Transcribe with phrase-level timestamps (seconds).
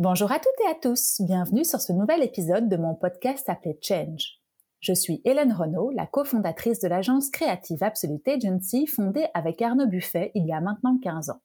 [0.00, 3.78] Bonjour à toutes et à tous, bienvenue sur ce nouvel épisode de mon podcast appelé
[3.82, 4.40] Change.
[4.80, 10.30] Je suis Hélène Renaud, la cofondatrice de l'agence créative Absolute Agency fondée avec Arnaud Buffet
[10.34, 11.40] il y a maintenant 15 ans.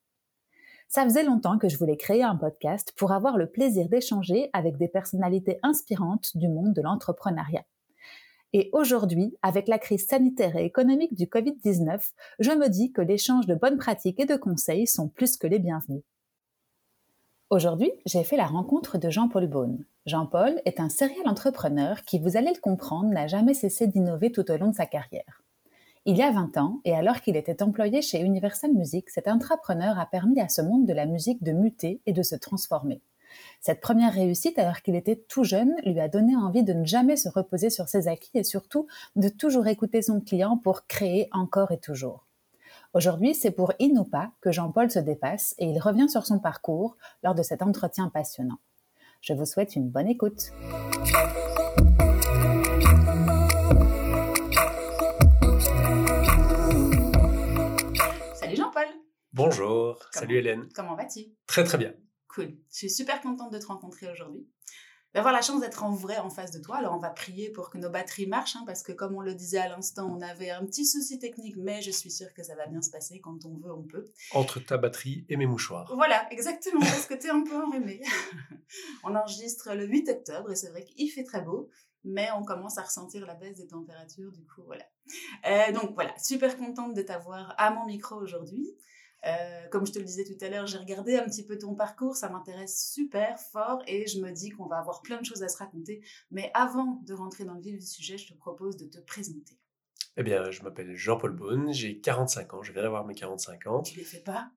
[0.88, 4.78] Ça faisait longtemps que je voulais créer un podcast pour avoir le plaisir d'échanger avec
[4.78, 7.66] des personnalités inspirantes du monde de l'entrepreneuriat.
[8.54, 13.48] Et aujourd'hui, avec la crise sanitaire et économique du Covid-19, je me dis que l'échange
[13.48, 16.04] de bonnes pratiques et de conseils sont plus que les bienvenus.
[17.50, 19.86] Aujourd'hui, j'ai fait la rencontre de Jean-Paul Beaune.
[20.06, 24.50] Jean-Paul est un serial entrepreneur qui, vous allez le comprendre, n'a jamais cessé d'innover tout
[24.52, 25.44] au long de sa carrière.
[26.06, 29.98] Il y a 20 ans, et alors qu'il était employé chez Universal Music, cet entrepreneur
[29.98, 33.02] a permis à ce monde de la musique de muter et de se transformer.
[33.62, 37.16] Cette première réussite, alors qu'il était tout jeune, lui a donné envie de ne jamais
[37.16, 41.72] se reposer sur ses acquis et surtout de toujours écouter son client pour créer encore
[41.72, 42.28] et toujours.
[42.94, 47.36] Aujourd'hui, c'est pour Inupa que Jean-Paul se dépasse et il revient sur son parcours lors
[47.36, 48.60] de cet entretien passionnant.
[49.22, 50.52] Je vous souhaite une bonne écoute.
[59.36, 60.70] Bonjour, salut Hélène.
[60.76, 61.22] Comment vas-tu?
[61.48, 61.92] Très très bien.
[62.34, 62.58] Cool.
[62.72, 64.48] Je suis super contente de te rencontrer aujourd'hui.
[65.14, 66.78] D'avoir la chance d'être en vrai en face de toi.
[66.78, 69.36] Alors on va prier pour que nos batteries marchent, hein, parce que comme on le
[69.36, 72.56] disait à l'instant, on avait un petit souci technique, mais je suis sûre que ça
[72.56, 73.20] va bien se passer.
[73.20, 74.12] Quand on veut, on peut.
[74.32, 75.92] Entre ta batterie et mes mouchoirs.
[75.94, 78.02] Voilà, exactement, parce que tu es un peu enrhumé.
[79.04, 81.70] on enregistre le 8 octobre et c'est vrai qu'il fait très beau
[82.04, 84.84] mais on commence à ressentir la baisse des températures, du coup, voilà.
[85.46, 88.76] Euh, donc voilà, super contente de t'avoir à mon micro aujourd'hui.
[89.26, 91.76] Euh, comme je te le disais tout à l'heure, j'ai regardé un petit peu ton
[91.76, 95.44] parcours, ça m'intéresse super fort et je me dis qu'on va avoir plein de choses
[95.44, 96.02] à se raconter.
[96.32, 99.58] Mais avant de rentrer dans le vif du sujet, je te propose de te présenter.
[100.18, 103.82] Eh bien, je m'appelle Jean-Paul Beaune, j'ai 45 ans, je viens d'avoir mes 45 ans.
[103.82, 104.52] Tu les fais pas?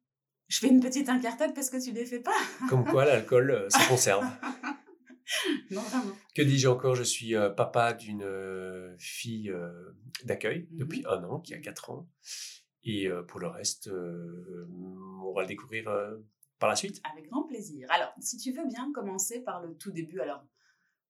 [0.48, 2.36] Je fais une petite incartade parce que tu les fais pas.
[2.68, 4.24] Comme quoi, l'alcool, euh, ça conserve.
[5.70, 6.14] non, vraiment.
[6.34, 6.94] Que dis-je encore?
[6.94, 9.52] Je suis euh, papa d'une fille
[10.24, 12.08] d'accueil mmh depuis un an, qui a 4 ans.
[12.86, 15.90] Et pour le reste, on va le découvrir
[16.58, 17.02] par la suite.
[17.12, 17.88] Avec grand plaisir.
[17.90, 20.44] Alors, si tu veux bien commencer par le tout début, alors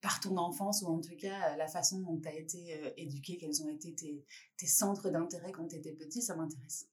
[0.00, 3.62] par ton enfance ou en tout cas la façon dont tu as été éduqué, quels
[3.62, 4.25] ont été tes,
[4.56, 6.88] tes centres d'intérêt quand tu étais petit, ça m'intéresse.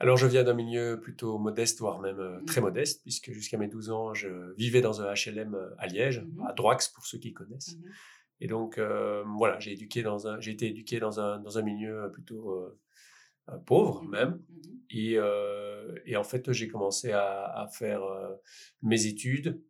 [0.00, 2.64] Alors, je viens d'un milieu plutôt modeste, voire même très mmh.
[2.64, 6.52] modeste, puisque jusqu'à mes 12 ans, je vivais dans un HLM à Liège, mmh à
[6.52, 7.76] Droix pour ceux qui connaissent.
[7.76, 7.90] Mmh
[8.40, 12.10] Et donc, voilà, j'ai éduqué dans un, j'ai été éduqué dans un, dans un milieu
[12.12, 12.56] plutôt
[13.50, 14.30] euh, pauvre mmh même.
[14.30, 14.40] Mmh
[14.92, 18.34] et, euh, et, en fait, j'ai commencé à, à faire euh,
[18.82, 19.62] mes études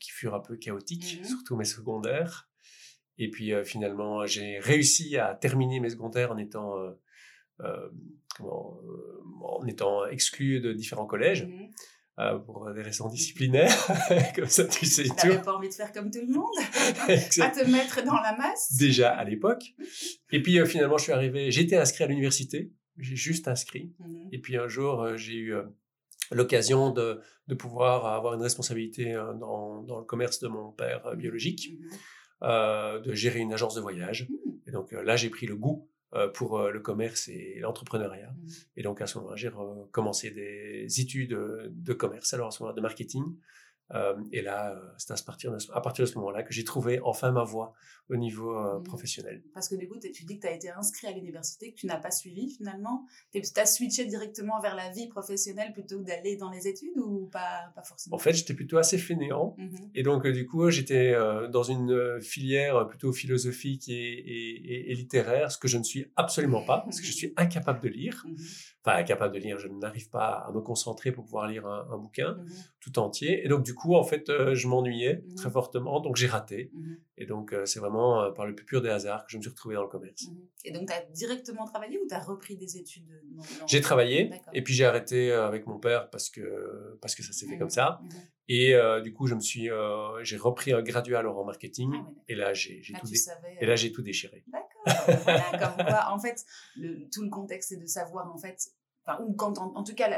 [0.00, 2.48] qui furent un peu chaotiques, mmh surtout mes secondaires.
[3.18, 6.74] Et puis finalement, j'ai réussi à terminer mes secondaires en étant,
[8.36, 8.80] comment,
[9.42, 11.46] en étant exclu de différents collèges.
[12.46, 13.86] pour des raisons disciplinaires,
[14.34, 16.54] comme ça tu sais tu n'avais pas envie de faire comme tout le monde,
[17.40, 18.76] à te mettre dans la masse?
[18.76, 19.74] Déjà à l'époque.
[20.32, 23.92] Et puis finalement, je suis arrivé, j'étais inscrit à l'université j'ai juste inscrit.
[23.98, 25.62] Mmh Et puis un jour, euh, j'ai eu euh,
[26.30, 31.16] l'occasion de, de, pouvoir avoir une responsabilité euh, dans, dans, le commerce de mon père
[31.16, 31.88] biologique, mmh
[32.40, 34.28] de gérer une agence de voyage.
[34.28, 34.68] Mmh.
[34.68, 35.88] Et donc là, j'ai pris le goût
[36.34, 38.32] pour le commerce et l'entrepreneuriat.
[38.76, 39.50] Et donc à ce moment-là, j'ai
[39.90, 41.36] commencé des études
[41.68, 43.24] de commerce, alors à ce moment-là de marketing.
[43.94, 46.64] Euh, et là, euh, c'est à partir, de, à partir de ce moment-là que j'ai
[46.64, 47.72] trouvé enfin ma voie
[48.10, 48.82] au niveau euh, mmh.
[48.82, 49.42] professionnel.
[49.54, 51.86] Parce que du coup, tu dis que tu as été inscrit à l'université, que tu
[51.86, 53.06] n'as pas suivi finalement.
[53.32, 57.28] Tu as switché directement vers la vie professionnelle plutôt que d'aller dans les études ou
[57.32, 58.16] pas, pas forcément?
[58.16, 59.54] En fait, j'étais plutôt assez fainéant.
[59.58, 61.14] Mmh et donc, du coup, j'étais
[61.50, 66.62] dans une filière plutôt philosophique et, et, et, littéraire, ce que je ne suis absolument
[66.64, 68.24] pas, parce que je suis incapable de lire.
[68.28, 68.36] Mmh
[68.88, 72.36] enfin incapable de lire, je n'arrive pas à me concentrer pour pouvoir lire un, bouquin
[72.80, 73.44] tout entier.
[73.44, 76.70] Et donc du coup, en fait, euh, je m'ennuyais mmh très fortement, donc j'ai raté.
[76.72, 79.38] Mmh et donc euh, c'est vraiment euh, par le plus pur des hasards que je
[79.38, 80.28] me suis retrouvé dans le commerce.
[80.64, 83.10] Et donc tu as directement travaillé ou tu as repris des études
[83.66, 87.48] J'ai travaillé et puis j'ai arrêté avec mon père parce que parce que ça s'est
[87.48, 88.00] fait comme ça.
[88.48, 88.72] Et
[89.02, 89.68] du coup, je me suis
[90.22, 93.08] j'ai repris un graduat alors en marketing ah et là j'ai tout
[93.60, 94.44] et là j'ai tout déchiré.
[94.46, 95.06] D'accord.
[95.58, 96.44] comme quoi, en fait,
[96.76, 98.70] le, tout le contexte c'est de savoir en fait
[99.20, 100.08] ou quand en, tout cas,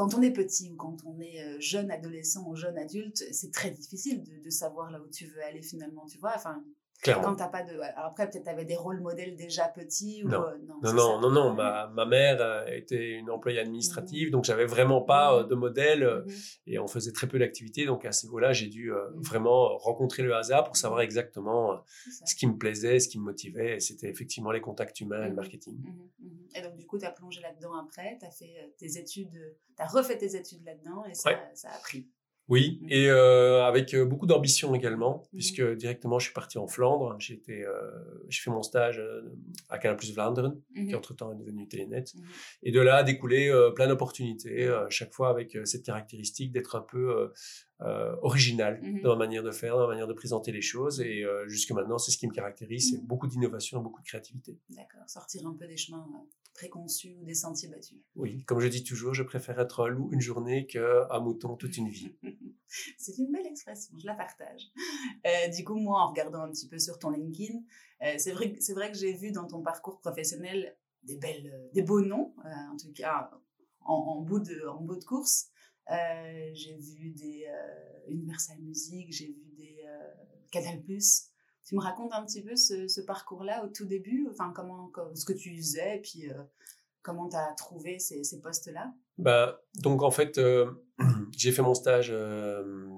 [0.00, 3.52] quand on est petit ou quand on est euh, jeune adolescent ou jeune adulte, c'est
[3.52, 6.32] très difficile de, savoir là où tu veux aller finalement, tu vois.
[6.34, 6.64] Enfin,
[7.02, 7.24] Clairement.
[7.28, 7.78] Quand t'as pas de.
[7.80, 10.42] Alors après, peut-être tu avais des rôles modèles déjà petits ou Non.
[10.42, 11.54] euh, Non, non, non, non.
[11.54, 16.04] Ma, ma mère euh, était une employée administrative, donc j'avais vraiment pas euh, de modèle
[16.26, 16.34] Mhm.
[16.66, 17.86] et on faisait très peu d'activités.
[17.86, 21.82] Donc à ce niveau-là, j'ai dû vraiment rencontrer le hasard pour savoir exactement
[22.26, 23.76] ce qui me plaisait, ce qui me motivait.
[23.76, 25.78] Et c'était effectivement les contacts humains et le marketing.
[26.54, 29.82] Et donc, du coup, tu as plongé là-dedans après, tu as fait tes études, tu
[29.82, 31.38] as refait tes études là-dedans et ça, Ouais.
[31.54, 32.06] ça a pris.
[32.50, 32.88] Oui, Mhm.
[32.90, 35.28] et euh, avec euh, beaucoup d'ambition également, Mhm.
[35.38, 37.14] puisque directement je suis parti en Flandre.
[37.20, 37.72] J'ai été, euh,
[38.28, 39.00] j'ai fait mon stage
[39.68, 42.04] à Canal Plus Vlaanderen, qui Mhm, entre-temps est devenu Telenet.
[42.14, 42.24] mhm.
[42.64, 46.82] Et de là a découlé euh, plein d'opportunités, chaque fois avec cette caractéristique d'être un
[46.82, 47.30] peu
[48.22, 49.02] original Mhm.
[49.02, 51.00] dans ma manière de faire, dans ma manière de présenter les choses.
[51.00, 54.58] Et jusque maintenant, c'est ce qui me caractérise, c'est beaucoup d'innovation, beaucoup de créativité.
[54.70, 56.04] D'accord, sortir un peu des chemins
[56.54, 57.98] préconçus ou des sentiers battus.
[58.16, 61.76] Oui, comme je dis toujours, je préfère être un loup une journée qu'un mouton toute
[61.76, 62.14] une vie.
[62.98, 64.70] C'est une belle expression, je la partage.
[65.26, 67.58] Euh, du coup, moi, en regardant un petit peu sur ton LinkedIn,
[68.02, 71.82] euh, c'est vrai, vrai que j'ai vu dans ton parcours professionnel des, belles, euh, des
[71.82, 73.30] beaux noms, euh, en tout cas
[73.80, 75.48] en, en bout, de, en bout de course.
[75.88, 77.46] J'ai vu des
[78.06, 79.84] Universal Music, j'ai vu des
[80.52, 80.80] Canal+.
[81.70, 85.14] Tu me racontes un petit peu ce, ce parcours-là au tout début, enfin comment, co-
[85.14, 86.34] ce que tu faisais, et puis euh,
[87.00, 88.92] comment tu as trouvé ces, ces postes-là?
[89.18, 90.68] Ben, donc en fait, euh,
[91.36, 92.88] j'ai fait mon stage euh,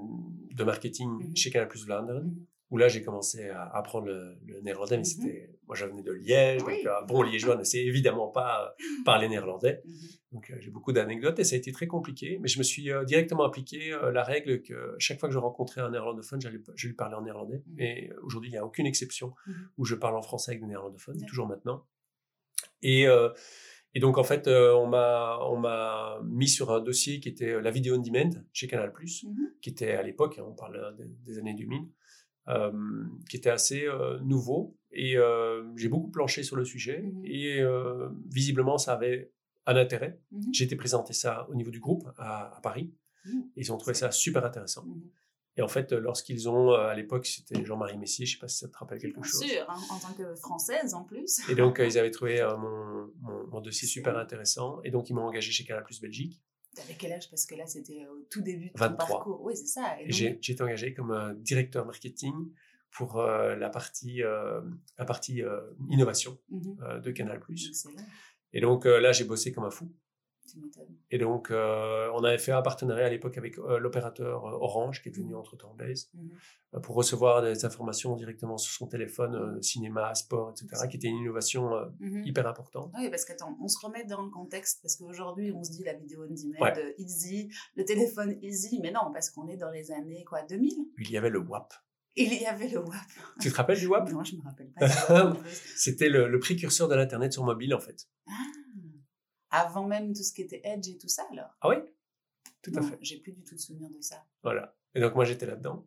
[0.54, 1.36] de marketing Mhm.
[1.36, 2.46] chez Canal Plus Vlaanderen, Mhm.
[2.70, 5.04] où là j'ai commencé à apprendre le, le néerlandais, mais Mhm.
[5.04, 6.82] c'était, moi je venais de Liège, Oui.
[6.84, 9.80] donc un bon liégeois ne sait évidemment pas euh, parler néerlandais.
[9.86, 9.92] Mhm.
[10.32, 12.90] Donc euh, j'ai beaucoup d'anecdotes et ça a été très compliqué, mais je me suis
[12.90, 16.40] euh, directement appliqué euh, la règle que chaque fois que je rencontrais un néerlandophone,
[16.74, 17.62] je lui parlais en néerlandais.
[17.66, 17.80] Mhm.
[17.80, 19.68] Et euh, aujourd'hui, il n'y a aucune exception Mhm.
[19.78, 21.86] où je parle en français avec des néerlandophones, toujours maintenant.
[22.82, 23.30] Et, euh,
[23.94, 27.52] et donc en fait, euh, on m'a on m'a mis sur un dossier qui était
[27.52, 29.54] euh, la vidéo on demand chez Canal+, Mhm.
[29.62, 31.80] qui était à l'époque, hein, on parle euh, des, des années 2000,
[32.48, 32.72] euh,
[33.30, 34.76] qui était assez euh, nouveau.
[34.92, 37.02] Et euh, j'ai beaucoup planché sur le sujet.
[37.02, 37.22] Mhm.
[37.24, 39.32] Et euh, visiblement, ça avait
[39.66, 40.20] un intérêt.
[40.30, 40.52] Mhm.
[40.52, 42.92] J'ai été présenté ça au niveau du groupe à, à Paris.
[43.24, 43.44] Mhm.
[43.56, 44.84] Ils ont trouvé ça super intéressant.
[44.84, 45.02] Mhm.
[45.58, 48.56] Et en fait, lorsqu'ils ont, euh, à l'époque, c'était Jean-Marie Messier, je sais pas si
[48.58, 49.42] ça te rappelle quelque Bien chose.
[49.42, 51.40] sûr, hein, en tant que française en plus.
[51.50, 54.80] Et donc, ils avaient trouvé euh, mon, mon, mon dossier super intéressant.
[54.82, 56.42] Et donc, ils m'ont engagé chez Canal Plus Belgique.
[56.74, 57.28] T'avais quel âge?
[57.28, 59.06] Parce que là, c'était au tout début de ton 23.
[59.06, 59.42] parcours.
[59.42, 59.94] Oui, c'est ça.
[60.00, 62.32] Donc- j'ai été engagé comme directeur marketing
[62.92, 64.60] pour euh, la partie, euh,
[64.98, 65.60] la partie euh,
[65.90, 67.00] innovation Mhm.
[67.00, 67.40] de Canal
[68.52, 69.90] Et donc, là, j'ai bossé comme un fou.
[71.10, 75.32] Et donc, on avait fait un partenariat à l'époque avec l'opérateur Orange, qui est devenu
[75.32, 75.38] Mhm.
[75.38, 76.10] entre-temps Blaze,
[76.74, 81.18] euh, pour recevoir des informations directement sur son téléphone, cinéma, sport, etc., qui était une
[81.18, 82.24] innovation Mhm.
[82.26, 82.92] hyper importante.
[82.98, 85.94] Oui, parce qu'attends, on se remet dans le contexte, parce qu'aujourd'hui, on se dit la
[85.94, 86.94] vidéo on demand, Ouais.
[86.98, 91.10] easy, le téléphone easy, mais non, parce qu'on est dans les années, quoi, 2000 Il
[91.10, 91.72] y avait le WAP.
[92.16, 92.94] Il y avait le WAP.
[93.40, 94.10] Tu te rappelles du WAP?
[94.10, 94.86] Non, je me rappelle pas.
[95.34, 95.50] plus.
[95.76, 98.06] C'était le, le précurseur de l'Internet sur mobile, en fait.
[98.28, 98.32] Ah,
[99.50, 101.76] avant même tout ce qui était Edge et tout ça, alors Ah oui
[102.62, 102.98] Tout à fait.
[103.00, 104.24] J'ai plus du tout de souvenir de ça.
[104.42, 104.74] Voilà.
[104.94, 105.86] Et donc, moi, j'étais là-dedans.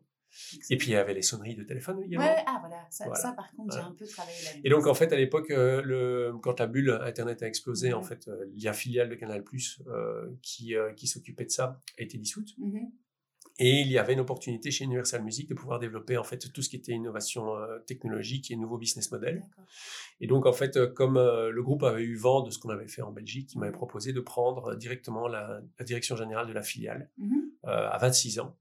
[0.68, 2.26] Et puis, il y avait les sonneries de téléphone également.
[2.26, 3.20] Ouais, ah voilà, ça, Voilà.
[3.22, 4.60] ça par contre, j'ai un peu travaillé là-dessus.
[4.64, 8.00] Et donc, en fait, à l'époque, euh, le, quand la bulle Internet a explosé, en
[8.02, 8.06] Mhm.
[8.06, 9.42] fait, euh, la filiale de Canal+,
[9.86, 12.50] euh, qui, euh, qui s'occupait de ça, a été dissoute.
[12.58, 12.90] Mhm.
[13.58, 16.60] Et il y avait une opportunité chez Universal Music de pouvoir développer, en fait, tout
[16.62, 19.40] ce qui était innovation euh, technologique et nouveaux business models.
[19.40, 19.64] D'accord.
[20.20, 22.68] Et donc, en fait, euh, comme euh, le groupe avait eu vent de ce qu'on
[22.68, 26.52] avait fait en Belgique, il m'avait proposé de prendre directement la, la direction générale de
[26.52, 27.50] la filiale Mhm.
[27.64, 28.56] euh, à 26 ans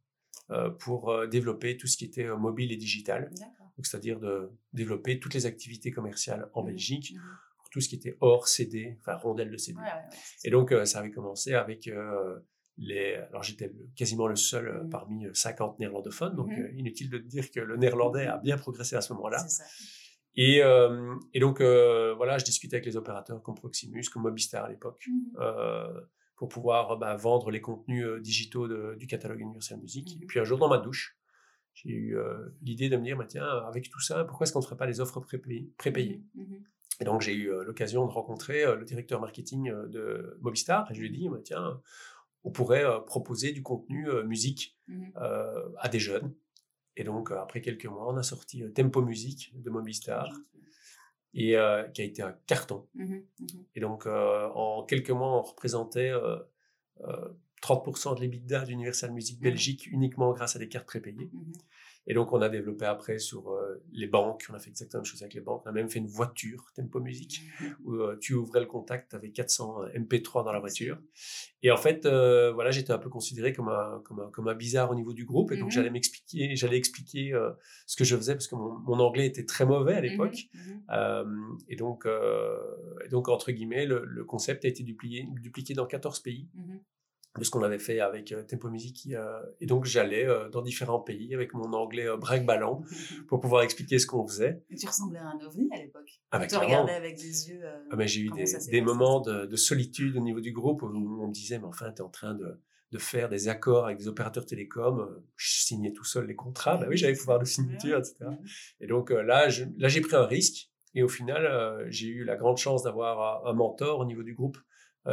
[0.79, 3.31] pour développer tout ce qui était mobile et digital.
[3.77, 6.67] Donc, c'est-à-dire de développer toutes les activités commerciales en Mhm.
[6.67, 7.21] Belgique Mhm.
[7.57, 9.79] pour tout ce qui était hors CD, enfin rondelle de CD.
[9.79, 11.89] Ouais, ouais, ouais, c'est Et donc, ça avait commencé avec
[12.77, 13.15] les.
[13.29, 14.89] Alors, j'étais quasiment le seul euh, Mhm.
[14.89, 16.63] parmi euh, 50 néerlandophones, donc Mhm.
[16.63, 19.45] euh, inutile de dire que le néerlandais a bien progressé à ce moment-là.
[20.37, 24.65] Et, euh, et donc, euh, voilà, je discutais avec les opérateurs comme Proximus, comme Mobistar
[24.65, 25.07] à l'époque,
[25.39, 25.87] euh,
[26.35, 30.17] pour pouvoir bah, vendre les contenus euh, digitaux de- du catalogue Universal Music.
[30.21, 31.17] Et puis, un jour, dans ma douche,
[31.73, 34.59] j'ai eu euh, l'idée de me dire, bah, tiens, avec tout ça, pourquoi est-ce qu'on
[34.59, 36.23] ne ferait pas les offres prépayées,
[37.01, 40.89] et donc, j'ai eu euh, l'occasion de rencontrer euh, le directeur marketing euh, de Mobistar
[40.89, 41.81] et je lui ai dit, bah, tiens,
[42.45, 45.11] on pourrait euh, proposer du contenu euh, musique Mhm.
[45.17, 46.33] euh, à des jeunes.
[46.95, 50.29] Et donc, après quelques mois, on a sorti Tempo Music de Mobistar
[51.33, 52.87] et euh, qui a été un carton.
[52.93, 53.25] Mhm.
[53.39, 53.47] Mhm.
[53.75, 56.37] Et donc, euh, en quelques mois, on représentait euh,
[57.01, 57.29] euh,
[57.61, 59.41] 30% de l'EBITDA d'Universal Music.
[59.41, 61.29] Belgique uniquement grâce à des cartes prépayées.
[62.05, 62.11] Mhm.
[62.11, 64.45] Et donc, on a développé après sur euh, les banques.
[64.49, 65.63] On a fait exactement la même chose avec les banques.
[65.65, 67.41] On a même fait une voiture, Tempo Music,
[67.83, 70.99] où euh, tu ouvrais le contact avec 400 MP3 dans la voiture.
[71.63, 74.55] Et en fait, euh, voilà, j'étais un peu considéré comme un, comme un, comme un
[74.55, 75.51] bizarre au niveau du groupe.
[75.51, 77.33] Et donc, j'allais m'expliquer, j'allais expliquer
[77.87, 80.37] ce que je faisais parce que mon, mon, anglais était très mauvais à mmh l'époque.
[80.53, 85.85] Mmh et donc, et donc, entre guillemets, le, le, concept a été dupliqué, dupliqué dans
[85.85, 86.47] 14 pays.
[87.39, 89.09] De ce qu'on avait fait avec euh, Tempo Music.
[89.11, 92.83] Euh, et donc, j'allais euh, dans différents pays avec mon anglais break ballon
[93.27, 94.63] pour pouvoir expliquer ce qu'on faisait.
[94.69, 96.21] Et tu ressemblais à un ovni à l'époque.
[96.31, 97.61] Ah, tu regardais avec des yeux.
[97.91, 100.87] Ah, mais j'ai eu des, des moments de, de, solitude au niveau du groupe où
[100.87, 102.61] on me disait, mais enfin, tu es en train de,
[102.91, 105.07] de, faire des accords avec des opérateurs télécoms.
[105.35, 106.77] Je signais tout seul les contrats.
[106.77, 108.15] Bah oui, j'avais pouvoir de signature, etc.
[108.79, 110.69] Et donc là, là, j'ai pris un risque.
[110.97, 114.57] Et au final, j'ai eu la grande chance d'avoir un mentor au niveau du groupe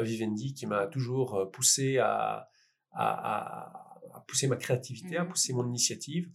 [0.01, 2.49] Vivendi qui m'a toujours euh, poussé à,
[2.93, 6.31] à, à, pousser ma créativité, à mmh pousser mon initiative.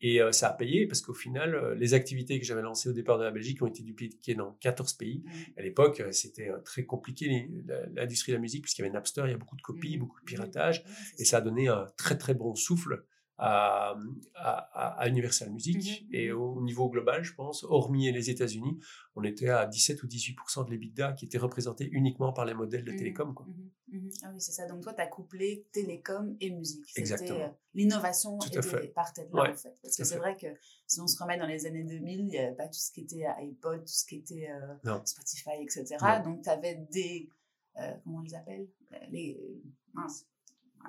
[0.00, 3.18] Et euh, ça a payé parce qu'au final, les activités que j'avais lancées au départ
[3.18, 5.22] de la Belgique ont été dupliquées dans 14 pays.
[5.24, 5.30] Mmh.
[5.58, 7.48] À l'époque, c'était très compliqué
[7.94, 10.00] l'industrie de la musique puisqu'il y avait Napster, il y a beaucoup de copies, mmh
[10.00, 10.84] beaucoup de piratage.
[11.18, 13.04] Et ça a donné un très très bon souffle
[13.42, 13.96] à,
[14.34, 15.76] à, Universal Music.
[15.76, 18.78] Mmh et au niveau global, je pense, hormis les États-Unis,
[19.16, 22.84] on était à 17 ou 18% de l'EBITDA qui était représenté uniquement par les modèles
[22.84, 23.34] de mmh télécom.
[23.34, 23.46] Quoi.
[24.22, 24.66] Ah oui, c'est ça.
[24.66, 26.84] Donc toi, tu as couplé télécom et musique.
[26.96, 27.40] Exactement.
[27.40, 28.38] Euh, l'innovation
[28.94, 29.76] partait de là, en fait.
[29.82, 30.46] Parce que c'est vrai que
[30.86, 33.00] si on se remet dans les années 2000, il n'y avait pas tout ce qui
[33.00, 35.96] était iPod, tout ce qui était euh, Spotify, etc.
[36.24, 37.28] Donc tu avais des...
[37.78, 38.68] Euh, comment on les appelle?
[39.10, 39.40] Les,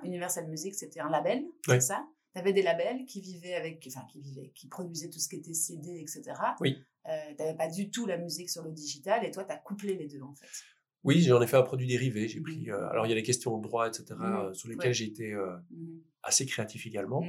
[0.04, 2.06] Universal Music, c'était un label, c'est ça?
[2.34, 5.36] Tu avais des labels qui vivaient avec, enfin, qui vivaient, qui produisaient tout ce qui
[5.36, 6.34] était CD, etc.
[6.60, 6.78] Oui.
[7.08, 9.58] Euh, tu n'avais pas du tout la musique sur le digital et toi, tu as
[9.58, 10.48] couplé les deux, en fait.
[11.04, 12.28] Oui, j'en ai fait un produit dérivé.
[12.28, 12.68] J'ai pris.
[12.68, 12.72] Mmh.
[12.72, 14.24] Euh, alors, il y a les questions de droit, etc., mmh.
[14.24, 16.02] euh, sur lesquelles j'ai été mmh.
[16.24, 17.24] assez créatif également.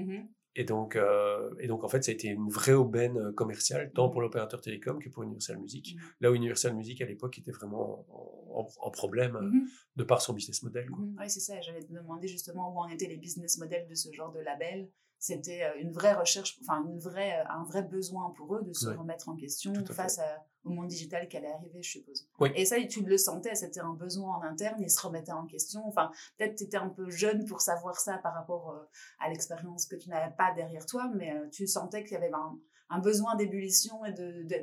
[0.57, 3.91] Et donc, euh, et donc, en fait, ça a été une vraie aubaine euh, commerciale,
[3.93, 5.95] tant pour l'opérateur télécom que pour Universal Music.
[5.95, 6.01] Mmh.
[6.21, 8.07] Là où Universal Music, à l'époque, était vraiment
[8.53, 10.89] en, problème mmh de par son business model.
[10.91, 11.61] Oui, c'est ça.
[11.61, 14.89] J'allais te demander justement où en étaient les business models de ce genre de label
[15.25, 18.75] c'était euh, une vraie recherche, enfin une vraie, euh, un vrai besoin pour eux de
[18.75, 20.21] se remettre en question face
[20.65, 22.29] au monde digital qui allait arriver, je suppose.
[22.55, 25.87] Et ça, tu le sentais, c'était un besoin en interne, ils se remettaient en question.
[25.87, 28.85] Enfin, peut-être tu étais un peu jeune pour savoir ça par rapport euh,
[29.21, 32.99] à l'expérience que tu n'avais pas derrière toi, mais tu sentais qu'il y avait un,
[33.01, 34.13] besoin d'ébullition et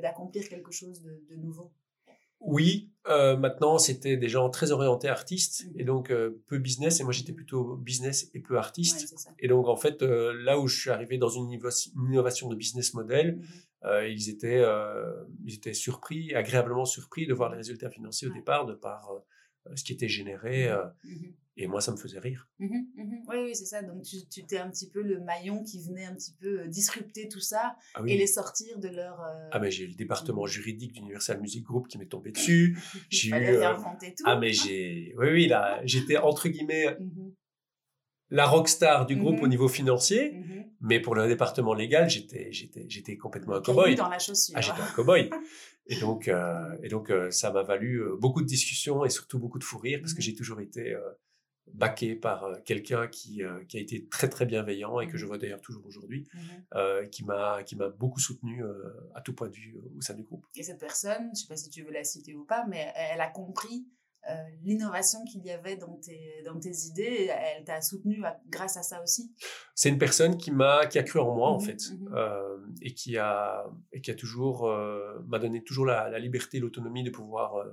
[0.00, 1.70] d'accomplir quelque chose de nouveau.
[2.44, 5.80] Oui, euh, maintenant c'était des gens très orientés artistes mmh.
[5.80, 9.16] et donc euh, peu business et moi j'étais plutôt business et peu artiste.
[9.40, 12.94] et donc en fait euh, là où je suis arrivé dans une, innovation de business
[12.94, 13.38] model,
[13.82, 13.88] mmh.
[14.08, 14.62] ils étaient
[15.44, 19.10] ils étaient surpris, agréablement surpris de voir les résultats financiers au départ de par
[19.74, 20.70] ce qui était généré.
[21.04, 22.48] Mmh et moi, ça me faisait rire.
[22.58, 22.66] Mmh
[22.96, 23.82] mmh oui, oui, c'est ça.
[23.82, 26.66] Donc, tu, tu étais un petit peu le maillon qui venait un petit peu euh,
[26.66, 29.20] disrupter tout ça ah et les sortir de leur.
[29.20, 32.78] Euh, ah, mais j'ai eu le département juridique d'Universal Music Group qui m'est tombé dessus.
[33.10, 33.34] j'ai eu.
[33.34, 34.24] Euh, tout.
[34.24, 35.14] Ah, mais j'ai.
[35.18, 36.96] Oui, oui, là, j'étais entre guillemets
[38.32, 40.42] la rockstar du groupe au niveau financier,
[40.80, 43.94] mais pour le département légal, j'étais, j'étais, j'étais complètement un cow-boy.
[43.94, 44.54] dans la chaussure.
[44.56, 45.30] Ah, j'étais un cow-boy.
[45.88, 46.30] Et donc,
[46.82, 50.14] et donc ça m'a valu beaucoup de discussions et surtout beaucoup de fou rire parce
[50.14, 50.96] que j'ai toujours été
[51.74, 55.26] baqué par euh, quelqu'un qui, euh, qui a été très très bienveillant et que je
[55.26, 56.28] vois d'ailleurs toujours aujourd'hui,
[56.74, 58.62] euh, qui m'a qui m'a beaucoup soutenu
[59.14, 60.46] à tout point de vue au sein du groupe.
[60.56, 62.92] Et cette personne, je ne sais pas si tu veux la citer ou pas, mais
[62.96, 63.86] elle a compris
[64.62, 69.02] l'innovation qu'il y avait dans tes, dans tes idées, elle t'a soutenu grâce à ça
[69.02, 69.34] aussi?
[69.74, 71.78] C'est une personne qui m'a qui a cru en moi en mmh fait
[72.80, 74.66] et qui a et qui a toujours
[75.26, 77.66] m'a donné toujours la, la liberté, l'autonomie de pouvoir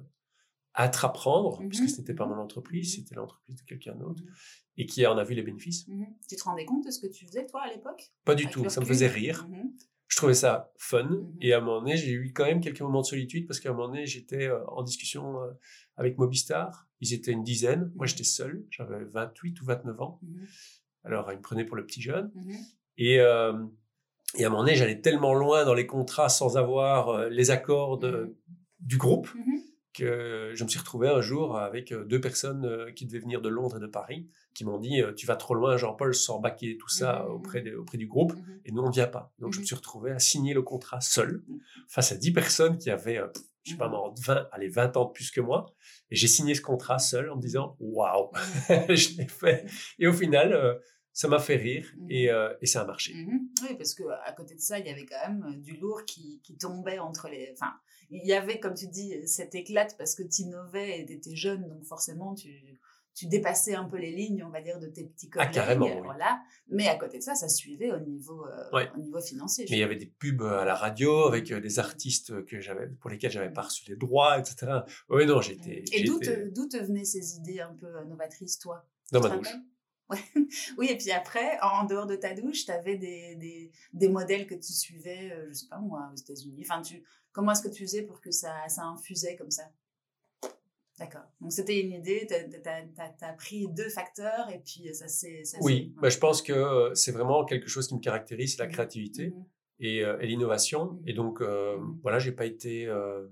[0.73, 3.95] à te apprendre, puisque mmh ce n'était pas mmh mon entreprise, c'était l'entreprise de quelqu'un
[3.95, 4.33] d'autre, mmh
[4.77, 5.87] et qui en a vu les bénéfices.
[6.29, 8.13] Tu te rendais compte de ce que tu faisais, toi, à l'époque?
[8.23, 9.45] Pas du tout, ça me faisait rire.
[10.19, 11.07] Je trouvais ça fun,
[11.39, 13.69] et à un moment donné, j'ai eu quand même quelques moments de solitude, parce qu'à
[13.69, 15.47] un moment donné, j'étais euh, en discussion euh,
[15.95, 20.19] avec Mobistar, ils étaient une dizaine, moi j'étais seul, j'avais 28 ou 29 ans,
[21.05, 22.33] alors ils me prenaient pour le petit jeune,
[22.97, 23.21] et...
[23.21, 23.53] Euh,
[24.37, 27.97] et à un moment donné, j'allais tellement loin dans les contrats sans avoir les accords
[27.97, 28.37] de,
[28.79, 29.27] du groupe
[29.99, 33.41] que je me suis retrouvé un jour avec euh, deux personnes euh, qui devaient venir
[33.41, 36.39] de Londres et de Paris, qui m'ont dit euh, Tu vas trop loin, Jean-Paul, sans
[36.39, 39.33] baquer tout ça mmh auprès, auprès du groupe, mmh et nous, on ne vient pas.
[39.39, 41.43] Donc, je me mmh suis retrouvé à signer le contrat seul,
[41.87, 43.21] face à dix personnes qui avaient,
[43.63, 43.91] je sais pas,
[44.25, 45.73] 20, allez, 20 ans de plus que moi.
[46.11, 48.31] Et j'ai signé ce contrat seul en me disant Waouh,
[48.69, 49.65] je l'ai fait.
[49.99, 50.79] Et au final,
[51.13, 52.29] ça m'a fait rire et,
[52.61, 53.13] et, ça a marché.
[53.61, 56.57] Oui, parce qu'à côté de ça, il y avait quand même du lourd qui, qui
[56.57, 57.49] tombait entre les.
[57.53, 57.73] Enfin,
[58.09, 61.35] il y avait, comme tu dis, cette éclate parce que tu innovais et tu étais
[61.35, 62.79] jeune, donc forcément, tu,
[63.19, 65.53] tu dépassais un peu les lignes, on va dire, de tes petits ah, collègues.
[65.53, 66.41] carrément, Voilà.
[66.69, 69.65] Mais à côté de ça, ça suivait au niveau, euh, au niveau financier.
[69.69, 72.87] Mais il y avait des pubs à la radio avec euh, des artistes que j'avais,
[72.87, 74.79] pour lesquels j'avais pas reçu les droits, etc.
[75.09, 75.83] Oui, non, j'étais.
[75.91, 78.85] Et d'où te, venaient ces idées un peu novatrices, toi?
[79.11, 79.49] Dans ma douche.
[80.09, 80.19] Ouais.
[80.77, 84.47] oui, et puis après, en dehors de ta douche, tu avais des, des, des, modèles
[84.47, 86.61] que tu suivais, je sais pas moi, aux États-Unis.
[86.61, 89.63] Enfin, tu, comment est-ce que tu faisais pour que ça, ça infusait comme ça?
[90.99, 91.23] D'accord.
[91.39, 92.35] Donc c'était une idée, tu
[92.65, 95.43] as, pris deux facteurs et puis ça s'est...
[95.61, 98.67] Oui, bah, je pense que euh, c'est vraiment quelque chose qui me caractérise, c'est la
[98.67, 99.45] mmh créativité mmh
[99.81, 100.85] et, euh, et l'innovation.
[100.85, 103.27] Mmh et donc euh, voilà, j'ai pas été euh,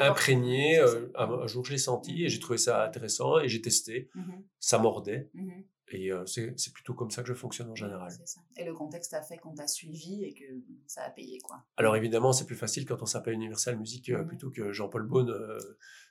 [0.00, 0.80] imprégné.
[1.14, 4.10] un, jour, je l'ai senti et j'ai trouvé ça intéressant et j'ai testé.
[4.58, 5.30] Ça mordait.
[5.92, 8.10] Et c'est plutôt comme ça que je fonctionne en général.
[8.24, 8.40] Ça.
[8.56, 10.44] Et le contexte a fait qu'on t'a suivi et que
[10.86, 11.62] ça a payé, quoi.
[11.76, 15.34] Alors évidemment, c'est plus facile quand on s'appelle Universal Music plutôt que Jean-Paul Beaune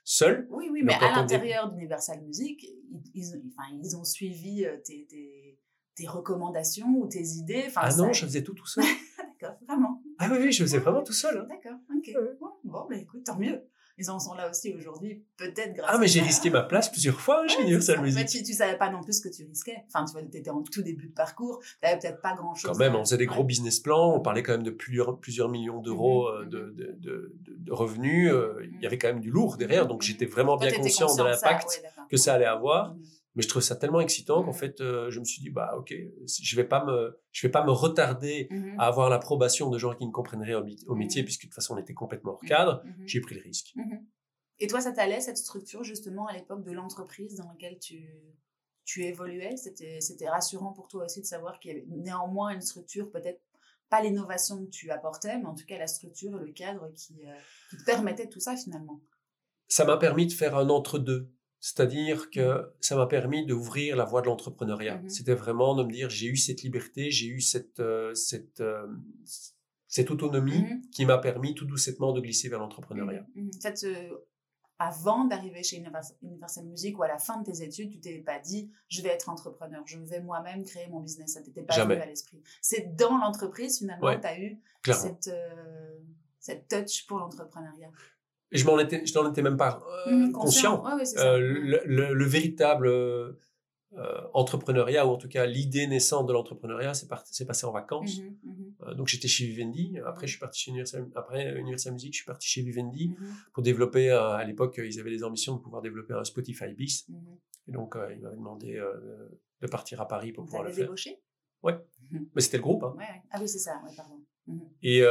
[0.04, 0.46] seul.
[0.50, 5.58] Oui, oui, mais, à l'intérieur d'Universal Music, ils, ils, enfin, ils ont suivi tes, tes,
[5.96, 7.64] tes, recommandations ou tes idées.
[7.66, 8.84] Enfin, ah non, je faisais tout tout seul.
[9.18, 10.02] D'accord, vraiment.
[10.18, 11.38] Ah oui, oui, je faisais vraiment tout seul.
[11.38, 11.46] Hein.
[11.48, 12.16] D'accord, ok.
[12.64, 13.60] Bon, ben écoute, tant mieux
[13.96, 17.20] ils en sont là aussi aujourd'hui, peut-être grâce Ah, mais j'ai risqué ma place plusieurs
[17.20, 18.18] fois chez Universal Music.
[18.18, 19.84] Mais tu, tu savais pas non plus ce que tu risquais.
[19.86, 22.72] Enfin, tu vois, étais en tout début de parcours, tu n'avais peut-être pas grand-chose.
[22.72, 25.48] Quand même, on faisait des gros business plans, on parlait quand même de plusieurs, plusieurs
[25.48, 28.32] millions d'euros mmh euh, de, de, de, de, revenus.
[28.32, 30.72] Euh, il y mmh avait quand même du lourd derrière, donc mmh j'étais vraiment bien
[30.72, 32.94] conscient de l'impact que ça allait avoir.
[33.34, 35.92] Mais je trouve ça tellement excitant qu'en fait, euh, je me suis dit, bah, ok,
[36.26, 39.94] je vais pas me, je vais pas me retarder mmh à avoir l'approbation de gens
[39.94, 42.40] qui ne comprennent rien au, métier, mmh puisque de toute façon, on était complètement hors
[42.40, 42.82] cadre.
[43.06, 43.74] J'ai pris le risque.
[44.60, 48.08] Et toi, ça t'allait, cette structure, justement, à l'époque de l'entreprise dans laquelle tu,
[48.84, 49.56] tu évoluais?
[49.56, 53.40] C'était, c'était rassurant pour toi aussi de savoir qu'il y avait néanmoins une structure, peut-être
[53.90, 57.34] pas l'innovation que tu apportais, mais en tout cas la structure, le cadre qui, euh,
[57.70, 59.00] qui te permettait tout ça finalement?
[59.68, 61.33] Ça m'a permis de faire un entre-deux.
[61.64, 64.98] C'est-à-dire que ça m'a permis d'ouvrir la voie de l'entrepreneuriat.
[64.98, 68.60] Mmh C'était vraiment de me dire, j'ai eu cette liberté, j'ai eu cette, euh, cette,
[68.60, 68.86] euh,
[69.88, 73.24] cette autonomie mmh qui m'a permis tout doucement de glisser vers l'entrepreneuriat.
[73.34, 74.14] Mmh en fait, euh,
[74.78, 78.38] avant d'arriver chez Universal, Music ou à la fin de tes études, tu t'es pas
[78.38, 81.32] dit, je vais être entrepreneur, je vais moi-même créer mon business.
[81.32, 82.42] Ça t'était pas venu à l'esprit.
[82.60, 85.30] C'est dans l'entreprise, finalement, que tu as eu cette,
[86.40, 87.90] cette touch pour l'entrepreneuriat
[88.58, 90.84] je m'en étais, je n'en étais même pas euh, mmh, conscient.
[91.18, 93.32] Euh, le, le, véritable euh,
[94.32, 98.20] entrepreneuriat, ou en tout cas l'idée naissante de l'entrepreneuriat, c'est passé en vacances.
[98.20, 98.64] Mmh mmh
[98.96, 99.98] donc j'étais chez Vivendi.
[100.04, 103.14] Après, je suis parti chez Universal, après Universal Music, je suis parti chez Vivendi
[103.54, 104.10] pour développer.
[104.10, 107.08] à l'époque, ils avaient des ambitions de pouvoir développer un Spotify bis.
[107.66, 108.78] Et donc, ils m'avaient demandé
[109.62, 110.84] de partir à Paris pour pouvoir le faire.
[110.84, 111.22] débauché?
[111.62, 111.78] Ouais.
[112.34, 112.84] Mais c'était le groupe.
[112.84, 112.94] Hein.
[113.30, 113.80] Ah oui, c'est ça.
[113.84, 114.20] Ouais, pardon.
[114.82, 115.02] Et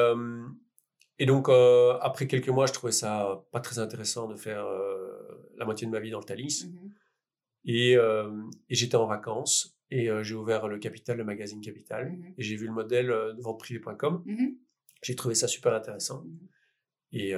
[1.20, 5.52] et donc, euh, après quelques mois, je trouvais ça pas très intéressant de faire euh,
[5.58, 6.66] la moitié de ma vie dans le Thalys.
[6.68, 6.90] Mmh
[7.66, 12.34] et, euh, et j'étais en vacances et j'ai ouvert le Capital, le magazine Capital, mmh
[12.38, 14.24] et j'ai vu le modèle de venteprivée.com.
[14.26, 14.48] Mmh
[15.02, 16.26] j'ai trouvé ça super intéressant.
[17.14, 17.36] Et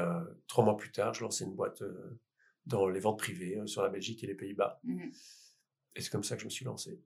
[0.48, 1.84] trois mois plus tard, je lançais une boîte
[2.66, 4.82] dans les ventes privées sur la Belgique et les Pays-Bas.
[5.96, 7.00] Et c'est comme ça que je me suis lancé.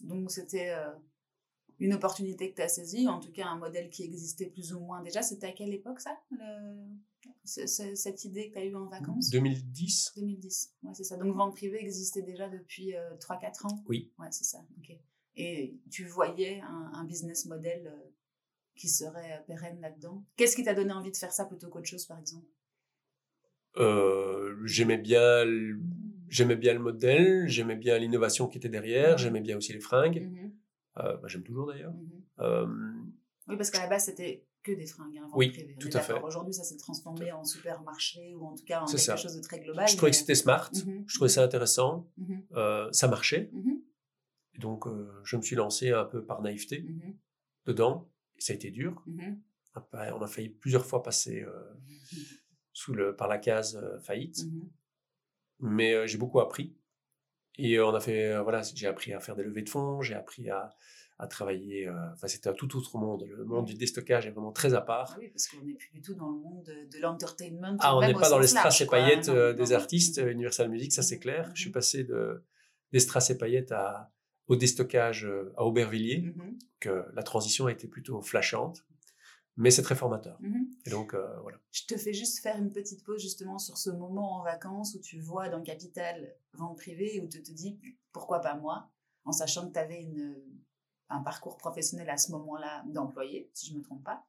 [0.00, 0.72] Donc, c'était
[1.80, 4.80] une opportunité que tu as saisie, en tout cas un modèle qui existait plus ou
[4.80, 5.22] moins déjà.
[5.22, 6.18] C'était à quelle époque ça
[7.44, 9.30] Cette idée que tu as eue en vacances?
[9.30, 10.12] 2010.
[10.16, 11.16] 2010, ouais, c'est ça.
[11.16, 13.84] Donc vente privée existait déjà depuis 3-4 euh, ans?
[13.88, 14.12] Oui.
[14.18, 14.64] Ouais, c'est ça.
[14.78, 14.96] ok.
[15.36, 18.10] Et tu voyais un, business model euh,
[18.76, 20.24] qui serait euh, pérenne là-dedans?
[20.36, 22.46] Qu'est-ce qui t'a donné envie de faire ça plutôt qu'autre chose, par exemple?
[24.64, 25.44] J'aimais bien.
[26.28, 30.22] J'aimais bien le modèle, j'aimais bien l'innovation qui était derrière, j'aimais bien aussi les fringues.
[30.22, 30.48] Mmh euh,
[30.96, 31.92] bah, j'aime toujours d'ailleurs.
[32.38, 33.12] Mmh
[33.46, 35.18] oui, parce qu'à la base, c'était que des fringues.
[35.18, 36.14] Hein, oui, tout à fait.
[36.22, 39.60] Aujourd'hui, ça s'est transformé en supermarché ou en tout cas en quelque chose de très
[39.60, 39.86] global.
[39.86, 43.50] Je trouvais que c'était smart, mmh je trouvais ça intéressant, mmh euh, ça marchait.
[44.54, 46.86] Et donc, euh, je me suis lancé un peu par naïveté
[47.66, 48.10] dedans.
[48.36, 49.04] Et ça a été dur.
[49.76, 51.44] On a failli plusieurs fois passer
[52.72, 54.40] sous le, par la case faillite.
[55.60, 56.76] Mais j'ai beaucoup appris.
[57.58, 60.50] Et on a fait, voilà, j'ai appris à faire des levées de fonds, j'ai appris
[60.50, 60.70] à,
[61.18, 61.88] à travailler.
[62.12, 63.24] enfin, c'était un tout autre monde.
[63.28, 65.12] Le monde du déstockage est vraiment très à part.
[65.14, 67.76] Ah oui, parce qu'on n'est plus du tout dans le monde de, l'entertainment.
[67.80, 70.20] Ah, on n'est pas dans les strass et paillettes des artistes.
[70.24, 71.50] Universal Music, ça c'est clair.
[71.54, 72.42] Je suis mmh passé de,
[72.92, 74.10] des strass et paillettes à,
[74.48, 78.84] au déstockage à Aubervilliers, mmh que la transition a été plutôt flashante
[79.56, 80.38] mais c'est très formateur.
[80.40, 81.58] Mmh et donc, euh, voilà.
[81.70, 85.00] Je te fais juste faire une petite pause justement sur ce moment en vacances où
[85.00, 87.78] tu vois dans Capital vente privée, où tu te dis
[88.12, 88.90] pourquoi pas moi,
[89.24, 90.36] en sachant que tu avais une,
[91.08, 94.24] un parcours professionnel à ce moment-là d'employé, si je ne me trompe pas.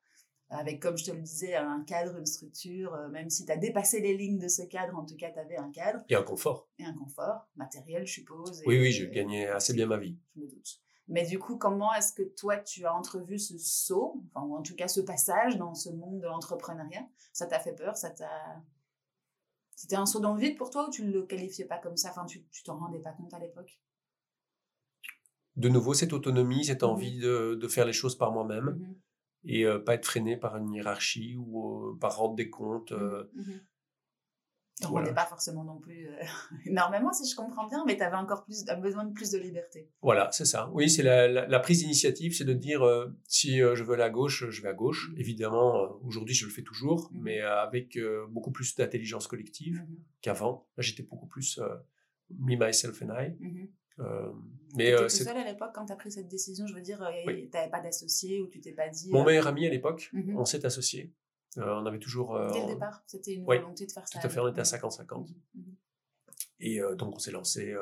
[0.49, 3.57] avec, comme je te le disais, un cadre, une structure, euh, même si tu as
[3.57, 6.03] dépassé les lignes de ce cadre, en tout cas, tu avais un cadre.
[6.07, 6.69] Et un confort.
[6.79, 8.61] Et un confort matériel, je suppose.
[8.65, 10.17] oui, oui, je gagnais assez bien ma vie.
[10.35, 10.84] Je me doute.
[11.07, 14.63] Mais du coup, comment est-ce que toi, tu as entrevu ce saut, enfin, ou en
[14.63, 17.07] tout cas ce passage dans ce monde de l'entrepreneuriat?
[17.31, 17.95] Ça t'a fait peur?
[17.95, 18.61] Ça t'a...
[19.75, 21.97] C'était un saut dans le vide pour toi ou tu ne le qualifiais pas comme
[21.97, 22.09] ça?
[22.09, 23.79] Enfin, tu t'en rendais pas compte à l'époque?
[25.57, 28.65] De nouveau, cette autonomie, cette mmh envie de, de, faire les choses par moi-même.
[28.65, 28.95] Mmh
[29.47, 32.91] et pas être freiné par une hiérarchie ou par rendre des comptes.
[32.91, 33.53] Mmh
[34.81, 36.09] Donc on n'est pas forcément non plus
[36.65, 39.89] énormément, si je comprends bien, mais tu avais encore plus, besoin de plus de liberté.
[40.01, 40.69] Voilà, c'est ça.
[40.73, 42.83] Oui, c'est la, la, prise d'initiative, c'est de dire
[43.25, 45.09] si je veux aller à gauche, je vais à gauche.
[45.11, 45.19] Mmh.
[45.19, 47.97] Évidemment, aujourd'hui, je le fais toujours, mmh mais avec
[48.29, 49.85] beaucoup plus d'intelligence collective
[50.21, 50.67] qu'avant.
[50.75, 51.59] Là, j'étais beaucoup plus
[52.29, 53.69] me, myself and I.
[53.99, 54.31] Euh,
[54.75, 57.01] mais euh, c'est seul à l'époque quand tu as pris cette décision, je veux dire,
[57.25, 57.49] oui.
[57.49, 59.09] tu n'avais pas d'associé ou tu t'es pas dit.
[59.09, 61.13] Mon euh, meilleur ami à l'époque, mmh on s'est associé.
[61.57, 62.37] On avait toujours.
[62.51, 64.19] Dès le départ, c'était une volonté de faire ça.
[64.19, 65.29] Tout à fait, on était à 50-50.
[65.29, 65.61] Mmh mmh
[66.61, 67.75] et donc, on s'est lancé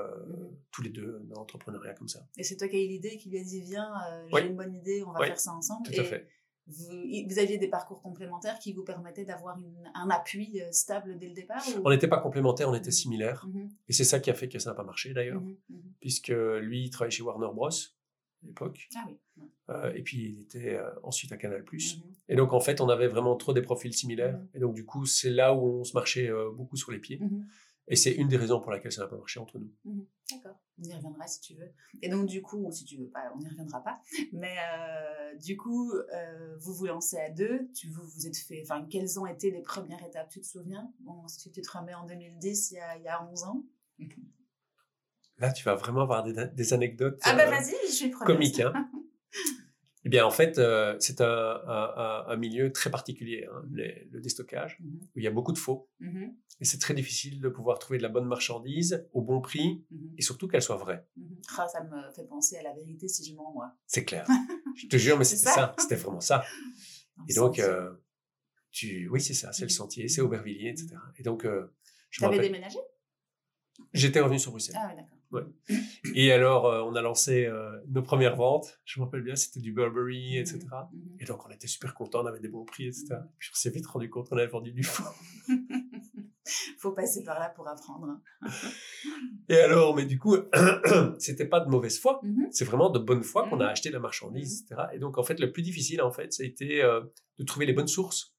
[0.72, 2.28] tous les deux dans l'entrepreneuriat comme ça.
[2.38, 3.92] Et c'est toi qui as eu l'idée, qui lui a dit Viens,
[4.34, 5.86] j'ai une bonne idée, on va faire ça ensemble.
[5.86, 6.28] Tout à fait
[6.68, 9.58] vous, aviez des parcours complémentaires qui vous permettaient d'avoir
[9.94, 13.46] un appui euh, stable dès le départ On n'était pas complémentaires, on était similaires.
[13.48, 15.42] Mmh et c'est ça qui a fait que ça n'a pas marché d'ailleurs.
[15.42, 15.56] Mmh
[16.00, 17.70] Puisque lui, il travaillait chez Warner Bros.
[18.44, 18.90] À l'époque.
[18.96, 19.18] Ah oui.
[19.70, 21.64] Euh, et puis il était euh, ensuite à Canal.
[22.28, 24.40] Et donc en fait, on avait vraiment trop des profils similaires.
[24.54, 27.20] Et donc du coup, c'est là où on se marchait beaucoup sur les pieds.
[27.88, 29.70] Et c'est une des raisons pour laquelle ça n'a pas marché entre nous.
[30.32, 30.58] D'accord.
[30.80, 31.72] On y reviendra si tu veux.
[32.02, 34.00] Et donc, du coup, si tu veux pas, on n'y reviendra pas.
[34.32, 37.70] Mais euh, du coup, euh, vous vous lancez à deux.
[37.74, 38.62] Tu, vous vous êtes fait.
[38.64, 40.30] Enfin, quelles ont été les premières étapes?
[40.30, 40.92] Tu te souviens?
[41.02, 43.64] Bon, si tu te remets en 2010, il y a, il y a 11 ans.
[45.44, 47.20] Là, tu vas vraiment avoir des, des anecdotes.
[47.24, 48.72] Ah, bah euh, vas-y, je suis Comiques, hein.
[50.06, 54.86] Eh bien, en fait, euh, c'est un, un, milieu très particulier, hein, le déstockage, mmh
[55.16, 55.90] où il y a beaucoup de faux.
[56.00, 56.28] Mmh
[56.60, 60.16] et c'est très difficile de pouvoir trouver de la bonne marchandise au bon prix mmh
[60.18, 61.06] et surtout qu'elle soit vraie.
[61.58, 63.76] Ah, ça me fait penser à la vérité si je mens, moi.
[63.86, 64.26] C'est clair.
[64.78, 66.46] je te jure, mais c'était ça, c'était vraiment ça.
[67.28, 67.94] et donc, euh,
[68.72, 69.10] tu...
[69.10, 70.96] oui, c'est ça, c'est le sentier, c'est Aubervilliers, etc.
[71.18, 71.74] Et donc, euh,
[72.12, 72.80] je avais déménagé?
[73.94, 74.76] J'étais revenu sur Bruxelles.
[74.78, 75.18] Ah, oui, d'accord.
[76.16, 78.80] Et alors, euh, on a lancé euh, nos premières ventes.
[78.86, 80.60] Je me rappelle bien, c'était du Burberry, etc.
[80.62, 81.18] Mmh, mmh.
[81.20, 83.16] Et donc, on était super contents, on avait des bons prix, etc.
[83.38, 85.04] Puis on s'est vite rendu compte qu'on avait vendu du faux.
[86.78, 88.20] Faut passer par là pour apprendre.
[89.48, 90.36] Et alors, mais du coup,
[91.18, 92.20] c'était pas de mauvaise foi.
[92.22, 94.90] Mmh C'est vraiment de bonne foi qu'on a acheté la marchandise, etc.
[94.94, 97.02] Et donc, en fait, le plus difficile, en fait, ça a été euh,
[97.40, 98.36] de trouver les bonnes sources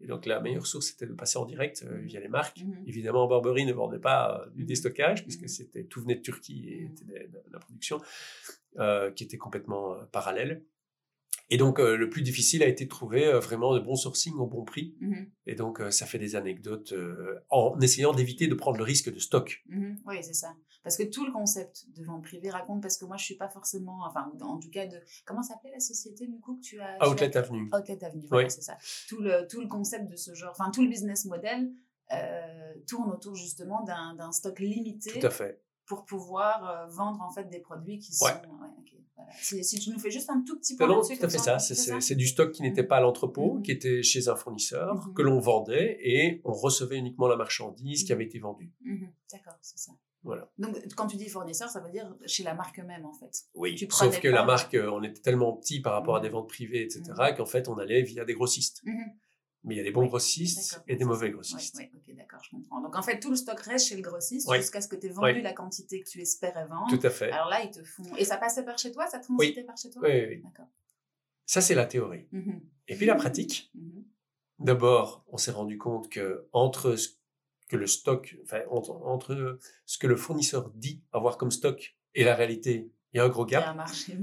[0.00, 2.62] et donc la meilleure source, c'était de passer en direct euh, via les marques.
[2.62, 6.14] Mmh Évidemment, Burberry ne vendait pas euh, du mmh déstockage, puisque mmh c'était tout venait
[6.14, 8.00] de Turquie et était de, la production,
[8.78, 10.62] euh, qui était complètement parallèle.
[11.50, 14.34] Et donc, euh, le plus difficile a été de trouver euh, vraiment de bons sourcing
[14.34, 14.94] au bon prix.
[15.00, 15.14] Mmh
[15.46, 16.92] et donc, euh, ça fait des anecdotes
[17.48, 19.62] en essayant d'éviter de prendre le risque de stock.
[19.68, 20.54] Mmh oui, c'est ça.
[20.82, 23.48] Parce que tout le concept de vente privée raconte, parce que moi, je suis pas
[23.48, 25.00] forcément, enfin, en tout cas, de.
[25.24, 27.08] Comment s'appelait la société, du coup, que tu as.
[27.08, 27.70] Outlet Avenue.
[27.74, 28.50] Outlet Avenue, oui.
[28.50, 28.76] c'est ça.
[29.08, 31.72] Tout le, tout le concept de ce genre, enfin, tout le business model
[32.86, 35.18] tourne autour justement d'un stock limité.
[35.18, 35.62] Tout à fait.
[35.86, 38.26] Pour pouvoir vendre, en fait, des produits qui sont.
[38.26, 38.32] Ouais.
[39.40, 41.58] Si, tu nous fais juste un tout petit peu Non, tout à fait ça.
[41.58, 42.88] C'est du stock qui n'était mmh.
[42.88, 43.62] pas à l'entrepôt, mmh.
[43.62, 45.14] qui était chez un fournisseur, mmh.
[45.14, 48.72] que l'on vendait et on recevait uniquement la marchandise qui avait été vendue.
[49.30, 49.92] D'accord, c'est ça.
[50.24, 50.50] Voilà.
[50.58, 53.44] Donc, quand tu dis fournisseur, ça veut dire chez la marque même, en fait.
[53.54, 56.48] Oui, sauf que la marque, euh, on était tellement petit par rapport à des ventes
[56.48, 57.02] privées, etc.,
[57.36, 58.82] qu'en fait, on allait via des grossistes.
[59.64, 61.76] Mais il y a des bons grossistes et des mauvais grossistes.
[61.78, 62.80] Oui, ok, d'accord, je comprends.
[62.80, 65.10] Donc en fait, tout le stock reste chez le grossiste jusqu'à ce que tu aies
[65.10, 66.86] vendu la quantité que tu espérais vendre.
[66.88, 67.30] Tout à fait.
[67.32, 68.04] Alors là, ils te font.
[68.16, 69.06] Et ça passait par chez toi?
[69.08, 70.02] Ça transitait par chez toi?
[70.04, 70.42] Oui, oui.
[70.42, 70.68] D'accord.
[71.44, 72.26] Ça, c'est la théorie.
[72.32, 72.58] Mmh
[72.90, 73.70] et puis la pratique.
[73.74, 74.00] Mmh
[74.60, 77.10] D'abord, on s'est rendu compte que entre ce
[77.68, 82.34] que le stock, enfin, entre, ce que le fournisseur dit avoir comme stock et la
[82.34, 83.60] réalité, il y a un gros gap.
[83.60, 84.18] Il y a un marché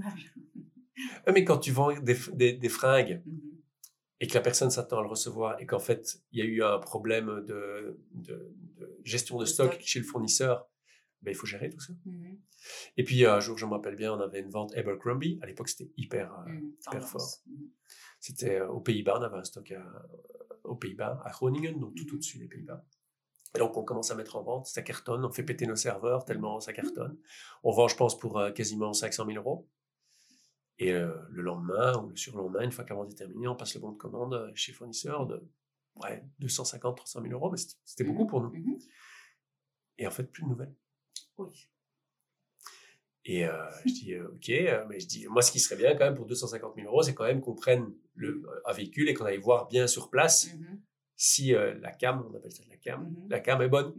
[1.34, 3.55] Mais quand tu vends des, des, fringues, mmh
[4.20, 6.64] et que la personne s'attend à le recevoir et qu'en fait, il y a eu
[6.64, 8.56] un problème de, de,
[9.04, 10.68] gestion de stock, chez le fournisseur,
[11.22, 11.94] ben, il faut gérer tout ça.
[12.06, 12.36] Mmh
[12.98, 15.38] et puis, un jour, je me rappelle bien, on avait une vente Abercrombie.
[15.44, 16.52] À l'époque, c'était hyper, euh,
[16.88, 17.28] hyper fort.
[17.46, 17.54] Mmh
[18.20, 19.72] c'était euh, aux Pays-Bas, on avait un stock
[20.64, 22.84] aux Pays-Bas, à Groningen, donc tout au-dessus des Pays-Bas.
[23.56, 26.26] Et donc, on commence à mettre en vente, ça cartonne, on fait péter nos serveurs
[26.26, 27.18] tellement ça cartonne.
[27.64, 29.70] On vend, je pense, pour euh, quasiment 500 000 euros.
[30.78, 33.56] Et euh, le lendemain ou le surlendemain, une fois que la vente est terminée, on
[33.56, 35.42] passe le bon de commande euh, chez fournisseur de
[36.04, 38.50] ouais, 250, 300 000 euros, mais c'était mmh beaucoup pour nous.
[38.50, 38.78] Mmh
[39.98, 40.76] et en fait, plus de nouvelles.
[41.38, 41.70] Oui.
[43.24, 43.54] Et euh,
[43.86, 44.50] je dis, OK,
[44.90, 47.14] mais je dis, moi, ce qui serait bien quand même pour 250 000 euros, c'est
[47.16, 50.82] quand même qu'on prenne le, un véhicule et qu'on aille voir bien sur place Mhm.
[51.16, 53.94] si la cam, on appelle ça de la cam, la cam est bonne.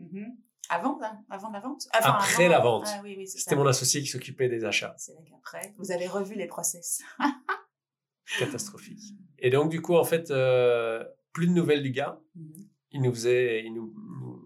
[0.69, 1.87] Avant, hein, avant la vente?
[1.93, 2.85] Après la vente.
[2.89, 4.95] Ah, oui, oui, c'est C'était mon associé qui s'occupait des achats.
[4.99, 7.03] C'est là qu'après, vous avez revu les process.
[8.39, 9.15] Catastrophique.
[9.39, 12.21] Et donc, du coup, en fait, euh, plus de nouvelles du gars.
[12.35, 12.69] Mhm.
[12.93, 13.93] Il nous faisait, il nous,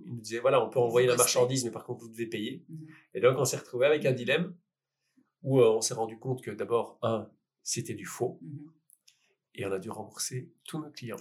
[0.06, 2.64] il nous disait, voilà, on peut envoyer la marchandise, mais par contre, vous devez payer.
[2.68, 2.86] Mhm.
[3.14, 4.54] Et donc, on s'est retrouvé avec un dilemme
[5.42, 7.30] où euh, on s'est rendu compte que d'abord, un,
[7.62, 8.72] c'était du faux, Mhm.
[9.54, 11.16] et on a dû rembourser tous nos clients.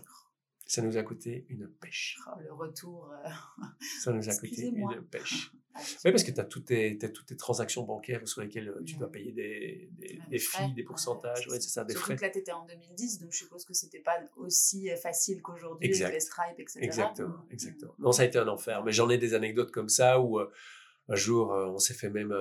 [0.72, 2.20] Ça nous a coûté une pêche.
[2.28, 3.12] Oh, le retour.
[3.12, 3.30] euh,
[4.02, 5.52] Ça nous a coûté une pêche.
[5.74, 8.70] ah, Oui, parce que tu as toutes tes, t'as toutes tes transactions bancaires sur lesquelles
[8.70, 9.00] euh, tu Ouais.
[9.00, 10.68] dois payer des, des, des frais.
[10.68, 12.18] fees, des pourcentages, ouais, c'est ça, des Surtout frais.
[12.18, 15.42] que là, tu étais en 2010, donc je suppose que c'était pas aussi euh, facile
[15.42, 16.80] qu'aujourd'hui avec les Stripe, etc.
[16.84, 17.46] Exactement, Mhm.
[17.52, 17.96] exactement.
[17.98, 18.84] Non, ça a été un enfer.
[18.84, 20.52] Mais j'en ai des anecdotes comme ça où euh,
[21.08, 22.32] un jour, euh, on s'est fait même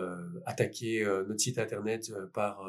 [0.45, 2.63] attaquer notre site internet par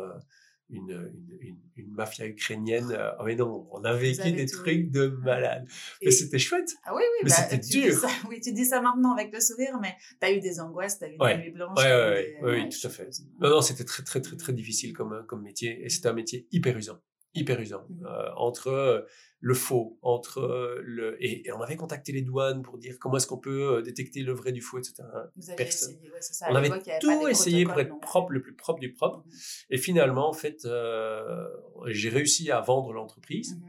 [0.69, 2.91] une, une, une, une mafia ukrainienne.
[2.97, 5.65] Ah mais non, on a vécu des tout trucs de malade.
[6.03, 6.69] Mais c'était chouette.
[6.85, 7.93] Ah oui, oui, Mais bah, c'était dur.
[7.93, 10.99] ça- oui, tu dis ça maintenant avec le sourire, mais tu as eu des angoisses,
[10.99, 11.37] tu as eu Ouais.
[11.37, 11.77] des nuits blanches.
[11.77, 13.09] Ouais, ouais, eu des- oui, tout à fait.
[13.39, 15.83] Non, non, c'était très, très, très, très difficile comme, euh, comme métier.
[15.83, 16.99] Et c'était un métier hyper usant.
[17.35, 17.85] Hyper usant.
[17.89, 18.05] Mhm.
[18.07, 19.01] Euh, entre euh,
[19.39, 21.23] le faux, entre euh, le.
[21.23, 24.33] Et, et on avait contacté les douanes pour dire comment est-ce qu'on peut détecter le
[24.33, 25.03] vrai du faux, etc.
[25.35, 25.91] Vous avez personne.
[25.93, 26.47] essayé, ouais, c'est ça.
[26.47, 29.19] à On avait tout essayé pour être propre, le plus propre du propre.
[29.19, 29.31] Mhm.
[29.69, 31.47] Et finalement, en fait, euh,
[31.87, 33.59] j'ai réussi à vendre l'entreprise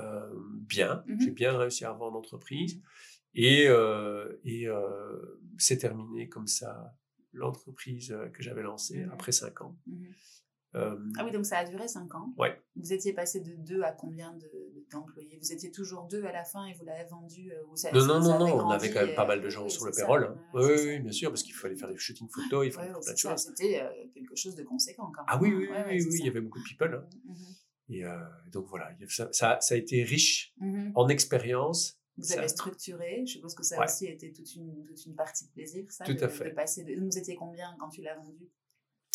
[0.00, 0.20] euh,
[0.66, 1.04] bien.
[1.20, 2.80] J'ai bien réussi à vendre l'entreprise.
[3.34, 3.66] Et,
[4.44, 4.68] et
[5.58, 6.94] c'est terminé comme ça
[7.34, 9.76] l'entreprise que j'avais lancée après cinq ans.
[10.74, 12.32] Euh, Ah oui, donc ça a duré 5 ans.
[12.38, 12.58] Ouais.
[12.76, 15.38] Vous étiez passé de 2 à combien de- d'employés?
[15.42, 18.04] Vous étiez toujours deux à la fin et vous l'avez vendu euh, ou ça- non,
[18.06, 19.92] non, non, non, on avait quand même pas et- mal de gens oui, sur le
[19.92, 20.34] payroll.
[20.54, 23.18] Oui, bien sûr, parce qu'il fallait faire des shooting photos, il fallait Ouais, plein de
[23.18, 23.38] choses.
[23.56, 25.26] C'était euh, quelque chose de conséquent quand même.
[25.28, 25.56] Ah oui, hein.
[25.58, 26.94] oui, Ouais, oui, oui, il y avait beaucoup de people.
[26.94, 27.06] hein.
[27.26, 27.36] Mhm.
[27.90, 28.16] Et euh,
[28.50, 30.92] donc voilà, ça, ça, ça a été riche Mhm.
[30.94, 31.98] en expérience.
[32.16, 35.14] Vous Ça- avez structuré, je suppose que ça aussi a été toute une, toute une
[35.14, 36.50] partie de plaisir, ça, Tout de, à fait.
[36.50, 36.94] de passer de...
[37.00, 38.48] Vous étiez combien quand tu l'as vendu?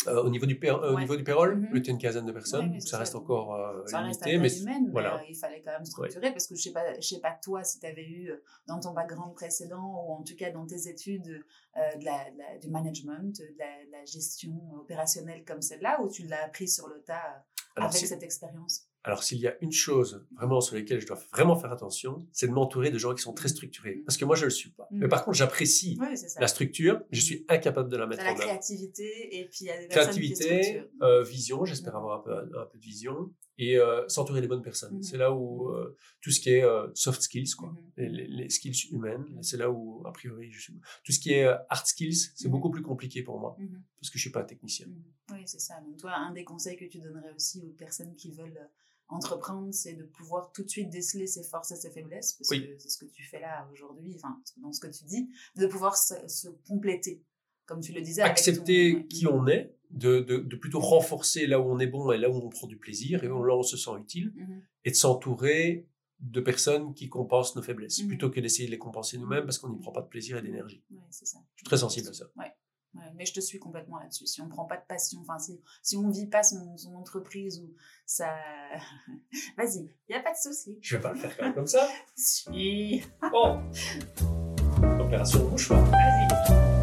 [0.06, 1.00] Euh, au niveau du, euh, au Ouais.
[1.00, 2.70] niveau du payroll, on était une quinzaine de personnes.
[2.70, 5.16] Ouais, ça reste encore euh, Ça reste à limité, mais taille humaine, mais voilà.
[5.16, 7.64] euh, il fallait quand même structurer parce que je sais pas, je sais pas toi
[7.64, 8.32] si tu avais eu
[8.68, 11.44] dans ton background précédent ou en tout cas dans tes études
[11.76, 16.00] euh, de la, de la- du management, de la, de la gestion opérationnelle comme celle-là
[16.00, 18.87] ou tu l'as appris sur le tas Alors, avec cette expérience?
[19.04, 22.48] Alors, s'il y a une chose vraiment sur laquelle je dois vraiment faire attention, c'est
[22.48, 23.96] de m'entourer de gens qui sont très structurés.
[23.96, 24.04] Mhm.
[24.04, 24.88] Parce que moi, je ne le suis pas.
[24.90, 24.98] Mhm.
[25.00, 26.08] Mais par contre, j'apprécie Oui,
[26.38, 28.42] la structure, je suis incapable de la mettre la en œuvre.
[28.42, 32.32] créativité et puis il y a des personnes Créativité, euh, vision, j'espère avoir un peu,
[32.32, 34.94] un peu de vision, et euh, s'entourer des bonnes personnes.
[34.96, 35.02] Mhm.
[35.02, 37.92] C'est là où euh, tout ce qui est euh, soft skills, quoi, Mhm.
[37.96, 40.80] les, les- les skills humaines, c'est là où, a priori, je suis.
[41.04, 43.56] Tout ce qui est hard skills, c'est beaucoup plus compliqué pour moi,
[44.00, 44.86] parce que je suis pas technicien.
[45.32, 45.80] Oui, c'est ça.
[45.80, 48.68] Donc, toi, un des conseils que tu donnerais aussi aux personnes qui veulent
[49.10, 52.66] entreprendre, c'est de pouvoir tout de suite déceler ses forces et ses faiblesses, parce Oui.
[52.66, 55.66] que c'est ce que tu fais là aujourd'hui, enfin, dans ce que tu dis, de
[55.66, 57.22] pouvoir se, se compléter,
[57.68, 58.22] comme tu le disais.
[58.22, 62.10] Accepter ton- qui on est, de, de, de plutôt renforcer là où on est bon
[62.10, 64.62] et là où on prend du plaisir, et là où on se sent utile, Mhm.
[64.84, 65.86] et de s'entourer
[66.20, 68.08] de personnes qui compensent nos faiblesses, Mhm.
[68.08, 70.42] plutôt que d'essayer de les compenser nous-mêmes parce qu'on n'y prend pas de plaisir et
[70.42, 70.82] d'énergie.
[70.90, 70.98] Ouais.
[71.10, 72.24] Je suis très sensible à ça.
[72.36, 72.52] Ouais.
[72.94, 74.26] Ouais, mais je te suis complètement là-dessus.
[74.26, 77.60] Si on prend pas de passion, enfin si, si on vit pas son, son entreprise
[77.60, 77.74] ou
[78.06, 78.34] ça,
[79.58, 80.78] vas-y, il y a pas de souci.
[80.80, 81.86] Je vais pas le faire quand même comme ça.
[82.16, 83.02] Si.
[83.30, 83.60] Bon.
[85.00, 85.84] Opération mouchoir.
[85.90, 86.77] Vas-y.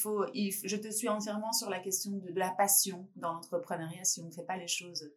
[0.00, 4.04] Faut, je te suis entièrement sur la question de, la passion dans l'entrepreneuriat.
[4.04, 5.10] Si on ne fait pas les choses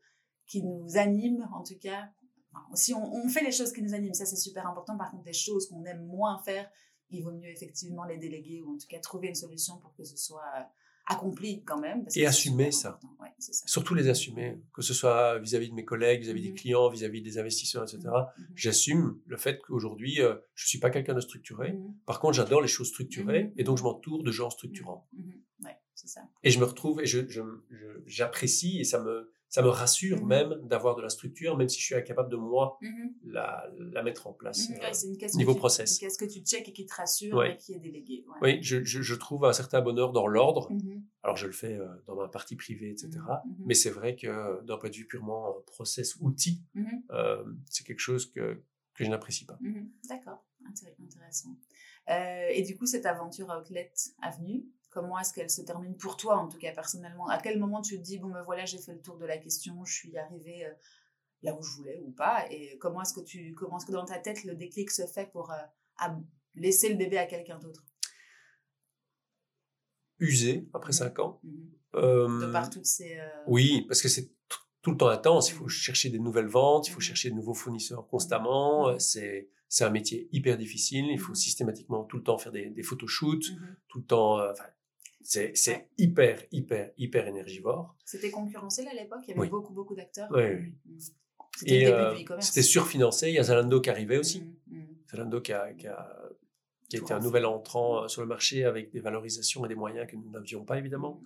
[0.46, 2.10] qui nous animent, en tout cas,
[2.74, 4.98] si on, on fait les choses qui nous animent, ça c'est super important.
[4.98, 6.70] Par contre, des choses qu'on aime moins faire,
[7.10, 10.04] il vaut mieux effectivement les déléguer ou en tout cas trouver une solution pour que
[10.04, 10.64] ce soit euh,
[11.06, 12.04] accompli quand même.
[12.04, 13.00] parce Et que assumer ça.
[13.22, 13.30] Ouais.
[13.40, 16.56] Surtout les assumer, que ce soit vis-à-vis de mes collègues, vis-à-vis des Mhm.
[16.56, 18.00] clients, vis-à-vis des investisseurs, etc.
[18.38, 18.46] Mhm.
[18.56, 21.76] J'assume le fait qu'aujourd'hui, euh, je suis pas quelqu'un de structuré.
[22.06, 25.08] Par contre, j'adore les choses structurées et donc je m'entoure de gens structurants.
[25.64, 26.22] Ouais, c'est ça.
[26.44, 30.18] Et je me retrouve et je, je- je- j'apprécie et ça me, ça me rassure
[30.20, 30.28] Mhm.
[30.28, 33.14] même d'avoir de la structure, même si je suis incapable de moi Mhm.
[33.26, 34.68] la, la mettre en place.
[34.70, 34.76] Mhm.
[34.78, 36.00] Euh, Ouais, c'est une caisse niveau que tu- process.
[36.00, 37.50] Caisse que tu check et qui te rassure, Ouais.
[37.50, 38.26] mais qui est déléguée.
[38.28, 38.56] ouais.
[38.56, 40.72] Oui, je, je- je trouve un certain bonheur dans l'ordre.
[40.72, 41.04] Mhm.
[41.22, 43.12] Alors, je le fais euh, dans ma partie privée, etc.
[43.68, 46.64] Mais c'est vrai que euh, d'un point de vue purement euh, process, outil,
[47.12, 48.60] euh, c'est quelque chose que,
[48.96, 49.60] que je n'apprécie pas.
[50.10, 51.56] D'accord, Intér- intéressant.
[52.10, 56.38] Euh, et du coup, cette aventure Outlet Avenue, comment est-ce qu'elle se termine pour toi,
[56.38, 57.28] en tout cas personnellement?
[57.28, 59.38] À quel moment tu te dis, bon ben voilà, j'ai fait le tour de la
[59.38, 60.74] question, je suis arrivée euh,
[61.42, 62.46] là où je voulais ou pas?
[62.52, 65.32] Et comment est-ce que, tu, comment est-ce que dans ta tête le déclic se fait
[65.32, 65.56] pour euh,
[65.98, 66.16] à
[66.56, 67.84] laisser le bébé à quelqu'un d'autre?
[70.20, 70.98] Usé après Mhm.
[70.98, 71.42] cinq ans.
[71.96, 73.18] Euh, De par toutes ces.
[73.20, 74.32] euh, Oui, parce que c'est
[74.82, 75.50] tout le temps intense.
[75.50, 75.70] Il faut Mhm.
[75.70, 78.98] chercher des nouvelles ventes, il faut chercher de nouveaux fournisseurs constamment.
[79.00, 81.06] C'est c'est un métier hyper difficile.
[81.10, 83.46] Il faut systématiquement tout le temps faire des, des photoshoots,
[83.88, 84.40] tout le temps.
[84.52, 84.66] enfin,
[85.24, 85.88] c'est Ouais.
[85.98, 87.96] hyper, hyper, hyper énergivore.
[88.06, 89.50] C'était concurrentiel à l'époque, il y avait Oui.
[89.50, 90.30] beaucoup, beaucoup d'acteurs.
[90.32, 90.74] Oui, oui.
[91.56, 91.92] C'était début
[92.32, 93.30] euh, c'était surfinancé.
[93.30, 94.42] Il y a Zalando qui arrivait aussi.
[94.42, 94.88] Mhm, mhm.
[95.12, 96.20] Zalando qui a, qui a,
[96.90, 99.76] qui a été un nouvel entrant euh, sur le marché avec des valorisations et des
[99.76, 101.22] moyens que nous n'avions pas, évidemment.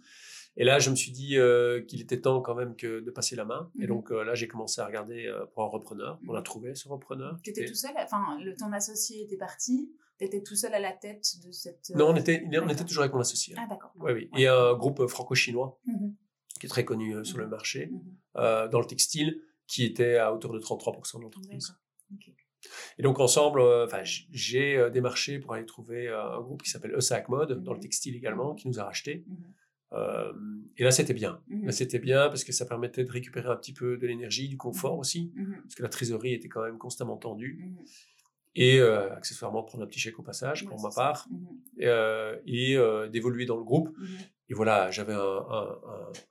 [0.60, 3.36] Et là, je me suis dit euh, qu'il était temps quand même que de passer
[3.36, 3.72] la main.
[3.78, 3.88] Et Mhm.
[3.88, 6.20] donc euh, là, j'ai commencé à regarder euh, pour un repreneur.
[6.28, 6.44] On a Mhm.
[6.44, 7.38] trouvé ce repreneur.
[7.44, 10.80] Tu étais tout seul, enfin, le, ton associé était parti, tu étais tout seul à
[10.80, 11.92] la tête de cette.
[11.96, 13.54] Non, on était, on était toujours avec mon associé.
[13.58, 13.92] Ah, d'accord.
[14.00, 14.30] Oui, oui.
[14.34, 14.42] Ouais.
[14.42, 16.16] Et un groupe franco-chinois Mhm,
[16.60, 17.92] qui est très connu sur le marché,
[18.34, 21.68] dans le textile, qui était à hauteur de 33% de l'entreprise.
[21.68, 22.28] D'accord.
[22.30, 22.34] Ok.
[22.98, 27.62] Et donc ensemble, enfin, j'ai démarché pour aller trouver un groupe qui s'appelle Esac Mode,
[27.64, 29.24] dans le textile également, qui nous a racheté.
[29.92, 30.34] Mhm, Euh,
[30.78, 31.42] et là, c'était bien.
[31.48, 34.50] mhm, Là, c'était bien parce que ça permettait de récupérer un petit peu de l'énergie,
[34.50, 35.00] du confort Mhm.
[35.00, 37.60] aussi, mhm, parce que la trésorerie était quand même constamment tendue.
[37.64, 37.86] mhm.
[38.60, 41.48] Et euh, accessoirement, prendre un petit chèque au passage Ouais, pour ma part, Mhm,
[41.78, 43.96] et, euh, et euh, d'évoluer dans le groupe.
[43.98, 44.08] mhm.
[44.50, 45.68] Et voilà, j'avais un, un,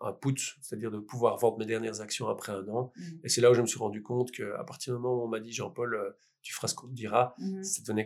[0.00, 2.92] un, un put, c'est-à-dire de pouvoir vendre mes dernières actions après un an.
[2.96, 5.24] Mhm, Et c'est là où je me suis rendu compte qu'à partir du moment où
[5.24, 7.62] on m'a dit, Jean-Paul, tu feras ce qu'on te dira, mhm.
[7.62, 8.04] ça devenait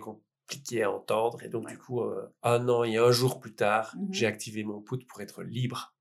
[0.51, 1.43] compliqué à entendre.
[1.43, 1.73] Et donc, Ouais.
[1.73, 4.13] du coup, euh, un an et un jour plus tard, Mhm.
[4.13, 5.95] j'ai activé mon put pour être libre.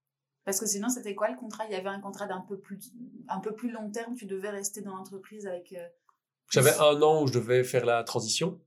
[0.45, 1.65] Parce que sinon, c'était quoi le contrat?
[1.65, 2.91] Il y avait un contrat d'un peu plus,
[3.27, 4.15] un peu plus long terme?
[4.15, 5.73] Tu devais rester dans l'entreprise avec.
[5.73, 5.87] euh,
[6.51, 8.59] J'avais un an où je devais faire la transition,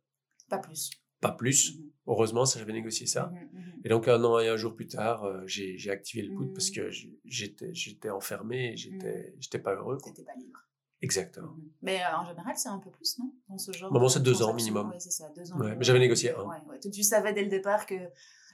[0.49, 0.91] Pas plus.
[1.21, 1.77] pas plus.
[1.77, 3.33] Mhm, Heureusement, ça j'avais négocié ça.
[3.33, 3.81] mhm.
[3.85, 6.71] Et donc, un an et un jour plus tard, euh, j'ai activé le put parce
[6.71, 6.89] que
[7.25, 9.99] j'étais j'étais enfermé j'étais j'étais pas heureux.
[10.05, 10.61] T'étais pas libre.
[11.03, 11.57] Exactement.
[11.83, 13.93] Mais euh, en général, c'est un peu plus, non Dans ce genre.
[13.93, 14.91] Maman, de c'est deux ans minimum.
[14.91, 15.59] Ouais, c'est ça, deux ans.
[15.59, 16.45] Ouais, mais j'avais négocié un.
[16.45, 16.79] Ouais, ouais.
[16.79, 17.97] Tu, savais dès le départ que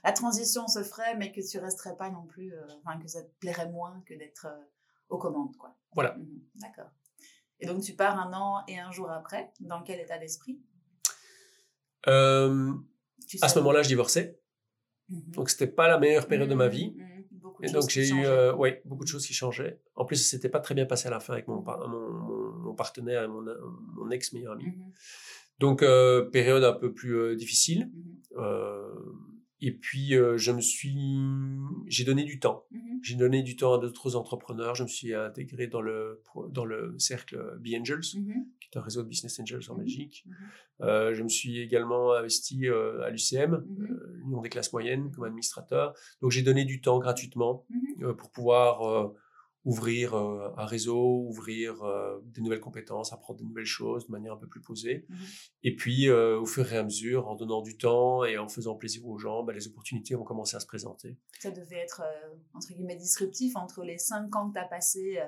[0.03, 2.51] la transition se ferait, mais que tu resterais pas non plus.
[2.53, 4.63] euh, Enfin, que ça te plairait moins que d'être euh,
[5.09, 5.75] aux commandes, quoi.
[5.93, 6.15] Voilà.
[6.15, 6.41] Mhm.
[6.55, 6.89] D'accord.
[7.59, 9.51] Et donc, tu pars un an et un jour après.
[9.59, 10.59] Dans quel état d'esprit?
[12.05, 14.39] À ce moment-là, je divorçais.
[15.09, 15.31] Mhm.
[15.33, 16.93] Donc, c'était pas la meilleure période de ma Mhm, vie.
[16.97, 17.05] mhm.
[17.31, 19.79] Beaucoup de Et donc j'ai eu ouais, beaucoup de choses qui changeaient.
[19.95, 22.38] En plus, ça s'était pas très bien passé à la fin avec mon, mon, mon-
[22.69, 23.43] mon partenaire et mon,
[23.95, 24.65] mon ex meilleur ami.
[24.65, 24.91] Mhm,
[25.59, 27.81] Donc euh, période un peu plus euh, difficile.
[27.93, 28.93] mhm, Euh,
[29.61, 30.11] et puis
[30.45, 30.95] je me suis,
[31.87, 32.59] j'ai donné du temps.
[32.71, 32.99] mhm.
[33.03, 34.73] J'ai donné du temps à d'autres entrepreneurs.
[34.75, 36.21] Je me suis intégré dans le
[36.57, 38.07] dans le cercle B Angels,
[38.59, 39.75] qui est un réseau de business angels en.
[39.75, 40.23] Belgique.
[41.17, 42.67] je me suis également investi
[43.05, 43.53] à l'UCM,
[44.19, 45.93] l'Union des classes moyennes, comme administrateur.
[46.21, 47.65] Donc j'ai donné du temps gratuitement
[48.19, 49.11] pour pouvoir
[49.69, 54.33] ouvrir euh, un réseau, ouvrir euh, des nouvelles compétences, apprendre des nouvelles choses de manière
[54.33, 55.05] un peu plus posée.
[55.07, 55.17] Mhm.
[55.63, 58.75] Et puis, euh, au fur et à mesure, en donnant du temps et en faisant
[58.75, 61.17] plaisir aux gens, bah, les opportunités ont commencé à se présenter.
[61.39, 62.01] Ça devait être,
[62.55, 65.19] entre guillemets, disruptif entre les cinq ans que tu as passé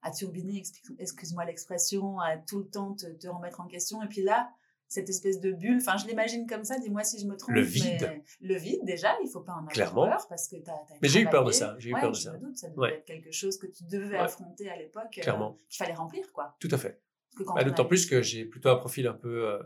[0.00, 0.62] à turbiner,
[0.98, 4.02] excuse-moi l'expression, à tout le temps te, te remettre en question.
[4.02, 4.50] Et puis là,
[4.92, 7.54] cette espèce de bulle, enfin, je l'imagine comme ça, dis-moi si je me trompe.
[7.54, 7.96] Le vide.
[8.02, 10.06] mais Le vide, déjà, il faut pas en avoir Clairement.
[10.06, 12.10] peur parce que tu as, Mais j'ai eu peur de ça, j'ai eu ouais, peur
[12.12, 12.32] de je ça.
[12.32, 12.94] me doute, ça devait Ouais.
[12.98, 14.22] être quelque chose que tu devais Ouais.
[14.22, 16.56] affronter à l'époque, euh, qu'il fallait remplir, quoi.
[16.60, 17.00] Tout à fait.
[17.38, 19.62] Bah, on D'autant plus que j'ai plutôt un profil un peu, euh,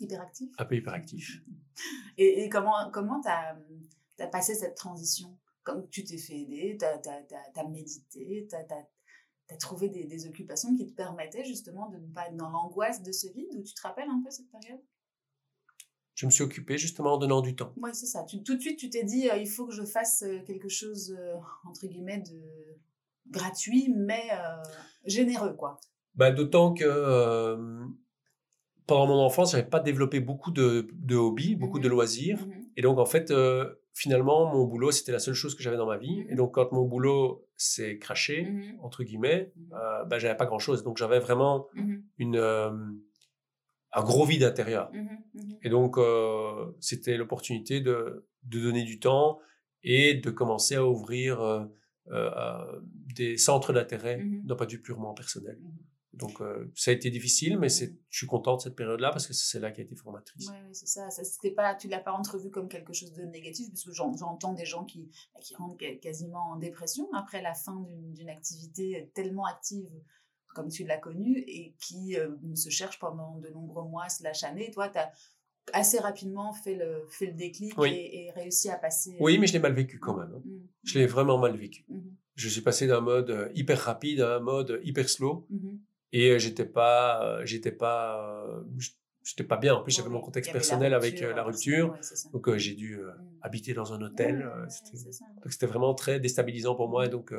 [0.00, 0.50] Hyperactif.
[0.58, 1.40] un peu hyperactif.
[2.18, 3.54] Et, et comment comment t'as
[4.18, 5.38] as passé cette transition?
[5.62, 6.96] Comme tu t'es fait aider, t'as
[7.56, 8.86] as, médité, t'as as,
[9.58, 13.12] trouvé des, des occupations qui te permettaient justement de ne pas être dans l'angoisse de
[13.12, 14.80] ce vide ou tu te rappelles un peu cette période?
[16.14, 17.72] Je me suis occupé justement en donnant du temps.
[17.78, 18.24] Oui, c'est ça.
[18.24, 20.68] Tu, tout de suite, tu t'es dit, euh, il faut que je fasse euh, quelque
[20.68, 21.36] chose, euh,
[21.66, 22.40] entre guillemets, de
[23.30, 24.62] gratuit, mais euh,
[25.06, 25.80] généreux, quoi.
[26.14, 26.84] Bah, D'autant que
[28.86, 31.94] pendant mon enfance, j'avais pas développé beaucoup de, de hobbies, beaucoup de Mhm.
[31.94, 32.46] loisirs.
[32.46, 32.59] Mhm.
[32.76, 35.86] Et donc, en fait, euh, finalement, mon boulot, c'était la seule chose que j'avais dans
[35.86, 36.24] ma vie.
[36.24, 36.30] Mhm.
[36.30, 38.78] Et donc, quand mon boulot s'est craché, Mhm.
[38.82, 39.72] entre guillemets, Mhm.
[39.74, 40.82] euh, bah, j'avais pas grand-chose.
[40.84, 42.02] Donc, j'avais vraiment Mhm.
[42.18, 42.70] une, euh,
[43.92, 44.90] un gros vide intérieur.
[44.92, 45.08] Mhm.
[45.34, 45.58] Mhm.
[45.62, 45.96] Et donc,
[46.80, 49.40] c'était l'opportunité de, de donner du temps
[49.82, 51.68] et de commencer à ouvrir
[53.16, 54.46] des centres d'intérêt Mhm.
[54.46, 55.58] d'un point de vue purement personnel.
[56.12, 59.26] Donc, euh, ça a été difficile, mais c'est, je suis content de cette période-là parce
[59.28, 60.48] que c'est celle-là qui a été formatrice.
[60.48, 61.08] Ouais, ouais, c'est ça.
[61.10, 64.12] ça c'était pas, tu l'as pas entrevu comme quelque chose de négatif, parce que j'en-
[64.16, 65.08] j'entends des gens qui,
[65.40, 69.88] qui rentrent quasiment en dépression après la fin d'une activité tellement active
[70.54, 74.72] comme tu l'as connue et qui euh, se cherche pendant de nombreux mois slash années.
[74.72, 75.12] Toi, tu as
[75.72, 77.90] assez rapidement fait le, fait le déclic Oui.
[77.90, 79.16] et, et réussi à passer.
[79.20, 80.32] Oui, mais je l'ai mal vécu quand même.
[80.34, 80.42] hein.
[80.44, 80.66] Mhm.
[80.82, 81.84] Je l'ai vraiment mal vécu.
[81.88, 82.16] Mhm.
[82.34, 85.78] Je suis passé d'un mode euh, hyper rapide à un mode hyper slow Mhm.
[86.12, 88.62] Et euh, j'étais pas, euh, j'étais pas, euh,
[89.22, 89.74] j'étais pas bien.
[89.74, 91.96] En plus, j'avais mon contexte personnel avec la rupture.
[92.32, 93.38] donc, j'ai dû mmh.
[93.42, 94.50] habiter dans un hôtel.
[95.42, 97.06] donc, c'était vraiment très déstabilisant pour moi.
[97.06, 97.32] Et donc,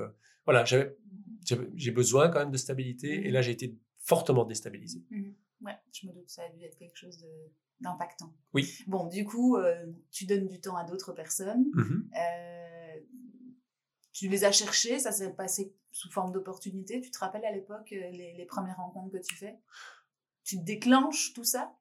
[0.46, 3.28] voilà, j'ai besoin quand même de stabilité.
[3.28, 5.04] Et là, j'ai été fortement déstabilisé.
[5.62, 7.24] Ouais, je me doute que ça a dû être quelque chose
[7.82, 8.34] d'impactant.
[8.54, 8.68] Oui.
[8.88, 9.58] Bon, du coup,
[10.12, 11.66] tu donnes du temps à d'autres personnes.
[14.14, 17.02] Tu les as cherchés, ça s'est passé sous forme d'opportunité.
[17.02, 19.58] Tu te rappelles à l'époque les, les, premières rencontres que tu fais?
[20.44, 21.74] Tu déclenches tout ça?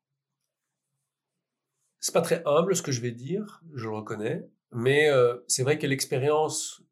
[1.99, 5.11] C'est pas très humble ce que je vais dire, je le reconnais, mais
[5.49, 6.83] c'est vrai que l'expérience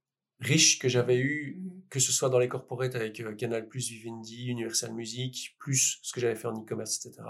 [0.40, 4.92] riche que j'avais eue, mmh que ce soit dans les corporates avec Canal+, Vivendi, Universal
[4.92, 7.26] Music, plus ce que j'avais fait en e-commerce, etc.,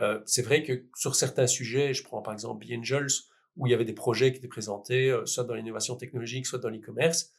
[0.00, 3.08] euh, c'est vrai que sur certains sujets, je prends par exemple Be Angels,
[3.56, 6.58] où il y avait des projets qui étaient présentés, euh, soit dans l'innovation technologique, soit
[6.58, 7.32] dans l'e-commerce,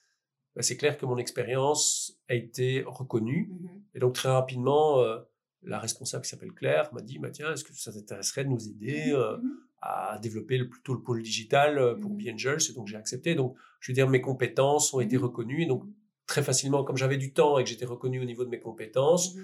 [0.56, 3.50] bah, c'est clair que mon expérience a été reconnue.
[3.52, 5.20] Mmh Et donc très rapidement, euh,
[5.64, 8.68] la responsable qui s'appelle Claire m'a dit, bah, tiens, est-ce que ça t'intéresserait de nous
[8.68, 9.48] aider mmh
[9.84, 13.34] à développer le, plutôt le pôle digital pour Be Angels Et donc j'ai accepté.
[13.34, 15.64] Donc je veux dire, mes compétences ont été reconnues.
[15.64, 15.86] Et donc
[16.28, 19.36] très facilement, comme j'avais du temps et que j'étais reconnu au niveau de mes compétences,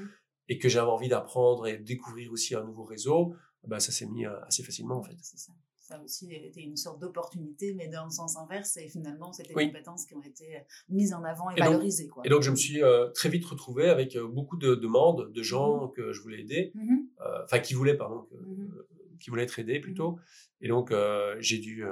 [0.49, 4.05] et que j'avais envie d'apprendre et de découvrir aussi un nouveau réseau, bah, ça s'est
[4.05, 5.15] mis euh, assez facilement en fait.
[5.21, 5.51] C'est ça.
[5.87, 9.67] Ça aussi été une sorte d'opportunité, mais dans le sens inverse, et finalement, c'était des
[9.67, 10.59] compétences qui ont été euh,
[10.89, 12.07] mises en avant et, valorisées.
[12.07, 12.23] quoi.
[12.25, 15.85] Et donc, je me suis euh, très vite retrouvé avec beaucoup de demandes de gens
[15.85, 16.97] mmh que je voulais aider, mmh
[17.45, 18.67] enfin, qui voulaient, pardon, mmh
[19.19, 20.19] qui voulaient être aidés plutôt.
[20.61, 20.93] Et donc,
[21.39, 21.83] j'ai dû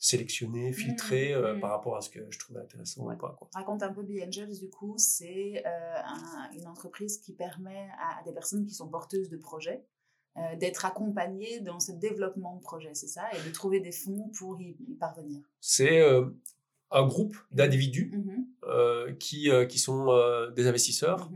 [0.00, 1.60] sélectionner, mmh, filtrer euh, mmh.
[1.60, 3.36] par rapport à ce que je trouvais intéressant ou pas.
[3.38, 3.48] Quoi.
[3.54, 5.96] Raconte un peu Be Angels, du coup, c'est euh,
[6.54, 9.84] une entreprise qui permet à, des personnes qui sont porteuses de projets
[10.36, 14.30] euh, d'être accompagnées dans ce développement de projet, c'est ça, et de trouver des fonds
[14.38, 15.40] pour y, parvenir.
[15.60, 16.02] C'est
[16.92, 18.12] un groupe d'individus
[19.18, 20.08] qui, qui sont
[20.54, 21.30] des investisseurs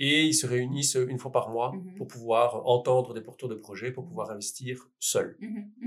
[0.00, 3.56] et ils se réunissent une fois par mois mmh pour pouvoir entendre des porteurs de
[3.56, 5.36] projets, pour pouvoir investir seuls.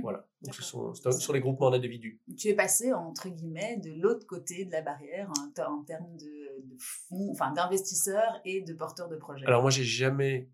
[0.01, 0.27] Voilà.
[0.41, 2.19] Donc ce sont sur les groupements d'individus.
[2.37, 7.29] Tu es passé entre guillemets de l'autre côté de la barrière en, termes de, fonds,
[7.31, 9.45] enfin d'investisseurs et de porteurs de projets.
[9.45, 10.49] Alors moi j'ai jamais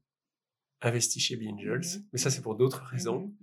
[0.82, 3.34] investi chez Be Angels, mais ça c'est pour d'autres raisons.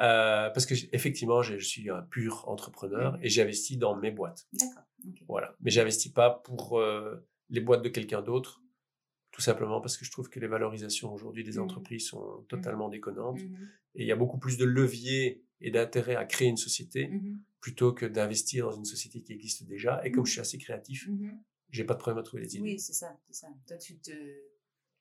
[0.00, 4.46] Euh, parce que effectivement je suis un pur entrepreneur et j'investis dans mes boîtes.
[4.52, 4.84] D'accord.
[5.28, 5.54] Voilà.
[5.60, 7.16] Mais j'investis pas pour euh,
[7.48, 8.62] les boîtes de quelqu'un d'autre
[9.36, 13.38] tout simplement parce que je trouve que les valorisations aujourd'hui des entreprises sont totalement déconnantes.
[13.94, 17.10] Et il y a beaucoup plus de leviers et d'intérêt à créer une société
[17.60, 20.00] plutôt que d'investir dans une société qui existe déjà.
[20.06, 21.06] Et comme je suis assez créatif,
[21.68, 22.62] j'ai pas de problème à trouver des idées.
[22.62, 23.48] Oui, c'est ça, ça.
[23.66, 24.10] Toi, tu te,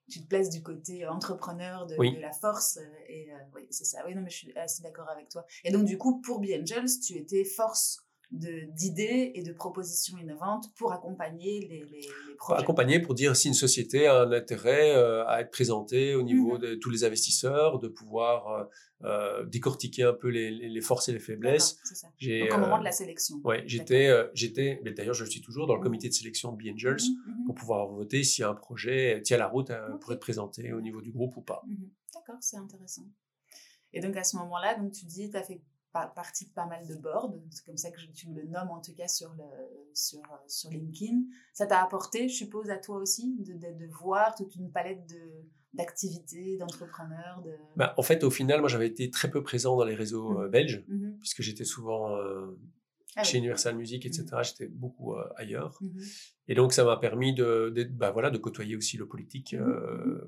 [0.09, 2.77] tu te places du côté entrepreneur de, la force.
[2.77, 4.03] Euh, et euh, oui, c'est ça.
[4.05, 5.45] Oui, non, mais je suis assez d'accord avec toi.
[5.63, 10.65] Et donc, du coup, pour Be Angels, tu étais force d'idées et de propositions innovantes
[10.75, 12.61] pour accompagner les, les, les projets.
[12.61, 16.57] Accompagner pour dire si une société a un intérêt euh, à être présentée au niveau
[16.57, 18.63] mmh de tous les investisseurs, de pouvoir euh,
[19.03, 21.77] euh, décortiquer un peu les, les, forces et les faiblesses.
[21.83, 22.07] Ça.
[22.19, 23.37] Donc au moment de la sélection.
[23.43, 26.51] Oui, j'étais, j'étais, mais d'ailleurs je le suis toujours dans le mmh comité de sélection
[26.51, 29.71] de Be Angels mmh pour pouvoir voter si un projet tient la route
[30.01, 31.63] pour être présenté au niveau du groupe ou pas.
[32.13, 33.05] D'accord, c'est intéressant.
[33.93, 35.61] Et donc à ce moment-là, donc tu dis, tu as fait
[36.15, 38.81] partie de pas mal de boards, c'est comme ça que je, tu le nommes en
[38.81, 39.43] tout cas sur, le,
[39.93, 41.21] sur, sur LinkedIn.
[41.53, 45.45] Ça t'a apporté, je suppose, à toi aussi, de, de, voir toute une palette de,
[45.73, 47.51] d'activités, d'entrepreneurs de...
[47.75, 50.41] Bah, en fait, au final, moi, j'avais été très peu présent dans les réseaux mmh.
[50.41, 52.57] euh, belges, mmh puisque j'étais souvent euh,
[53.15, 54.25] ah chez Universal Music, etc.
[54.31, 55.79] Mmh j'étais beaucoup euh, ailleurs.
[56.47, 59.55] Et donc, ça m'a permis de, de, bah, voilà, de côtoyer aussi le politique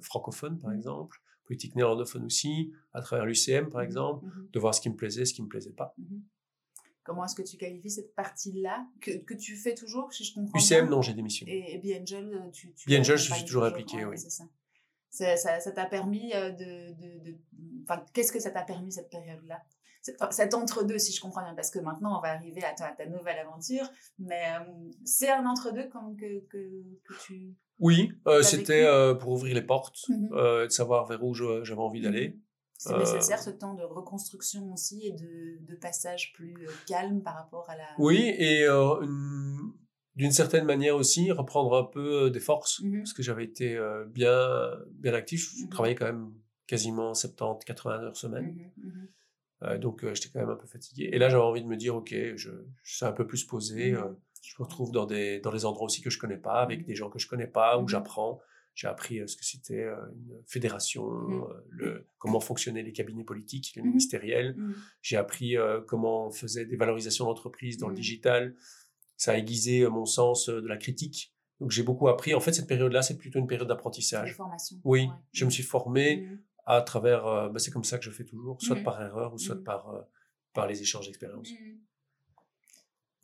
[0.02, 4.76] francophone, par exemple, politique néerlandophone aussi, à travers l'UCM par mmh exemple, mmh de voir
[4.76, 5.96] ce qui me plaisait, ce qui me plaisait pas.
[5.98, 6.18] Mmh
[7.04, 10.60] Comment est-ce que tu qualifies cette partie-là que, que, tu fais toujours, si je comprends
[10.60, 11.54] UCM, non, j'ai démissionné.
[11.54, 14.18] Et, et Biangel, euh, tu, tu Biangel, je suis toujours impliqué, oui.
[14.18, 15.60] C'est ça.
[15.62, 16.94] Ça t'a permis euh, de...
[16.96, 17.38] de, de...
[17.84, 19.64] Enfin, qu'est-ce que ça t'a permis cette période-là?
[20.32, 23.40] Cet entre-deux, si je comprends bien, parce que maintenant on va arriver à ta, nouvelle
[23.40, 23.90] aventure,
[24.20, 27.56] mais euh, c'est un entre-deux que, que, que, tu...
[27.80, 32.00] Oui, euh, c'était euh, pour ouvrir les portes, mmh de savoir vers où j'avais envie
[32.00, 32.40] mmh d'aller.
[32.80, 37.68] C'est nécessaire ce temps de reconstruction aussi et de, de passage plus calme par rapport
[37.72, 37.88] à la...
[37.98, 38.68] Oui, et
[40.16, 44.72] d'une certaine manière aussi, reprendre un peu des forces, mmh parce que j'avais été bien,
[44.92, 46.34] bien actif, je travaillais quand même
[46.68, 48.72] quasiment 70-80 heures semaine.
[49.64, 51.10] Euh, donc euh, j'étais quand même un peu fatigué.
[51.12, 52.52] Et là j'avais envie de me dire ok, je,
[52.84, 53.96] je suis un peu plus posé.
[54.48, 54.54] Mmh.
[54.54, 56.82] Euh, je me retrouve dans des dans des endroits aussi que je connais pas, avec
[56.82, 56.86] mmh.
[56.86, 57.90] des gens que je connais pas, où mmh.
[57.90, 58.40] j'apprends.
[58.76, 61.10] J'ai appris ce que c'était une fédération,
[61.70, 64.56] le, comment fonctionnaient les cabinets politiques, les ministériels.
[65.02, 65.56] J'ai appris
[65.88, 68.56] comment on faisait des valorisations d'entreprise dans le digital.
[69.16, 72.36] Ça a aiguisé mon sens de la critique Donc j'ai beaucoup appris.
[72.36, 74.36] En fait, cette période-là, c'est plutôt une période d'apprentissage.
[74.36, 74.78] formation.
[74.84, 76.28] Oui, je me suis formé
[76.68, 77.26] à travers.
[77.26, 79.90] euh, bah, c'est comme ça que je fais toujours, soit par erreur ou soit par
[79.90, 80.02] euh,
[80.54, 81.50] par les échanges d'expériences.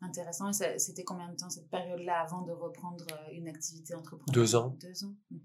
[0.04, 0.50] Intéressant.
[0.50, 4.34] Et c'était combien de temps cette période-là avant de reprendre euh, une activité entrepreneuriale?
[4.34, 4.76] Deux ans.
[4.80, 5.14] Deux ans.
[5.30, 5.40] Mhm.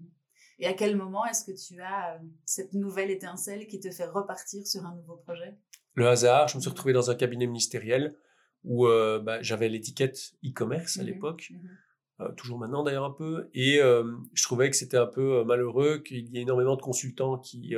[0.58, 4.04] Et à quel moment est-ce que tu as euh, cette nouvelle étincelle qui te fait
[4.06, 5.56] repartir sur un nouveau projet?
[5.94, 6.72] Le hasard, je me suis Mhm.
[6.74, 8.14] retrouvé dans un cabinet ministériel
[8.62, 11.06] où euh, bah, j'avais l'étiquette e-commerce à Mhm.
[11.06, 11.52] l'époque,
[12.20, 16.28] euh, toujours maintenant d'ailleurs un peu, et je trouvais que c'était un peu malheureux qu'il
[16.28, 17.74] y ait énormément de consultants qui,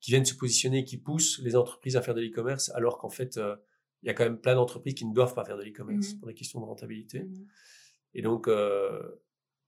[0.00, 3.38] qui viennent se positionner, qui poussent les entreprises à faire de l'e-commerce, alors qu'en fait,
[4.06, 6.18] il y a quand même plein d'entreprises qui ne doivent pas faire de l'e-commerce Mhm.
[6.20, 7.24] pour des questions de rentabilité.
[7.24, 7.46] Mhm.
[8.14, 9.02] Et donc, euh,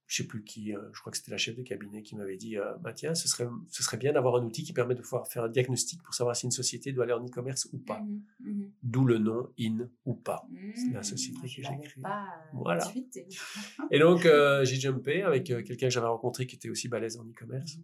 [0.06, 2.36] je sais plus qui, euh, je crois que c'était la chef de cabinet qui m'avait
[2.36, 5.02] dit, euh, bah, tiens, ce serait, ce serait bien d'avoir un outil qui permet de
[5.02, 8.00] pouvoir faire un diagnostic pour savoir si une société doit aller en e-commerce ou pas.
[8.40, 8.72] Mhm.
[8.84, 10.46] D'où le nom In ou pas.
[10.76, 12.02] C'est la société que j'ai créée.
[12.54, 12.90] Voilà.
[13.90, 17.76] Et donc, j'ai jumpé avec quelqu'un que j'avais rencontré qui était aussi balèze en e-commerce.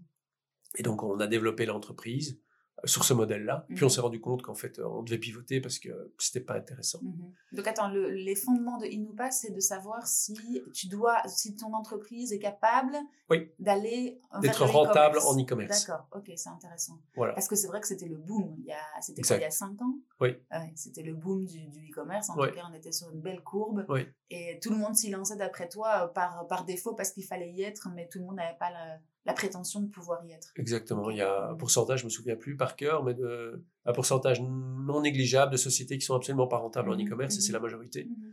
[0.76, 2.40] Et donc, on a développé l'entreprise
[2.86, 3.66] sur ce modèle-là.
[3.68, 3.90] Puis, on Mhm.
[3.90, 7.00] s'est rendu compte qu'en fait, euh, on devait pivoter parce que c'était pas intéressant.
[7.02, 7.32] Mhm.
[7.52, 11.72] Donc attends, le- les fondements de Inupa, c'est de savoir si tu dois, si ton
[11.74, 12.96] entreprise est capable
[13.30, 13.50] Oui.
[13.58, 15.86] d'aller D'être le rentable en e-commerce.
[15.86, 16.98] D'accord, ok, c'est intéressant.
[17.16, 17.34] Voilà.
[17.34, 18.56] Parce que c'est vrai que c'était le boom.
[18.58, 20.36] Il y a, c'était il y a cinq ans Oui.
[20.50, 22.30] Ouais, c'était le boom du, du e-commerce.
[22.30, 22.48] En Oui.
[22.48, 23.84] tout cas, on était sur une belle courbe.
[23.88, 24.06] Oui.
[24.30, 27.52] Et tout le monde s'y lançait d'après toi euh, par, par défaut parce qu'il fallait
[27.52, 30.52] y être, mais tout le monde n'avait pas la, la prétention de pouvoir y être.
[30.56, 31.10] Exactement.
[31.10, 34.40] Il y a un pourcentage, je me souviens plus par cœur, mais de, un pourcentage
[34.42, 37.54] non négligeable de sociétés qui sont absolument pas rentables en Mhm, e-commerce, et c'est mhm.
[37.54, 38.04] la majorité.
[38.04, 38.32] Mhm.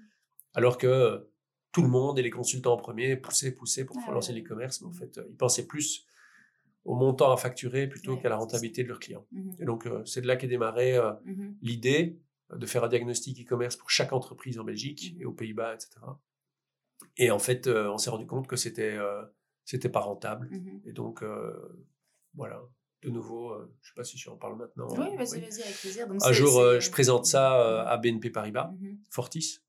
[0.54, 1.20] Alors que euh,
[1.72, 4.40] tout le monde et les consultants en premier poussaient, poussaient pour Ah lancer ouais.
[4.42, 6.06] l'e-commerce, mais en fait, euh, ils pensaient plus
[6.84, 9.26] au montant à facturer plutôt Ouais, qu'à la rentabilité de leurs clients.
[9.60, 11.56] Et donc, euh, c'est de là qu'est démarré euh, Mhm.
[11.62, 12.20] l'idée
[12.54, 16.02] de faire un diagnostic e-commerce pour chaque entreprise en Belgique et aux Pays-Bas, etc.
[17.18, 19.24] Et en fait, euh, on s'est rendu compte que c'était euh,
[19.66, 20.50] c'était pas rentable.
[20.52, 20.82] Mhm.
[20.86, 21.54] Et donc, euh,
[22.36, 22.62] voilà,
[23.04, 24.88] de nouveau, euh, je sais pas si je en parle maintenant.
[24.92, 25.40] Oui, vas-y, oui.
[25.42, 26.08] vas-y, avec plaisir.
[26.08, 28.98] Donc, Un c'est- jour, euh, c'est- je présente ça euh, à BNP Paribas, Mhm.
[29.10, 29.60] Fortis.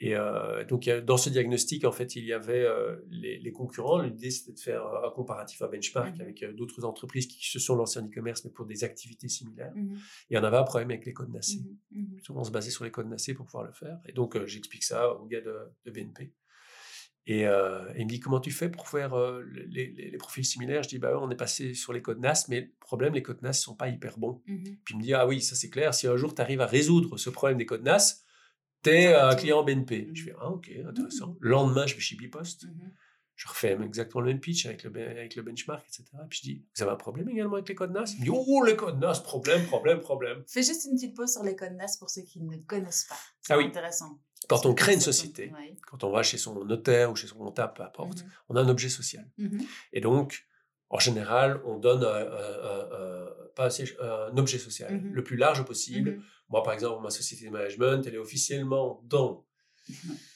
[0.00, 3.98] Et euh, donc, dans ce diagnostic, en fait, il y avait euh, les, les concurrents.
[4.00, 7.74] L'idée, c'était de faire un comparatif, un benchmark avec euh, d'autres entreprises qui se sont
[7.74, 9.72] lancées en e-commerce, mais pour des activités similaires.
[9.74, 9.98] Mhm.
[10.30, 11.56] Et on avait un problème avec les codes NACE.
[11.56, 12.02] Mhm.
[12.02, 12.20] Mhm.
[12.30, 13.98] On se basait sur les codes NACE pour pouvoir le faire.
[14.06, 16.32] Et donc, j'explique ça au gars de, de BNP.
[17.30, 20.44] Et euh, il me dit Comment tu fais pour faire euh, les, les- les profils
[20.44, 20.82] similaires?
[20.82, 23.42] Je dis bah, On est passé sur les codes NAS, mais le problème, les codes
[23.42, 24.42] NAS ne sont pas hyper bons.
[24.46, 24.64] Mhm.
[24.84, 25.92] Puis il me dit Ah oui, ça c'est clair.
[25.94, 28.24] Si un jour tu arrives à résoudre ce problème des codes NAS,
[28.82, 30.06] tu es Ça va un client BNP.
[30.06, 30.16] Mhm.
[30.16, 31.36] Je fais Ah ok, intéressant.
[31.40, 32.66] Le lendemain, je vais chez Bipost.
[33.38, 36.04] Je refais exactement le même pitch avec le, ben- avec le benchmark, etc.
[36.28, 38.06] Puis je dis Vous avez un problème également avec les codes NAS?
[38.14, 40.42] Il me dit Oh, les codes NAS, problème, problème, problème.
[40.48, 43.14] Fais juste une petite pause sur les codes NAS pour ceux qui ne connaissent pas.
[43.42, 43.66] C'est Ah oui.
[43.66, 44.18] intéressant.
[44.48, 45.52] Quand on crée une société,
[45.86, 48.30] quand on va chez son notaire ou chez son comptable, peu importe, Mhm.
[48.48, 49.24] on a un objet social.
[49.38, 49.62] Mhm.
[49.92, 50.44] Et donc,
[50.90, 55.12] en général, on donne un, un- un- un- pas siège- un objet social Mhm.
[55.12, 56.20] le plus large possible.
[56.48, 59.44] Moi, par exemple, ma société de management, elle est officiellement dans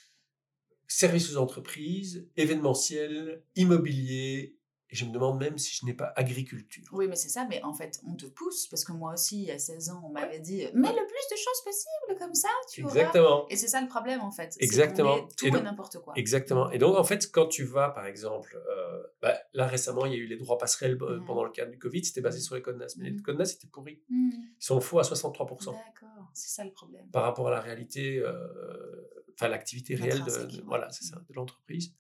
[0.87, 4.57] services aux entreprises, événementiel, immobilier,
[4.93, 6.85] je me demande même si je n'ai pas agriculture.
[6.93, 9.45] Oui, mais c'est ça, mais en fait, on te pousse, parce que moi aussi, il
[9.49, 12.49] y a 16 ans, on m'avait dit mets le plus de choses possible, comme ça,
[12.71, 12.93] tu auras.
[12.95, 13.47] Exactement.
[13.49, 14.57] Et c'est ça le problème, en fait.
[14.61, 15.17] Exactement.
[15.17, 16.13] met tout Et et, n'importe quoi.
[16.17, 16.71] Exactement.
[16.71, 20.17] Et donc, en fait, quand tu vas, par exemple, euh, bah, là récemment, il y
[20.17, 21.25] a eu les droits passerelles euh, Mhm.
[21.25, 22.95] pendant le cadre du Covid, c'était basé sur les codes NAS.
[22.99, 23.23] Mais les Mhm.
[23.23, 24.03] codes NAS étaient pourris.
[24.11, 25.73] Ils sont faux à 63%.
[25.73, 27.09] D'accord, c'est ça le problème.
[27.11, 28.33] par rapport à la réalité, euh,
[29.35, 31.93] enfin l'activité réelle de, de- voilà, c'est ça, de l'entreprise.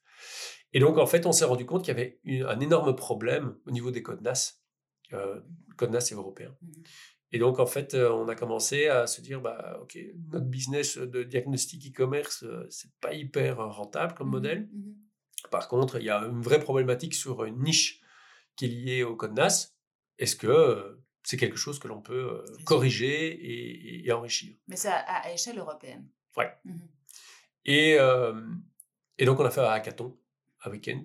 [0.72, 3.56] Et donc en fait, on s'est rendu compte qu'il y avait une- un énorme problème
[3.66, 4.60] au niveau des codes NAS.
[5.12, 6.54] Euh, le code NAS européen.
[6.62, 6.72] Mhm.
[7.32, 9.98] Et donc en fait, euh, on a commencé à se dire, bah ok,
[10.30, 14.32] notre business de diagnostic e-commerce, euh, c'est pas hyper rentable comme Mhm.
[14.32, 14.68] modèle.
[14.72, 14.94] Mhm.
[15.50, 18.00] Par contre, il y a une vraie problématique sur une niche
[18.56, 19.74] qui est liée au code NAS.
[20.18, 24.56] Est-ce que c'est quelque chose que l'on peut corriger et- enrichir?
[24.68, 26.06] Mais c'est à, à échelle européenne.
[26.36, 26.52] Ouais.
[27.64, 28.40] Et, euh,
[29.18, 30.18] et donc, on a fait un hackathon
[30.64, 31.04] un week-end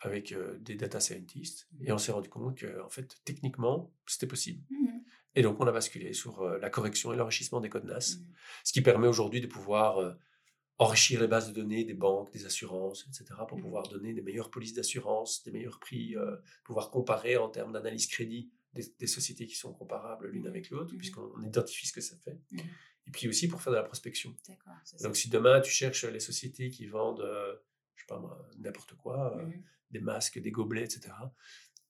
[0.00, 1.68] avec euh, des data scientists.
[1.80, 4.62] Et on s'est rendu compte que, en fait, techniquement, c'était possible.
[4.70, 5.02] Mhm.
[5.34, 8.26] Et donc, on a basculé sur euh, la correction et l'enrichissement des codes NAS, Mhm.
[8.64, 10.12] ce qui permet aujourd'hui de pouvoir euh,
[10.78, 13.64] enrichir les bases de données des banques, des assurances, etc., pour Mhm.
[13.64, 16.14] pouvoir donner des meilleures polices d'assurance, des meilleurs prix,
[16.64, 20.94] pouvoir comparer en termes d'analyse crédit des, des sociétés qui sont comparables l'une avec l'autre,
[20.96, 22.38] puisqu'on identifie ce que ça fait.
[23.08, 24.36] Et puis aussi pour faire de la prospection.
[25.02, 27.26] Donc, si demain tu cherches les sociétés qui vendent,
[27.98, 29.62] je sais pas moi, n'importe quoi, euh, Mhm.
[29.90, 31.14] des masques, des gobelets, etc.,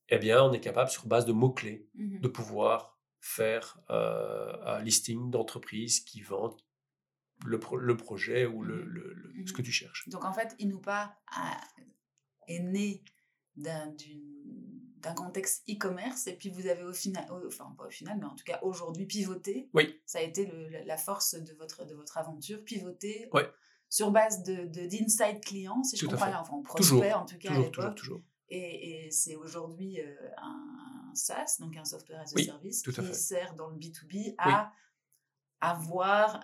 [0.09, 2.21] eh bien, on est capable, sur base de mots-clés, Mhm.
[2.21, 6.61] de pouvoir faire euh, un listing d'entreprises qui vendent
[7.45, 8.89] le, pro- le projet ou le, Mhm.
[8.89, 10.09] le- le- ce que tu cherches.
[10.09, 11.61] Donc en fait, Inupa a-
[12.49, 13.05] est né
[13.57, 18.35] d'un contexte e-commerce et puis vous avez au final, enfin pas au final, mais en
[18.35, 19.69] tout cas aujourd'hui pivoté.
[19.75, 20.01] Oui.
[20.07, 20.47] Ça a été
[20.85, 23.49] la force de votre, de votre aventure, pivoter ouais.
[23.89, 27.71] Sur base de d'insight client, si je comprends bien, enfin prospect en tout cas toujours,
[27.71, 28.21] Toujours, toujours.
[28.51, 33.55] Et, et c'est aujourd'hui euh, un, SaaS, donc un software as a service, qui sert
[33.55, 34.73] dans le B2B à
[35.61, 36.41] avoir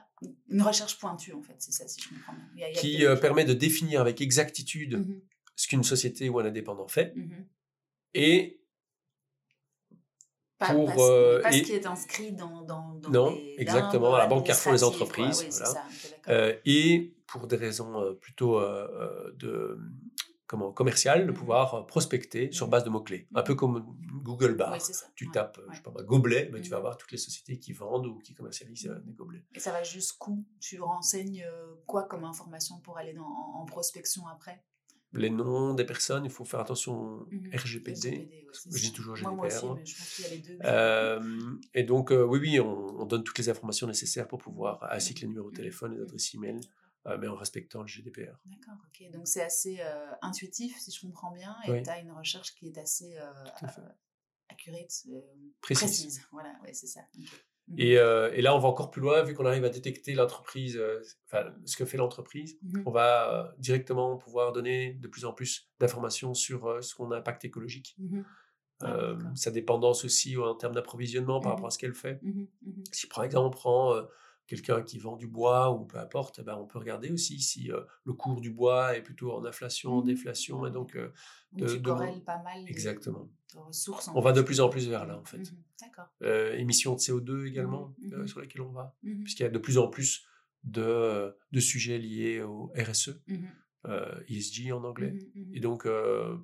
[0.49, 2.72] une recherche pointue, en fait, c'est ça, si je comprends bien.
[2.72, 5.20] qui euh, permet de définir avec exactitude mmh
[5.57, 7.14] ce qu'une société ou un indépendant fait.
[7.14, 7.45] Mmh
[8.16, 8.61] et
[10.59, 14.14] pas, pour, euh, ce qui est inscrit dans, dans, dans non exactement.
[14.14, 15.47] À la banque Carrefour les entreprises
[16.26, 16.55] voilà.
[16.64, 19.78] et pour des raisons plutôt de
[20.46, 23.28] comment, commercial de mmh pouvoir euh, prospecter sur mmh base de mots-clés.
[23.34, 24.78] Un peu comme Google Bar.
[25.14, 27.72] Tu tapes, je sais pas, gobelet, mais tu vas mmh voir toutes les sociétés qui
[27.72, 29.44] vendent ou qui commercialisent euh, des gobelets.
[29.54, 30.44] Et ça va jusqu'où?
[30.60, 34.62] Tu renseignes euh, quoi comme information pour aller dans, en, prospection après?
[35.12, 38.48] Les noms des personnes, il faut faire attention RGPD.
[38.72, 39.30] je dis toujours GDPR.
[39.36, 41.68] Moi, aussi, mais je pense qu'il y a les deux.
[41.72, 45.28] et donc, oui, oui, on, donne toutes les informations nécessaires pour pouvoir, ainsi que les
[45.28, 46.84] numéros de téléphone, les adresses e-mail, euh,
[47.20, 48.36] mais en respectant le GDPR.
[48.46, 49.11] D'accord, ok.
[49.12, 52.68] Donc c'est assez euh, intuitif, si je comprends bien, et tu as une recherche qui
[52.68, 53.32] est assez euh,
[54.48, 55.07] accurate,
[55.61, 56.22] précise.
[56.32, 57.00] Voilà, ouais, c'est ça.
[57.00, 57.24] Mmh
[57.78, 60.78] et, et, là, on va encore plus loin, vu qu'on arrive à détecter l'entreprise,
[61.26, 65.70] enfin, ce que fait l'entreprise, mmh on va directement pouvoir donner de plus en plus
[65.80, 67.96] d'informations sur son impact écologique.
[67.98, 68.22] Mmh
[69.34, 72.20] sa dépendance aussi en termes d'approvisionnement par rapport à ce qu'elle fait.
[72.92, 73.94] Si par exemple on prend
[74.47, 77.70] quelqu'un qui vend du bois ou peu importe, ben on peut regarder aussi si
[78.05, 80.07] le cours du bois est plutôt en inflation, en mmh.
[80.07, 80.97] déflation, et donc,
[81.53, 83.30] de, tu corrèles pas mal exactement.
[83.55, 84.11] ressources.
[84.14, 85.38] on va de plus en plus vers là en fait.
[85.38, 86.09] Mmh D'accord.
[86.55, 89.88] émissions de CO2 également mmh sur lesquelles on va, puisqu'il y a de plus en
[89.88, 90.26] plus
[90.64, 93.20] de, de sujets liés au RSE.
[94.28, 95.14] ESG e en anglais.
[95.53, 95.86] Et donc,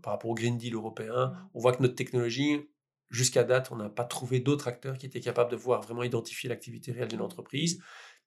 [0.03, 2.69] par rapport au Green Deal européen, on voit que notre technologie,
[3.11, 6.49] jusqu'à date, on n'a pas trouvé d'autres acteurs qui étaient capables de voir vraiment identifier
[6.49, 7.83] l'activité réelle d'une entreprise.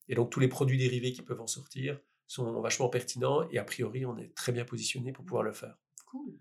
[0.10, 3.64] Et donc, tous les produits dérivés qui peuvent en sortir sont vachement pertinents et a
[3.64, 5.78] priori, on est très bien positionné pour pouvoir le faire.
[6.06, 6.38] Cool.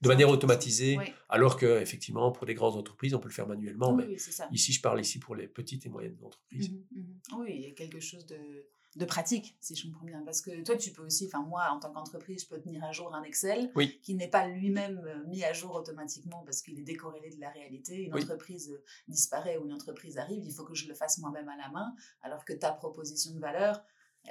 [0.00, 3.94] De manière automatisée, alors que effectivement pour des grandes entreprises, on peut le faire manuellement.
[3.94, 4.16] mais
[4.50, 6.70] ici, je parle ici pour les petites et moyennes entreprises.
[6.70, 8.66] Mmh mmh oui, il y a quelque chose de,
[8.96, 10.22] de pratique, si je comprends bien.
[10.24, 12.92] Parce que toi, tu peux aussi, enfin moi, en tant qu'entreprise, je peux tenir à
[12.92, 13.72] jour un Excel
[14.02, 17.50] qui n'est pas lui-même euh, mis à jour automatiquement parce qu'il est décorrélé de la
[17.50, 18.04] réalité.
[18.04, 21.48] Une entreprise euh, disparaît ou une entreprise arrive, il faut que je le fasse moi-même
[21.48, 23.82] à la main, alors que ta proposition de valeur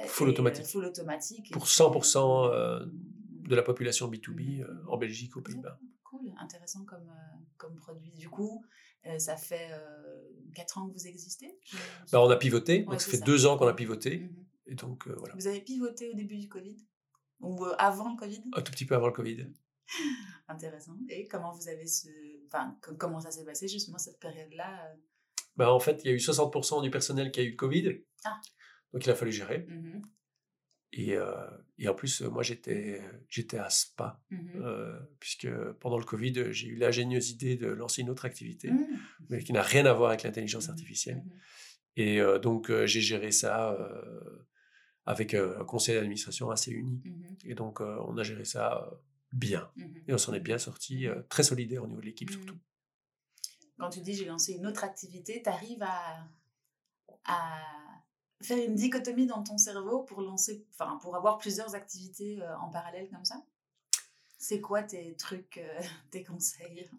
[0.06, 0.66] full automatique.
[0.66, 1.52] full automatique.
[1.52, 5.80] Pour 100% de la population B2B euh, en Belgique, aux Pays-Bas.
[6.04, 7.12] Cool, intéressant comme,
[7.58, 8.12] comme produit.
[8.12, 8.64] Du coup,
[9.18, 9.72] ça fait
[10.54, 11.58] 4 ans que vous existez
[12.12, 14.20] bah, On a pivoté, donc ça fait 2 ans qu'on a pivoté.
[14.20, 15.36] Mmh et donc, euh, voilà.
[15.36, 16.78] Vous avez pivoté au début du Covid?
[17.40, 18.44] Ou euh, avant le Covid?
[18.54, 19.48] Un tout petit peu avant le Covid.
[20.48, 20.98] Intéressant.
[21.10, 22.10] Et comment vous avez ce...
[22.48, 24.94] Enfin, comment ça s'est passé justement cette période-là
[25.56, 28.02] bah, En fait, il y a eu 60% du personnel qui a eu le Covid.
[28.24, 28.40] Ah.
[28.94, 29.66] Donc, il a fallu gérer.
[29.68, 30.02] Mmh
[30.94, 31.48] et, euh,
[31.78, 34.62] et, en plus, moi, j'étais, j'étais à Spa, mmh
[35.22, 35.48] puisque
[35.80, 38.88] pendant le Covid, j'ai eu l'ingénieuse idée de lancer une autre activité, mmh.
[39.30, 41.24] mais qui n'a rien à voir avec l'intelligence artificielle.
[41.96, 43.78] Et donc, j'ai géré ça
[45.06, 47.02] avec un conseil d'administration assez uni.
[47.04, 48.90] Mmh et donc, on a géré ça
[49.34, 49.72] bien.
[49.76, 52.58] Mmh et on s'en est bien sorti, mmh très solidaire au niveau de l'équipe surtout.
[53.80, 56.28] Quand tu dis j'ai lancé une autre activité, tu arrives à,
[57.26, 57.62] à
[58.42, 63.10] faire une dichotomie dans ton cerveau pour lancer, enfin, pour avoir plusieurs activités en parallèle
[63.10, 63.44] comme ça?
[64.38, 65.60] C'est quoi tes trucs,
[66.12, 66.90] tes conseils?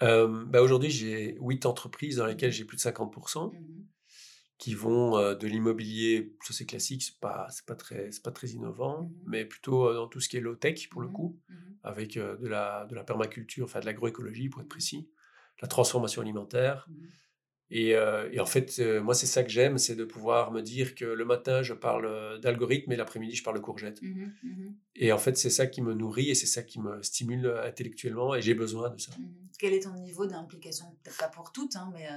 [0.00, 3.52] Bah Aujourd'hui, j'ai huit entreprises dans lesquelles j'ai plus de 50%
[4.60, 9.10] qui vont de l'immobilier, ça c'est classique, c'est pas, pas, très, pas très innovant, mmh
[9.26, 12.46] mais plutôt dans tout ce qui est low-tech pour le mmh coup, mmh avec de,
[12.46, 15.08] la, de la permaculture, enfin de l'agroécologie pour être précis,
[15.62, 16.86] la transformation alimentaire.
[17.70, 17.90] Et,
[18.32, 21.24] et, en fait, moi c'est ça que j'aime, c'est de pouvoir me dire que le
[21.24, 24.02] matin je parle d'algorithme et l'après-midi je parle de courgettes.
[24.94, 28.34] Et en fait, c'est ça qui me nourrit et c'est ça qui me stimule intellectuellement
[28.34, 29.12] et j'ai besoin de ça.
[29.58, 30.84] Quel est ton niveau d'implication?
[31.02, 32.08] Peut-être pas pour toutes, hein, mais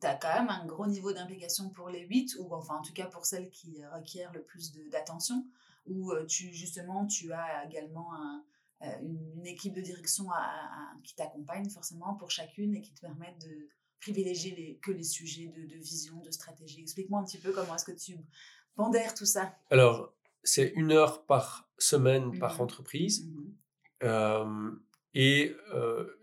[0.00, 2.92] tu as quand même un gros niveau d'implication pour les 8, ou enfin en tout
[2.92, 5.46] cas pour celles qui requièrent le plus d'attention,
[5.86, 8.12] où tu, justement tu as également
[8.80, 10.26] une, équipe de direction
[11.02, 13.68] qui t'accompagne forcément pour chacune et qui te permettent de
[14.00, 16.80] privilégier les, que les sujets de, vision, de stratégie.
[16.80, 18.16] Explique-moi un petit peu comment est-ce que tu
[18.74, 19.54] pondères tout ça.
[19.70, 23.26] Alors, c'est une heure par semaine par mmh entreprise.
[23.26, 24.78] Mmh
[25.12, 25.56] et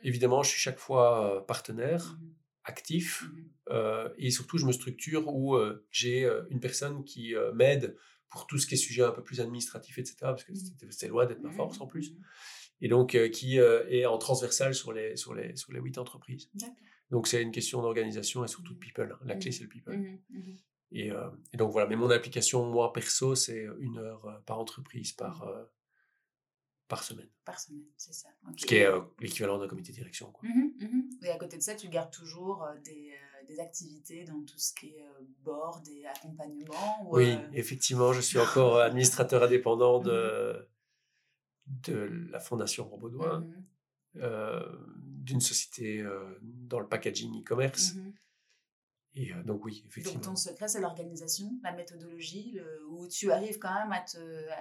[0.02, 2.18] évidemment, je suis chaque fois partenaire.
[2.20, 2.37] Mmh
[2.68, 3.44] actif mmh
[4.18, 5.58] et surtout je me structure où
[5.92, 7.98] j'ai une personne qui m'aide
[8.30, 10.16] pour tout ce qui est sujet un peu plus administratif, etc.
[10.22, 12.12] Parce que mmh c'est loin d'être ma force en plus.
[12.12, 12.24] Mmh
[12.82, 15.98] et donc euh, qui euh, est en transversal sur les, sur les, sur les huit
[15.98, 16.50] entreprises.
[17.10, 19.12] Donc c'est une question d'organisation et surtout de people.
[19.12, 19.26] Hein.
[19.26, 19.96] La clé, c'est le people.
[20.92, 25.46] Et, et, donc voilà, mais mon application, moi, perso, c'est une heure par entreprise, par,
[26.88, 27.30] par semaine.
[27.46, 28.30] Par semaine, c'est ça.
[28.56, 28.88] Ce qui est
[29.20, 30.32] l'équivalent d'un comité de direction.
[30.32, 30.48] Quoi.
[31.22, 33.14] Et à côté de ça, tu gardes toujours des
[33.48, 38.22] des activités dans tout ce qui est euh, board et accompagnement Oui, euh, effectivement, je
[38.22, 40.64] suis encore euh, administrateur indépendant de, mmh
[41.68, 43.54] de la Fondation Robaudoin, mmh
[44.96, 46.02] d'une société
[46.42, 47.96] dans le packaging e-commerce.
[49.18, 50.22] Mmh et donc oui, effectivement.
[50.22, 52.60] Donc ton secret, c'est l'organisation, la méthodologie,
[52.90, 54.18] où tu arrives quand même à te,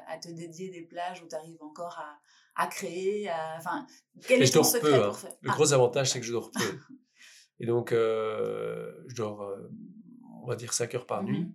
[0.06, 2.18] à te dédier des plages, où tu arrives encore à,
[2.64, 3.86] à créer, enfin,
[4.26, 5.12] quel est ton secret peu, pour hein.
[5.12, 5.74] faire Le gros ah.
[5.74, 6.60] avantage, c'est que je dors peu.
[7.58, 9.70] Et donc, euh, je dors, euh,
[10.42, 11.40] on va dire, 5 heures par nuit.
[11.40, 11.54] Mmh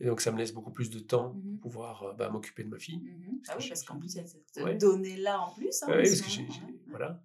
[0.00, 2.64] Et donc, ça me laisse beaucoup plus de temps mmh pour pouvoir euh, bah, m'occuper
[2.64, 2.98] de ma fille.
[2.98, 5.82] Mmh ah oui, parce qu'en plus, il y a cette donnée-là en plus.
[5.82, 6.46] Hein, oui, parce que j'ai.
[6.88, 7.22] Voilà.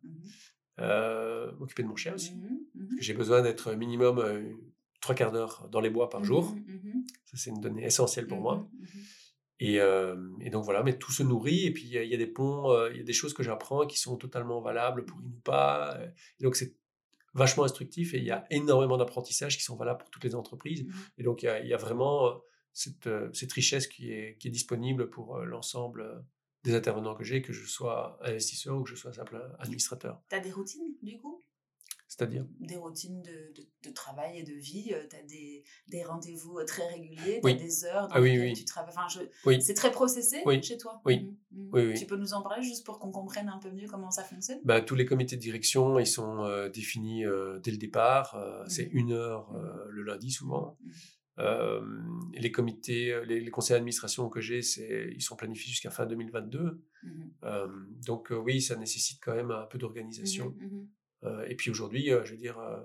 [1.60, 2.34] m'occuper de mon chien aussi.
[2.74, 4.20] Parce que j'ai besoin d'être minimum
[5.06, 6.56] trois quarts d'heure dans les bois par jour.
[7.26, 8.68] Ça, c'est une donnée essentielle pour moi.
[9.60, 11.66] Et, et, donc voilà, mais tout se nourrit.
[11.68, 14.00] Et puis, il y, a des ponts, il y a des choses que j'apprends qui
[14.00, 16.00] sont totalement valables pour Inupa.
[16.40, 16.76] Et donc, c'est
[17.36, 20.84] vachement instructif et il y a énormément d'apprentissages qui sont valables pour toutes les entreprises.
[20.84, 22.42] Mmh et donc, il y a, vraiment
[22.74, 26.26] cette, cette, richesse qui est, qui est disponible pour l'ensemble
[26.64, 30.20] des intervenants que j'ai, que je sois investisseur ou que je sois simple administrateur.
[30.30, 31.45] Tu as des routines, du coup?
[32.16, 32.46] C'est-à-dire?
[32.60, 33.54] Des routines de,
[33.84, 34.94] de, travail et de vie.
[35.10, 38.64] tu as des, des rendez-vous très réguliers, tu as des heures dans ah, lesquelles tu
[38.64, 38.94] travailles.
[38.96, 39.60] Enfin, je...
[39.60, 41.02] C'est très processé chez toi?
[41.06, 41.36] Oui.
[41.52, 41.70] Mmh, mmh.
[41.74, 41.94] oui.
[41.96, 44.60] Tu peux nous en parler juste pour qu'on comprenne un peu mieux comment ça fonctionne?
[44.64, 47.24] Bah, Tous les comités de direction, ils sont définis
[47.64, 48.42] dès le départ.
[48.68, 48.98] C'est mmh.
[48.98, 49.54] une heure
[49.90, 50.78] le lundi souvent.
[51.38, 56.82] les comités, les, conseils d'administration que j'ai, ils sont planifiés jusqu'à fin 2022.
[58.06, 60.56] donc oui, ça nécessite quand même un peu d'organisation.
[61.26, 62.78] Euh, et puis aujourd'hui, euh, je veux dire, euh,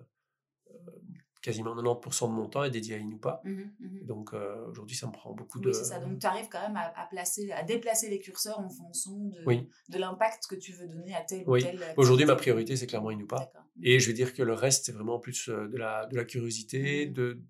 [1.42, 3.40] quasiment 90% de mon temps est dédié à Inupa.
[3.44, 4.34] Mmh mmh donc
[4.68, 5.72] aujourd'hui, ça me prend beaucoup de.
[5.72, 5.98] C'est ça.
[5.98, 9.44] Donc tu arrives quand même à, placer, à déplacer les curseurs en fonction de,
[9.88, 11.60] de l'impact que tu veux donner à tel oui.
[11.60, 11.94] ou tel.
[11.96, 13.52] Aujourd'hui, ma priorité, c'est clairement Inupa.
[13.82, 17.06] Et je veux dire que le reste, c'est vraiment plus de la, de la curiosité,
[17.06, 17.42] mmh de,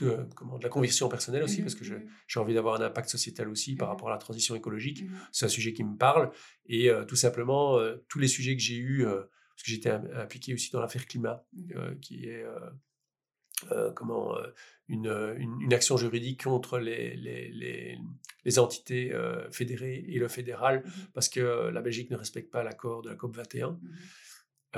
[0.00, 3.48] de, comment, de la conviction personnelle aussi, parce que j'ai envie d'avoir un impact sociétal
[3.48, 5.04] aussi par rapport à la transition écologique.
[5.32, 6.30] C'est un sujet qui me parle.
[6.66, 7.78] Et tout simplement,
[8.08, 9.06] tous les sujets que j'ai eus
[9.58, 11.72] parce que j'étais impliqué aussi dans l'affaire climat, mmh.
[11.74, 12.70] euh, qui est euh,
[13.72, 14.36] euh, comment
[14.86, 17.98] une, une, action juridique contre les, les, les,
[18.44, 19.12] les entités
[19.50, 23.16] fédérées et le fédéral, mmh parce que la Belgique ne respecte pas l'accord de la
[23.16, 23.70] COP 21.
[23.70, 23.78] Mmh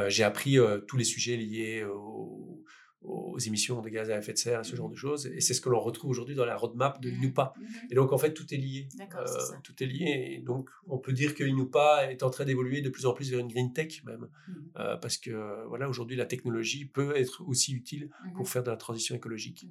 [0.06, 0.56] j'ai appris
[0.86, 2.64] tous les sujets liés au,
[3.02, 4.92] aux émissions de gaz à effet de serre, ce genre mmh.
[4.92, 5.26] de choses.
[5.26, 7.54] Et c'est ce que l'on retrouve aujourd'hui dans la roadmap de l'INUPA.
[7.56, 7.64] Mmh.
[7.90, 8.88] Et donc, en fait, tout est lié.
[9.00, 9.24] Euh,
[9.62, 10.36] tout est lié.
[10.36, 13.30] Et donc, on peut dire que l'INUPA est en train d'évoluer de plus en plus
[13.30, 14.28] vers une green tech même.
[14.76, 18.76] Euh, parce que, voilà, aujourd'hui, la technologie peut être aussi utile pour faire de la
[18.76, 19.66] transition écologique.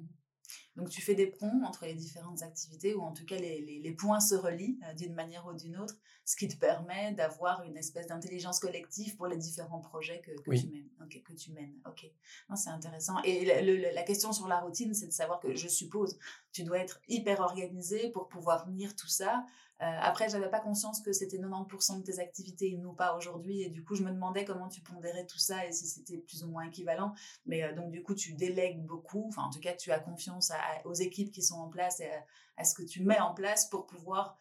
[0.76, 3.92] Donc tu fais des ponts entre les différentes activités, ou en tout cas les, les,
[3.92, 7.76] points se relient euh, d'une manière ou d'une autre, ce qui te permet d'avoir une
[7.76, 10.88] espèce d'intelligence collective pour les différents projets que, que tu mènes.
[11.24, 11.74] que tu mènes.
[11.86, 12.10] Ok,
[12.54, 13.20] c'est intéressant.
[13.24, 13.44] Et
[13.92, 16.18] la question sur la routine, c'est de savoir que je suppose
[16.52, 19.44] tu dois être hyper organisé pour pouvoir tenir tout ça.
[19.82, 23.62] Euh, après, j'avais pas conscience que c'était 90% de tes activités et non pas aujourd'hui.
[23.62, 26.44] Et du coup, je me demandais comment tu pondérais tout ça et si c'était plus
[26.44, 27.14] ou moins équivalent.
[27.46, 29.24] Mais euh, donc, du coup, tu délègues beaucoup.
[29.28, 30.52] Enfin, en tout cas, tu as confiance
[30.84, 32.10] aux équipes qui sont en place et
[32.58, 34.36] à, ce que tu mets en place pour pouvoir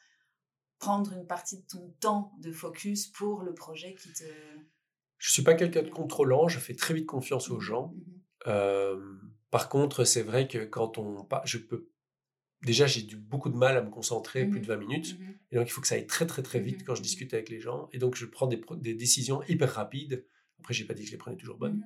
[0.78, 4.24] prendre une partie de ton temps de focus pour le projet qui te...
[5.18, 6.50] Je suis pas quelqu'un de contrôlant.
[6.50, 7.88] Je fais très vite confiance aux mmh gens.
[7.88, 9.20] Mmh euh,
[9.52, 11.28] par contre, c'est vrai que quand on...
[11.44, 11.90] Je peux
[12.64, 15.20] déjà, j'ai beaucoup de mal à me concentrer plus mmh de 20 minutes.
[15.20, 17.01] Mmh et donc, il faut que ça aille très, très, très vite mmh quand je
[17.01, 17.89] discute avec les gens.
[17.91, 20.26] Et donc, je prends des, des décisions hyper rapides.
[20.60, 21.82] Après, j'ai pas dit que je les prenais toujours bonnes,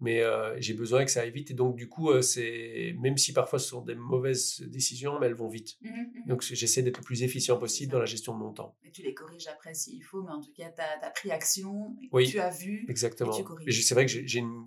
[0.00, 1.50] mais euh, j'ai besoin que ça aille vite.
[1.50, 5.26] Et donc, du coup, euh, c'est même si parfois ce sont des mauvaises décisions, mais
[5.26, 5.78] elles vont vite.
[6.26, 8.74] Donc, j'essaie d'être le plus efficient possible dans la gestion de mon temps.
[8.84, 11.94] Et tu les corriges après s'il faut, mais en tout cas, tu as, pris action,
[12.10, 12.86] oui, tu as vu.
[12.88, 13.36] Exactement.
[13.66, 14.66] Et c'est vrai que j'ai une,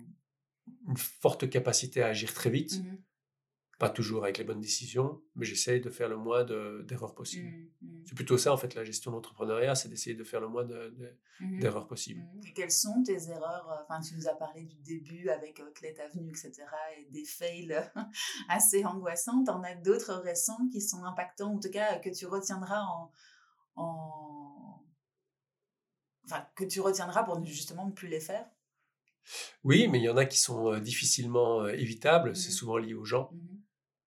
[0.86, 2.80] une, forte capacité à agir très vite.
[3.80, 7.48] Pas toujours avec les bonnes décisions, mais j'essaye de faire le moins d'erreurs possibles.
[7.48, 8.02] Mmh, mmh.
[8.04, 11.60] C'est plutôt ça, en fait, la gestion d'entrepreneuriat, c'est d'essayer de faire le moins mmh
[11.60, 12.22] d'erreurs possibles.
[12.46, 15.98] Et quelles sont tes erreurs euh, Enfin, tu nous as parlé du début avec Outlet
[15.98, 16.52] Avenue, etc.,
[16.98, 17.74] et des fails
[18.50, 19.44] assez angoissants.
[19.44, 23.10] T'en as d'autres récents qui sont impactants, en tout cas, que tu retiendras en...
[23.76, 24.84] en...
[26.26, 28.44] Enfin, que tu retiendras pour justement ne plus les faire?
[29.64, 32.36] Oui, mais il y en a qui sont euh, difficilement euh, évitables.
[32.36, 33.30] C'est souvent lié aux gens.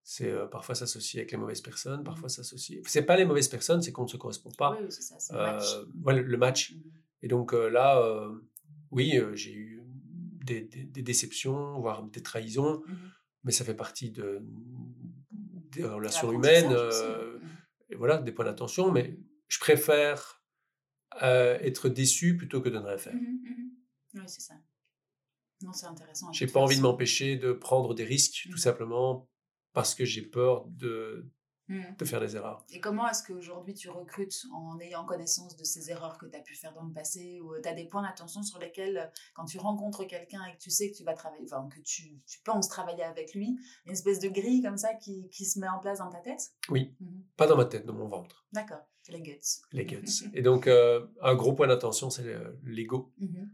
[0.06, 2.04] C'est euh, parfois s'associer avec les mauvaises personnes, mmh.
[2.04, 2.82] parfois s'associer.
[2.86, 4.78] C'est pas les mauvaises personnes, c'est qu'on ne se correspond pas.
[4.80, 5.76] Oui, c'est ça, c'est le match.
[6.06, 6.74] le match.
[6.74, 6.82] Mmh
[7.22, 8.30] Et donc là,
[8.92, 9.82] oui, j'ai eu
[10.44, 12.94] des, déceptions, voire des trahisons, mmh
[13.46, 14.42] mais ça fait partie de,
[15.72, 17.40] des relations humaines, mmh
[17.90, 20.44] et voilà, des points d'attention, mais je préfère
[21.22, 23.14] être déçu plutôt que de ne rien faire.
[24.16, 24.56] Oui, c'est ça.
[25.62, 26.32] Non, c'est intéressant.
[26.32, 29.30] J'ai pas envie de m'empêcher de prendre des risques, tout simplement
[29.74, 31.30] parce que j'ai peur de,
[31.70, 31.96] Mmh.
[31.98, 32.66] de faire des erreurs.
[32.72, 36.42] Et comment est-ce qu'aujourd'hui tu recrutes en ayant connaissance de ces erreurs que tu as
[36.42, 39.46] pu faire dans le passé ou tu as des points d'attention sur lesquels, euh, quand
[39.46, 42.42] tu rencontres quelqu'un et que tu sais que tu vas travailler, enfin que tu, tu,
[42.44, 45.80] penses travailler avec lui, une espèce de grille comme ça qui, qui se met en
[45.80, 46.52] place dans ta tête?
[46.68, 48.46] Oui, mmh pas dans ma tête, dans mon ventre.
[48.52, 49.40] D'accord, les guts.
[49.72, 50.04] Les guts.
[50.34, 52.26] et donc, euh, un gros point d'attention, c'est
[52.64, 53.14] l'ego.
[53.20, 53.46] Mmh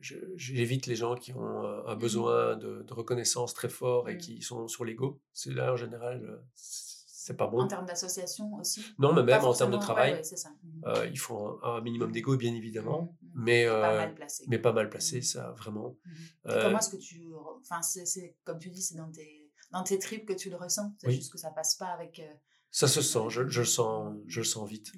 [0.00, 4.68] j'évite les gens qui ont un besoin de, de reconnaissance très fort et qui sont
[4.68, 5.20] sur l'ego.
[5.32, 6.36] C'est là, en général, euh,
[7.24, 7.62] c'est pas bon.
[7.62, 8.84] En termes d'association aussi?
[8.98, 10.20] Non, mais même en termes de travail.
[10.20, 10.82] Mmh.
[10.84, 13.44] Euh, il faut un, minimum d'ego, bien évidemment, mmh, mmh.
[13.44, 14.44] mais, pas euh, mal placé.
[14.46, 15.96] mais pas mal placé, ça, vraiment.
[16.46, 17.32] Euh, comment est-ce que tu.
[17.62, 20.94] Enfin, c'est comme tu dis, c'est dans tes, dans tes tripes que tu le ressens?
[20.98, 22.20] C'est juste que ça passe pas avec.
[22.70, 24.92] ça se sent, je, je, le sens, je le sens vite.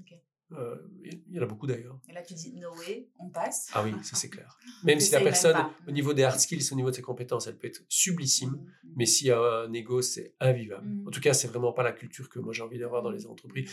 [0.52, 1.98] Euh, il y en a beaucoup d'ailleurs.
[2.08, 3.68] Et là, tu dis no way, on passe.
[3.72, 4.56] Ah oui, ça c'est clair.
[4.84, 5.56] Même si la personne,
[5.88, 8.54] au niveau des hard skills, au niveau de ses compétences, elle peut être sublissime, mmh,
[8.54, 8.92] mmh.
[8.96, 10.86] mais s'il y a un ego, c'est invivable.
[10.86, 11.08] Mmh.
[11.08, 13.26] En tout cas, c'est vraiment pas la culture que moi j'ai envie d'avoir dans les
[13.26, 13.70] entreprises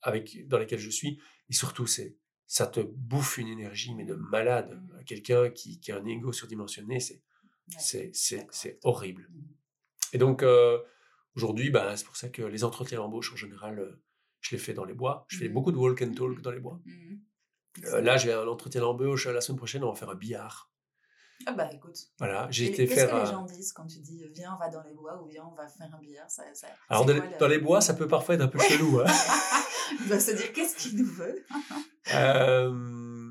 [0.00, 1.20] avec, dans lesquelles je suis.
[1.50, 2.16] Et surtout, c'est
[2.46, 4.80] ça te bouffe une énergie, mais de malade.
[5.06, 7.22] Quelqu'un qui, qui, a un ego surdimensionné, c'est
[8.12, 9.28] c'est horrible.
[10.12, 10.78] Et donc, euh,
[11.34, 14.02] aujourd'hui, bah, c'est pour ça que les entretiens d'embauche, en général, euh,
[14.42, 15.24] je l'ai fait dans les bois.
[15.28, 15.52] Je fais mmh.
[15.52, 16.80] beaucoup de walk and talk dans les bois.
[16.84, 17.14] Mmh.
[17.84, 19.82] Euh, là, j'ai un entretien d'embauche la semaine prochaine.
[19.82, 20.68] On va faire un billard.
[21.46, 21.98] Ah bah écoute.
[22.18, 23.08] Voilà, j'ai été faire.
[23.08, 25.26] Qu'est-ce que les gens disent quand tu dis viens, on va dans les bois ou
[25.26, 26.30] viens, on va faire un billard?
[26.30, 29.00] Ça, ça Alors, dans, les bois, ça peut parfois être un peu chelou.
[29.00, 29.06] Hein.
[29.92, 31.44] Il va se dire qu'est-ce qu'il nous veut?
[32.14, 33.30] Euh,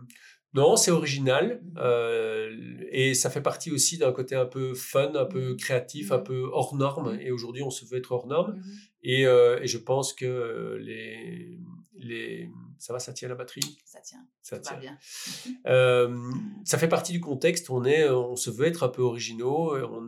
[0.53, 1.61] Non, c'est original.
[1.77, 2.49] Euh,
[2.91, 6.49] et ça fait partie aussi d'un côté un peu fun, un peu créatif, un peu
[6.51, 7.17] hors norme.
[7.21, 8.61] Et aujourd'hui, on se veut être hors norme.
[9.03, 11.57] Et, euh, et, je pense que les,
[11.97, 12.49] les...
[12.77, 13.79] Ça va, ça tient la batterie?
[13.85, 14.25] Ça tient.
[14.41, 14.77] Ça, tient.
[14.77, 14.97] bien.
[15.67, 16.17] euh,
[16.65, 17.69] ça fait partie du contexte.
[17.69, 19.75] On, est, on se veut être un peu originaux.
[19.77, 20.05] On,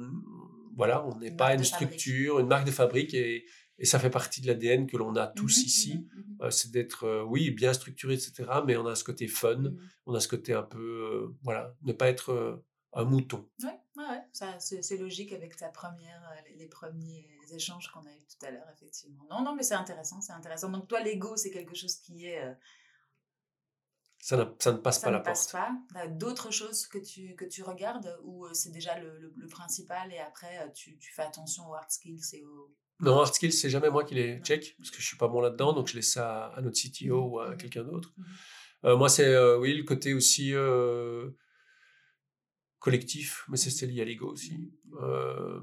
[0.75, 3.13] voilà, on n'est pas une structure, une marque de fabrique.
[3.13, 3.45] Et,
[3.83, 5.95] et ça fait partie de l'ADN que l'on a tous mmh ici.
[5.97, 8.45] Mmh mmh euh, c'est d'être, euh, oui, bien structuré, etc.
[8.65, 9.61] Mais on a ce côté fun.
[10.05, 12.63] On a ce côté un peu, euh, voilà, ne pas être
[12.93, 13.45] un mouton.
[13.61, 16.21] Oui, ouais, ça, c'est, logique avec ta première,
[16.55, 19.25] les premiers échanges qu'on a eu tout à l'heure, effectivement.
[19.29, 20.69] Non, non, mais c'est intéressant, c'est intéressant.
[20.69, 22.41] Donc toi, l'ego, c'est quelque chose qui est...
[24.21, 25.75] Ça, ne, ça, ne, passe ça pas ne la passe pas.
[26.07, 30.71] D'autres choses que tu, que tu regardes ou c'est déjà le, le, principal et après
[30.71, 32.73] tu, tu, fais attention aux hard skills et aux...
[32.99, 35.41] Non, hard skills, c'est jamais moi qui les check parce que je suis pas bon
[35.41, 38.13] là-dedans, donc je laisse ça à notre CTO mmh, ou à mmh, quelqu'un d'autre.
[38.83, 38.93] Mmh.
[38.93, 40.53] moi, c'est oui, le côté aussi
[42.83, 44.69] collectif, mais c'est lié à l'ego aussi.
[45.01, 45.57] Euh,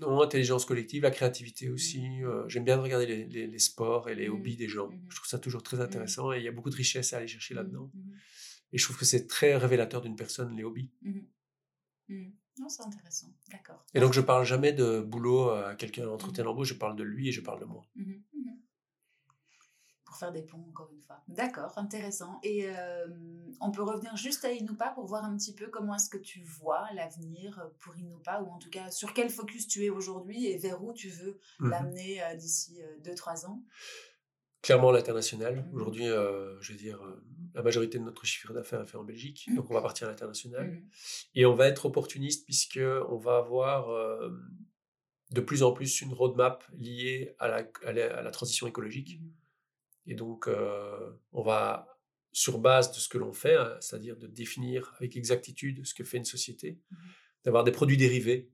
[0.00, 2.00] non, intelligence collective, la créativité aussi.
[2.00, 2.24] Mmh.
[2.24, 4.32] Euh, j'aime bien regarder les, les, sports et les mmh.
[4.32, 4.88] hobbies des gens.
[4.88, 5.06] Mmh.
[5.08, 7.28] Je trouve ça toujours très intéressant et il y a beaucoup de richesse à aller
[7.28, 7.92] chercher là-dedans.
[8.72, 10.90] Et je trouve que c'est très révélateur d'une personne, les hobbies.
[12.60, 13.28] Non, c'est intéressant.
[13.50, 13.84] D'accord.
[13.94, 17.04] Et donc, je parle jamais de boulot à quelqu'un à l'entretien d'embauche, je parle de
[17.04, 17.84] lui et je parle de moi
[20.08, 21.22] pour faire des ponts, encore une fois.
[21.28, 22.40] D'accord, intéressant.
[22.42, 23.06] Et euh,
[23.60, 26.40] on peut revenir juste à Inupa pour voir un petit peu comment est-ce que tu
[26.40, 30.56] vois l'avenir pour Inupa, ou en tout cas sur quel focus tu es aujourd'hui et
[30.56, 33.62] vers où tu veux l'amener euh, d'ici 2-3 euh, ans?
[34.62, 35.56] Clairement l'international.
[35.56, 37.00] Mmh aujourd'hui, je veux dire,
[37.54, 39.56] la majorité de notre chiffre d'affaires est fait en Belgique, mmh.
[39.56, 40.82] donc on va partir à l'international.
[41.34, 43.88] Et on va être opportuniste puisque on va avoir
[45.30, 47.92] de plus en plus une roadmap liée à la, à
[48.22, 49.20] la transition écologique.
[50.08, 52.00] Et donc, euh, on va,
[52.32, 56.02] sur base de ce que l'on fait, hein, c'est-à-dire de définir avec exactitude ce que
[56.02, 56.80] fait une société,
[57.44, 58.50] d'avoir des produits dérivés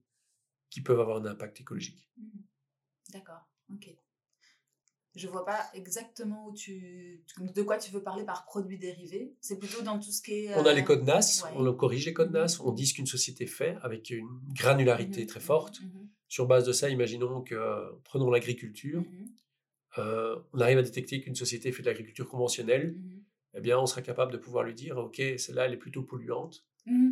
[0.69, 2.11] qui peuvent avoir un impact écologique.
[3.11, 3.97] D'accord, ok.
[5.15, 9.35] Je vois pas exactement où tu, de quoi tu veux parler par produits dérivés.
[9.41, 10.55] C'est plutôt dans tout ce qui est.
[10.57, 12.95] On a les euh, codes NAS, on corrige les codes mmh NAS, on dit ce
[12.95, 15.81] qu'une société fait avec une granularité très forte.
[16.29, 17.55] Sur base de ça, imaginons que,
[18.03, 19.05] prenons l'agriculture,
[19.99, 22.97] euh, on arrive à détecter qu'une société fait de l'agriculture conventionnelle,
[23.55, 26.65] eh bien, on sera capable de pouvoir lui dire, OK, celle-là, elle est plutôt polluante.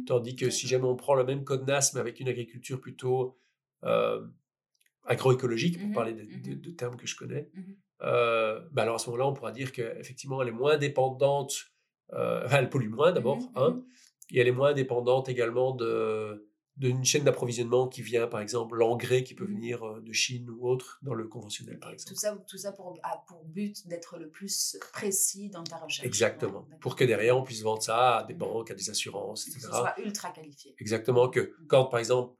[0.06, 3.38] Tandis que si jamais on prend le même code NAS, mais avec une agriculture plutôt
[3.84, 4.26] euh,
[5.04, 7.48] agroécologique, pour parler de, termes que je connais,
[8.02, 11.54] euh, bah alors à ce moment-là, on pourra dire qu'effectivement, elle est moins dépendante,
[12.50, 13.38] elle pollue moins d'abord,
[14.30, 15.76] et elle est moins dépendante également
[16.76, 19.54] d'une chaîne d'approvisionnement qui vient, par exemple, l'engrais qui peut Mhm.
[19.54, 22.14] venir euh, de Chine ou autre dans le conventionnel, par exemple.
[22.14, 26.06] Tout ça, tout ça pour, a pour but d'être le plus précis dans ta recherche.
[26.06, 26.66] Exactement.
[26.70, 26.76] Ouais.
[26.80, 29.66] Pour que derrière, on puisse vendre ça à des banques, à des assurances, Que etc.
[29.66, 30.74] ce soit ultra qualifié.
[30.78, 31.28] Exactement.
[31.28, 32.34] Que quand, par exemple,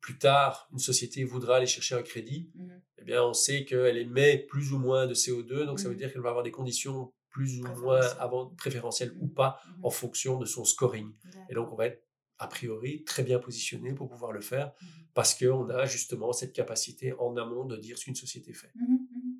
[0.00, 2.82] plus tard, une société voudra aller chercher un crédit, Mhm.
[2.98, 5.98] eh bien, on sait qu'elle émet plus ou moins de CO2, donc ça veut Mhm.
[5.98, 8.16] dire qu'elle va avoir des conditions plus ou moins Préférentielles.
[8.20, 9.84] avant, préférentielles ou pas Mhm.
[9.84, 11.12] en fonction de son scoring.
[11.50, 12.02] Et donc, on va être
[12.38, 14.72] a priori très bien positionné pour pouvoir le faire
[15.14, 18.72] parce qu'on a justement cette capacité en amont de dire ce qu'une société fait.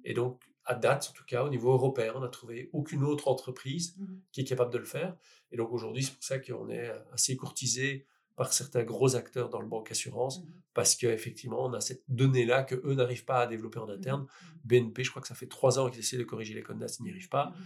[0.05, 3.29] Et donc, à date, en tout cas, au niveau européen, on n'a trouvé aucune autre
[3.29, 3.97] entreprise
[4.33, 5.17] qui est capable de le faire.
[5.53, 9.61] Et donc, aujourd'hui, c'est pour ça qu'on est assez courtisé par certains gros acteurs dans
[9.61, 10.53] le banque assurance Mhm.
[10.75, 14.23] parce qu'effectivement, on a cette donnée-là que eux n'arrivent pas à développer en interne.
[14.23, 14.61] Mhm.
[14.65, 17.03] BNP, je crois que ça fait trois ans qu'ils essaient de corriger les codes ils
[17.03, 17.47] n'y arrivent pas.
[17.57, 17.65] Mhm.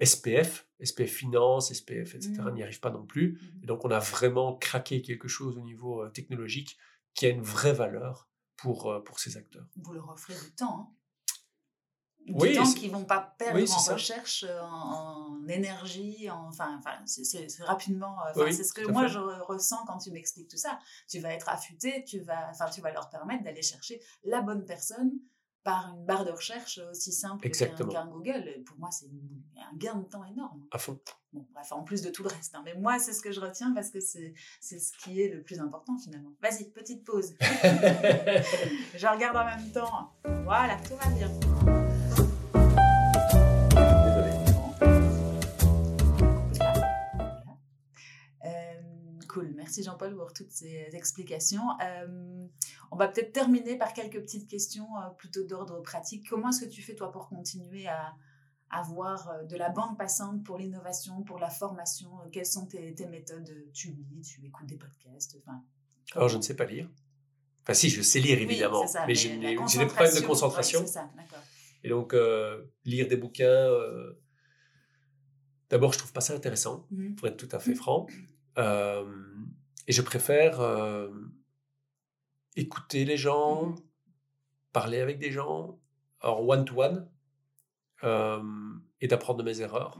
[0.00, 2.54] SPF, SPF Finance, SPF, etc., Mhm.
[2.54, 3.38] n'y arrivent pas non plus.
[3.40, 3.60] Mhm.
[3.62, 6.76] Et donc, on a vraiment craqué quelque chose au niveau euh, technologique
[7.14, 9.66] qui a une vraie valeur pour, euh, pour ces acteurs.
[9.76, 10.78] Vous leur offrez du temps.
[10.80, 10.96] hein.
[12.26, 13.94] Du Oui, temps qu'ils vont pas perdre oui, en ça.
[13.94, 18.16] recherche, euh, en, en énergie, en- enfin, enfin c'est- rapidement.
[18.26, 19.08] euh, enfin, Oui, c'est ce que moi fait.
[19.08, 20.78] je re- ressens quand tu m'expliques tout ça.
[21.08, 24.64] Tu vas être affûté, tu vas, enfin, tu vas leur permettre d'aller chercher la bonne
[24.64, 25.10] personne
[25.64, 28.44] par une barre de recherche aussi simple qu'un Google.
[28.48, 30.64] Et Pour moi, c'est un gain de temps énorme.
[30.70, 30.98] À fond.
[31.32, 32.54] Bon, bref, en plus de tout le reste.
[32.54, 32.62] hein.
[32.64, 35.42] Mais moi, c'est ce que je retiens parce que c'est c'est ce qui est le
[35.42, 36.32] plus important finalement.
[36.42, 37.34] Vas-y, petite pause.
[37.40, 40.12] je regarde en même temps.
[40.44, 41.81] Voilà, tout va bien.
[49.72, 51.62] Merci Jean-Paul pour toutes ces explications.
[51.82, 52.46] Euh,
[52.90, 56.28] on va peut-être terminer par quelques petites questions euh, plutôt d'ordre pratique.
[56.28, 58.14] Comment est-ce que tu fais toi pour continuer à
[58.68, 62.10] avoir euh, de la bande passante pour l'innovation, pour la formation?
[62.20, 63.50] Euh, Quelles sont tes, tes méthodes?
[63.72, 65.62] Tu lis, tu écoutes des podcasts enfin,
[66.16, 66.90] Alors, je ne sais pas lire.
[67.62, 70.14] Enfin, si, je sais lire Oui, évidemment, c'est ça, mais, j'ai des, j'ai des problèmes
[70.14, 70.86] de concentration.
[70.86, 71.08] ça.
[71.82, 74.20] Et donc, euh, lire des bouquins, euh,
[75.70, 77.14] d'abord, je trouve pas ça intéressant, Mhm.
[77.14, 78.06] pour être tout à fait franc.
[78.58, 79.31] Euh,
[79.92, 81.10] et je préfère euh,
[82.56, 83.76] écouter les gens, Mhm.
[84.72, 85.78] parler avec des gens,
[86.22, 87.10] en one-to-one,
[88.04, 88.42] euh,
[89.02, 89.98] et d'apprendre de mes erreurs.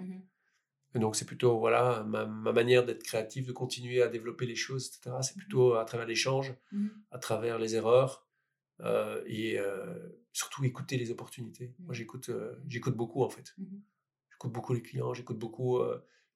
[0.95, 4.57] Et donc, c'est plutôt voilà, ma, ma manière d'être créatif, de continuer à développer les
[4.57, 5.14] choses, etc.
[5.20, 6.55] C'est plutôt à travers l'échange,
[7.11, 8.26] à travers les erreurs
[8.80, 9.59] euh, et
[10.32, 11.74] surtout écouter les opportunités.
[11.80, 12.30] Moi, j'écoute,
[12.66, 13.55] j'écoute beaucoup en fait.
[14.30, 15.80] J'écoute beaucoup les clients, j'écoute beaucoup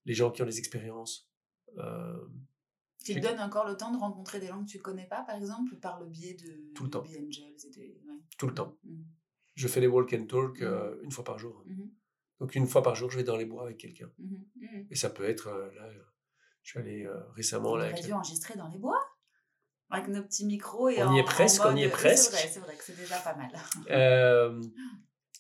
[0.05, 1.31] les gens qui ont des expériences.
[3.15, 5.37] Tu te donnes encore le temps de rencontrer des gens que tu connais pas, par
[5.37, 7.03] exemple, par le biais de, Tout le de temps.
[7.03, 8.15] B-Angels et des- ouais.
[8.39, 8.77] tout le temps.
[8.85, 9.05] Mhm.
[9.55, 11.63] Je fais des walk and talk euh, une fois par jour.
[11.67, 11.91] Mhm.
[12.41, 14.11] Donc, une fois par jour, je vais dans les bois avec quelqu'un.
[14.19, 14.87] Mhm.
[14.91, 15.89] Et ça peut être, euh, là,
[16.63, 19.01] je suis allé euh, récemment On là, avec dû enregistrer dans les bois
[19.89, 22.33] avec nos petits micros et On y est en presque, on y est oui, presque.
[22.35, 23.53] C'est vrai, que c'est déjà pas mal.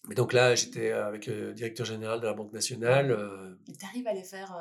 [0.09, 3.11] Mais donc là, j'étais avec le directeur général de la Banque nationale.
[3.11, 4.55] euh, Tu arrives à les faire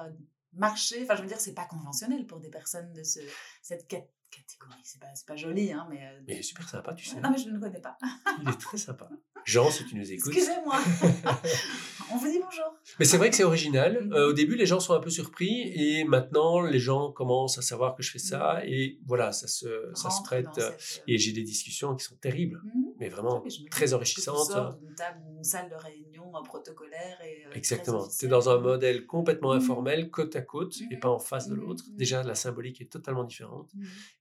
[0.55, 1.03] marcher.
[1.03, 3.19] Enfin, je veux dire, c'est pas conventionnel pour des personnes de ce,
[3.61, 4.81] cette cat- catégorie.
[4.83, 6.05] C'est pas, pas joli, hein, mais.
[6.05, 7.19] euh, mais il est super sympa, tu sais.
[7.21, 7.97] Non, mais je ne le connais pas.
[8.41, 9.09] Il est très sympa.
[9.45, 10.33] Jean, si tu nous écoutes.
[10.35, 10.75] Excusez-moi.
[12.11, 12.65] On vous dit bonjour.
[12.99, 14.05] Mais c'est vrai que c'est original.
[14.05, 14.13] Mhm.
[14.13, 17.61] Euh, au début, les gens sont un peu surpris et maintenant, les gens commencent à
[17.61, 20.47] savoir que je fais ça et voilà, ça se, ça se prête.
[20.57, 22.85] euh, cette, et j'ai des discussions qui sont terribles, mhm.
[22.99, 24.49] mais vraiment très enrichissantes.
[24.79, 26.04] d'une table, d'une salle de réunion
[26.43, 27.45] protocolaire et.
[27.45, 28.07] euh, Exactement.
[28.07, 29.59] Tu es dans un modèle complètement Mhm.
[29.61, 30.99] informel, côte à côte, et Mhm.
[30.99, 31.61] pas en face de Mhm.
[31.61, 31.83] l'autre.
[31.91, 33.71] Déjà, la symbolique est totalement différente.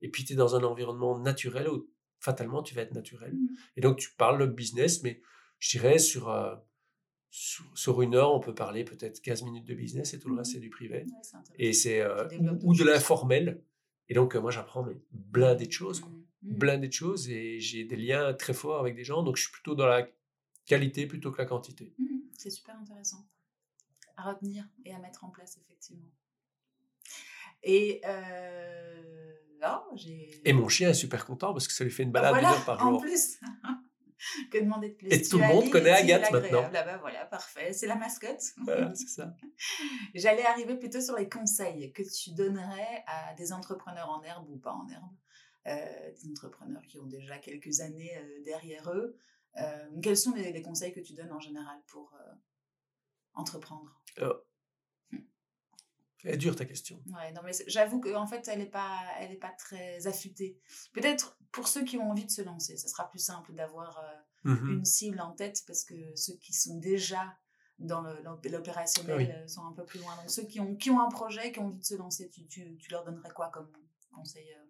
[0.03, 1.89] Et puis, tu es dans un environnement naturel où,
[2.21, 3.35] fatalement, tu vas être naturel.
[3.77, 5.21] Et donc, tu parles de business, mais
[5.59, 6.55] je dirais sur, euh,
[7.31, 10.37] sur, sur une heure, on peut parler peut-être 15 minutes de business et tout le
[10.37, 10.99] reste, c'est du privé.
[11.05, 11.41] Ouais.
[11.59, 12.29] Et c'est euh,
[12.63, 13.61] ou, de l'informel.
[14.09, 16.11] Et donc, euh, moi, j'apprends mais blindé de choses, quoi.
[16.43, 16.59] Mhm.
[16.59, 19.23] blindé de choses, et j'ai des liens très forts avec des gens.
[19.23, 20.07] Donc, je suis plutôt dans la
[20.67, 21.95] qualité plutôt que la quantité.
[21.99, 23.27] Mhm, C'est super intéressant
[24.17, 26.11] à retenir et à mettre en place, effectivement.
[27.63, 30.41] Et euh, là, j'ai.
[30.45, 32.49] Et mon chien est super content parce que ça lui fait une Bah balade voilà,
[32.49, 33.01] une heure par en jour.
[33.01, 33.41] plus.
[34.53, 35.09] que demander de plus?
[35.13, 36.65] Et tout le monde connaît Agathe maintenant.
[36.75, 37.73] Ah bah voilà, parfait.
[37.73, 38.43] C'est la mascotte.
[38.65, 39.35] Voilà, c'est ça.
[40.15, 44.59] J'allais arriver plutôt sur les conseils que tu donnerais à des entrepreneurs en herbe ou
[44.59, 45.13] pas en herbe,
[45.67, 49.17] euh, des entrepreneurs qui ont déjà quelques années euh, derrière eux.
[49.57, 52.35] Euh, quels sont les, les conseils que tu donnes en général pour euh,
[53.35, 54.03] entreprendre?
[56.27, 57.03] Elle est dure ta question.
[57.15, 60.59] Ouais, non, mais j'avoue qu'en fait, elle n'est pas, elle est pas très affûtée.
[60.95, 64.13] Peut-être pour ceux qui ont envie de se lancer, ça sera plus simple d'avoir euh,
[64.47, 64.71] Mhm.
[64.79, 67.35] une cible en tête parce que ceux qui sont déjà
[67.79, 69.49] dans l'opérationnel Oui.
[69.49, 70.15] sont un peu plus loin.
[70.17, 72.47] Donc, ceux qui ont, qui ont un projet, qui ont envie de se lancer, tu,
[72.47, 73.73] tu, tu leur donnerais quoi comme
[74.13, 74.65] conseil euh?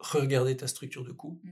[0.00, 1.40] Regarder ta structure de coût.
[1.42, 1.50] Mmh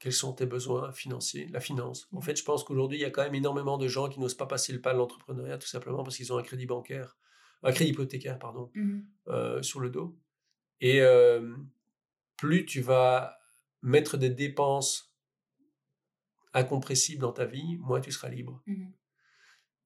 [0.00, 2.08] Quels sont tes besoins financiers, la finance.
[2.12, 4.18] En mmh fait, je pense qu'aujourd'hui, il y a quand même énormément de gens qui
[4.18, 7.18] n'osent pas passer le pas de l'entrepreneuriat tout simplement parce qu'ils ont un crédit bancaire,
[7.62, 8.72] un crédit hypothécaire, pardon,
[9.28, 10.18] euh, sur le dos.
[10.80, 11.02] Et
[12.38, 13.38] plus tu vas
[13.82, 15.14] mettre des dépenses
[16.54, 18.62] incompressibles dans ta vie, moins tu seras libre.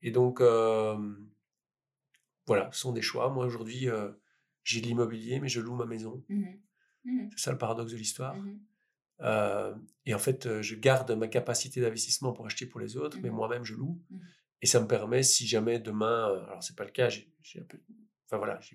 [0.00, 0.40] Et donc,
[2.46, 3.30] voilà, ce sont des choix.
[3.30, 3.88] Moi, aujourd'hui,
[4.62, 6.24] j'ai de l'immobilier, mais je loue ma maison.
[7.32, 8.36] C'est ça le paradoxe de l'histoire.
[9.24, 13.64] Et en fait, je garde ma capacité d'investissement pour acheter pour les autres, mais moi-même,
[13.64, 14.00] je loue.
[14.62, 17.78] Et ça me permet, si jamais demain, alors c'est pas le cas, j'ai un peu,
[18.26, 18.74] enfin voilà, je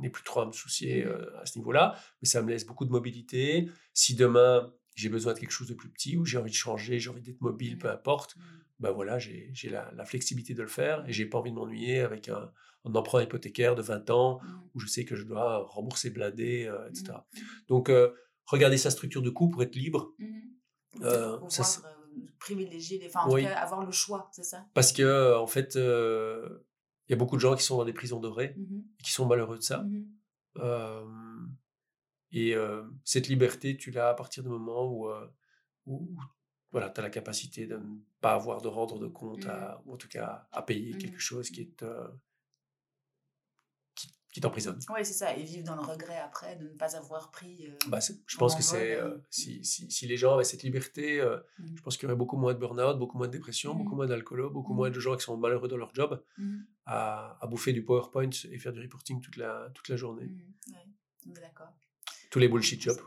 [0.00, 1.06] n'ai plus trop à me soucier
[1.40, 3.68] à ce niveau-là, mais ça me laisse beaucoup de mobilité.
[3.94, 6.98] Si demain j'ai besoin de quelque chose de plus petit ou j'ai envie de changer,
[6.98, 8.36] j'ai envie d'être mobile, peu importe,
[8.80, 12.00] ben voilà, j'ai la, la, flexibilité de le faire et j'ai pas envie de m'ennuyer
[12.00, 12.50] avec un,
[12.84, 14.40] un, emprunt hypothécaire de 20 ans
[14.74, 17.18] où je sais que je dois rembourser blindé, etc.
[17.68, 17.92] Donc,
[18.48, 20.14] regarder sa structure de coût pour être libre.
[21.02, 21.64] Euh, ça,
[22.38, 24.66] privilégier, enfin, en tout cas, avoir le choix, c'est ça?
[24.74, 28.20] Parce que, en fait, il y a beaucoup de gens qui sont dans des prisons
[28.20, 29.84] dorées mmh et qui sont malheureux de ça.
[29.84, 30.04] Mmh
[32.32, 32.54] et
[33.04, 35.08] cette liberté, tu l'as à partir du moment où,
[35.86, 36.08] où,
[36.72, 39.94] voilà, tu as la capacité de ne pas avoir de rendre de compte, mmh ou
[39.94, 41.84] en tout cas à payer quelque chose qui est
[44.38, 44.78] qui t'emprisonne.
[44.90, 45.36] Oui, c'est ça.
[45.36, 47.66] Et vivre dans le regret après de ne pas avoir pris.
[47.66, 48.94] Euh, bah, je pense que c'est.
[48.94, 49.22] Euh, mmh.
[49.30, 51.76] si, si, si, les gens avaient cette liberté, euh, mmh.
[51.76, 53.96] je pense qu'il y aurait beaucoup moins de burn-out, beaucoup moins de dépression, beaucoup mmh.
[53.96, 56.22] moins d'alcool, beaucoup moins de gens qui sont malheureux dans leur job
[56.86, 60.30] à, à, bouffer du PowerPoint et faire du reporting toute la, toute la journée.
[60.68, 61.72] Oui, d'accord.
[62.30, 63.00] Tous les bullshit jobs.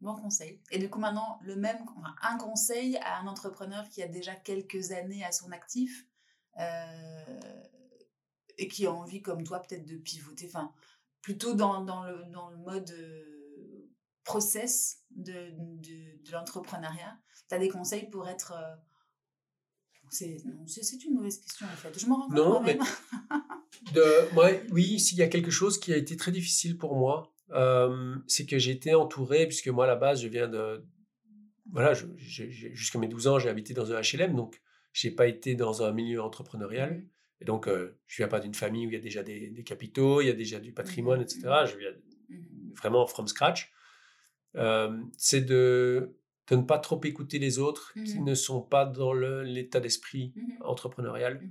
[0.00, 0.60] Bon conseil.
[0.70, 1.76] Et du coup, maintenant, le même,
[2.22, 6.06] un conseil à un entrepreneur qui a déjà quelques années à son actif
[8.62, 10.72] et qui a envie, comme toi, peut-être de pivoter, enfin,
[11.20, 13.90] plutôt dans, dans, le, dans le mode euh,
[14.24, 17.18] process de, de, de l'entrepreneuriat.
[17.48, 18.52] Tu as des conseils pour être.
[18.52, 18.76] Euh,
[20.10, 20.36] c'est,
[20.66, 21.98] c'est une mauvaise question en fait.
[21.98, 22.36] Je m'en rends compte.
[22.36, 22.78] Non, mais.
[23.94, 27.34] de, ouais, oui, s'il y a quelque chose qui a été très difficile pour moi,
[27.50, 30.84] euh, c'est que j'ai été entouré, puisque moi à la base, je viens de.
[31.72, 34.60] Voilà, jusqu'à mes 12 ans, j'ai habité dans un HLM, donc
[34.92, 37.02] j'ai pas été dans un milieu entrepreneurial.
[37.42, 40.20] Et donc, euh, je viens pas d'une famille où il y a déjà des, capitaux,
[40.20, 41.22] il y a déjà du patrimoine, mmh.
[41.24, 41.40] etc.
[41.40, 41.66] Mmh.
[41.66, 42.72] Je viens mmh.
[42.76, 43.72] vraiment from scratch.
[44.54, 46.14] Euh, c'est de,
[46.46, 51.42] de, ne pas trop écouter les autres qui ne sont pas dans l'état d'esprit entrepreneurial.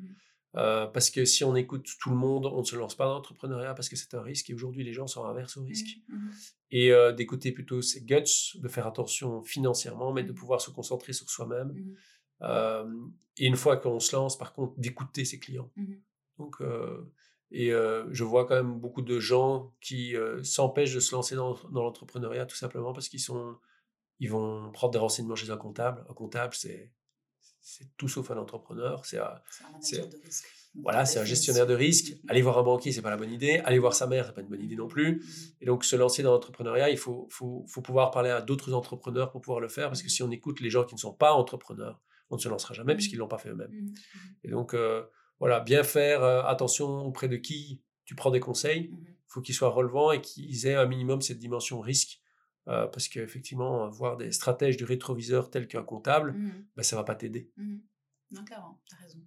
[0.56, 3.16] Euh, parce que si on écoute tout le monde, on ne se lance pas dans
[3.16, 5.98] l'entrepreneuriat parce que c'est un risque et aujourd'hui les gens sont inverses au risque.
[6.70, 11.30] Et d'écouter plutôt ses guts, de faire attention financièrement, mais de pouvoir se concentrer sur
[11.30, 11.76] soi-même
[12.44, 15.72] et une fois qu'on se lance, par contre, d'écouter ses clients.
[15.76, 15.94] Mmh
[16.38, 16.58] Donc,
[17.52, 21.84] et je vois quand même beaucoup de gens qui s'empêchent de se lancer dans, dans
[21.84, 23.58] l'entrepreneuriat tout simplement parce qu'ils sont,
[24.20, 26.06] ils vont prendre des renseignements chez un comptable.
[26.10, 26.92] Un comptable, c'est
[27.62, 29.06] c'est tout sauf un entrepreneur.
[29.06, 29.40] C'est un,
[29.72, 30.48] manager de risque.
[30.82, 32.12] Voilà, c'est un gestionnaire de risque.
[32.12, 33.62] Mmh Aller voir un banquier, c'est pas la bonne idée.
[33.66, 35.18] Aller voir sa mère, c'est pas une bonne idée non plus.
[35.18, 35.22] Mmh
[35.62, 39.32] et donc, se lancer dans l'entrepreneuriat, il faut, faut, faut pouvoir parler à d'autres entrepreneurs
[39.32, 41.34] pour pouvoir le faire parce que si on écoute les gens qui ne sont pas
[41.34, 42.02] entrepreneurs,
[42.32, 42.98] on ne se lancera jamais mmh.
[42.98, 43.72] puisqu'ils ne l'ont pas fait eux-mêmes.
[43.72, 44.20] Mmh, mmh.
[44.46, 45.04] Et donc, euh,
[45.40, 48.92] voilà, bien faire euh, attention auprès de qui tu prends des conseils.
[48.92, 52.20] Il faut qu'ils soient relevants et qu'ils aient un minimum cette dimension risque.
[52.68, 56.36] Euh, parce qu'effectivement, voir des stratèges de rétroviseur tels qu'un comptable,
[56.76, 57.52] ben, ça ne va pas t'aider.
[58.32, 59.20] Non, clairement, tu as raison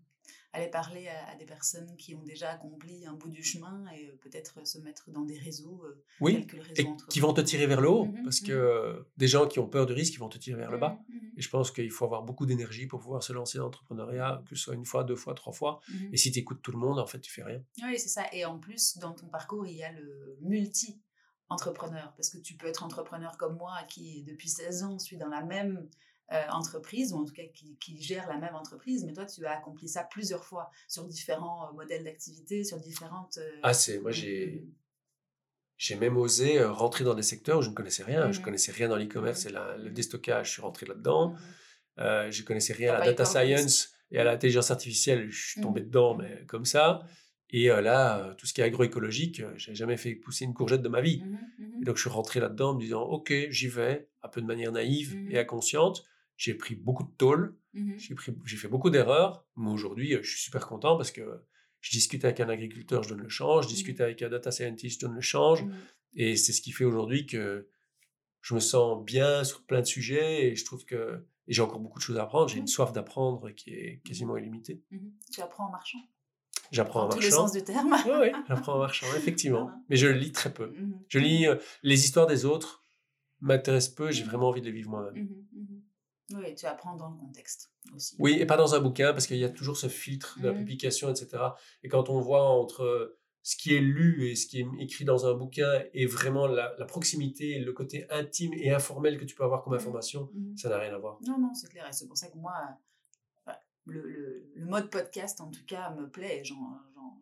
[0.55, 4.17] aller parler à, des personnes qui ont déjà accompli un bout du chemin et euh,
[4.21, 7.41] peut-être se mettre dans des réseaux euh, oui, que le réseau et qui vont te
[7.41, 10.15] tirer vers le haut mmh parce mmh que des gens qui ont peur du risque,
[10.15, 10.99] ils vont te tirer vers le bas.
[11.09, 14.45] Mmh et je pense qu'il faut avoir beaucoup d'énergie pour pouvoir se lancer dans l'entrepreneuriat,
[14.49, 15.81] que ce soit une fois, deux fois, trois fois.
[16.13, 17.61] Et si tu écoutes tout le monde, en fait, tu fais rien.
[17.83, 18.23] Oui, c'est ça.
[18.33, 21.03] Et en plus, dans ton parcours, il y a le multi
[21.49, 25.29] entrepreneur parce que tu peux être entrepreneur comme moi qui depuis 16 ans suis dans
[25.29, 25.89] la même
[26.33, 29.45] euh, entreprise, ou en tout cas qui, qui, gère la même entreprise, mais toi, tu
[29.45, 33.37] as accompli ça plusieurs fois sur différents euh, modèles d'activité, sur différentes...
[33.37, 33.99] Euh, ah, c'est...
[33.99, 34.67] Moi, j'ai...
[35.77, 38.31] J'ai même osé rentrer dans des secteurs où je ne connaissais rien.
[38.33, 40.47] Je ne mmh connaissais rien dans l'e-commerce et le déstockage.
[40.47, 41.35] Je suis rentré là-dedans.
[41.99, 45.29] Je ne connaissais rien à la data science et à l'intelligence artificielle.
[45.31, 47.03] Je suis tombé dedans, mais comme ça.
[47.51, 50.89] Et là, tout ce qui est agroécologique, je n'ai jamais fait pousser une courgette de
[50.89, 51.25] ma vie.
[51.81, 54.47] Et donc, je suis rentré là-dedans en me disant, OK, j'y vais, un peu de
[54.47, 56.05] manière naïve et inconsciente.
[56.37, 57.97] J'ai pris beaucoup de tôle, mmh
[58.45, 61.43] j'ai fait beaucoup d'erreurs, mais aujourd'hui, je suis super content parce que
[61.81, 64.51] je discute avec un agriculteur, je donne le change, je mmh discute avec un data
[64.51, 65.65] scientist, je donne le change.
[65.65, 65.73] Mmh
[66.17, 67.69] et c'est ce qui fait aujourd'hui que
[68.41, 71.99] je me sens bien sur plein de sujets et je trouve que j'ai encore beaucoup
[71.99, 72.49] de choses à apprendre.
[72.49, 74.83] J'ai une soif d'apprendre qui est quasiment illimitée.
[75.33, 75.99] Tu apprends en marchant
[76.71, 77.21] J'apprends en marchant.
[77.21, 77.97] Dans le sens du terme.
[78.07, 79.71] oui, oui j'apprends en marchant, effectivement.
[79.89, 80.73] Mais je lis très peu.
[81.09, 82.83] Je lis euh, les histoires des autres
[83.41, 85.29] m'intéressent peu, j'ai vraiment envie de les vivre moi-même.
[86.33, 88.17] Oui, tu apprends dans le contexte aussi.
[88.19, 90.53] Oui, et pas dans un bouquin, parce qu'il y a toujours ce filtre de la
[90.53, 90.59] Mhm.
[90.61, 91.29] publication, etc.
[91.83, 95.27] Et quand on voit entre ce qui est lu et ce qui est écrit dans
[95.27, 99.45] un bouquin et vraiment la, la proximité, le côté intime et informel que tu peux
[99.45, 99.81] avoir comme Mhm.
[99.81, 100.57] information, Mhm.
[100.57, 101.19] ça n'a rien à voir.
[101.27, 101.87] Non, non, c'est clair.
[101.87, 102.55] Et c'est pour ça que moi,
[103.47, 106.43] euh, ouais, le, le- le mode podcast, en tout cas, me plaît.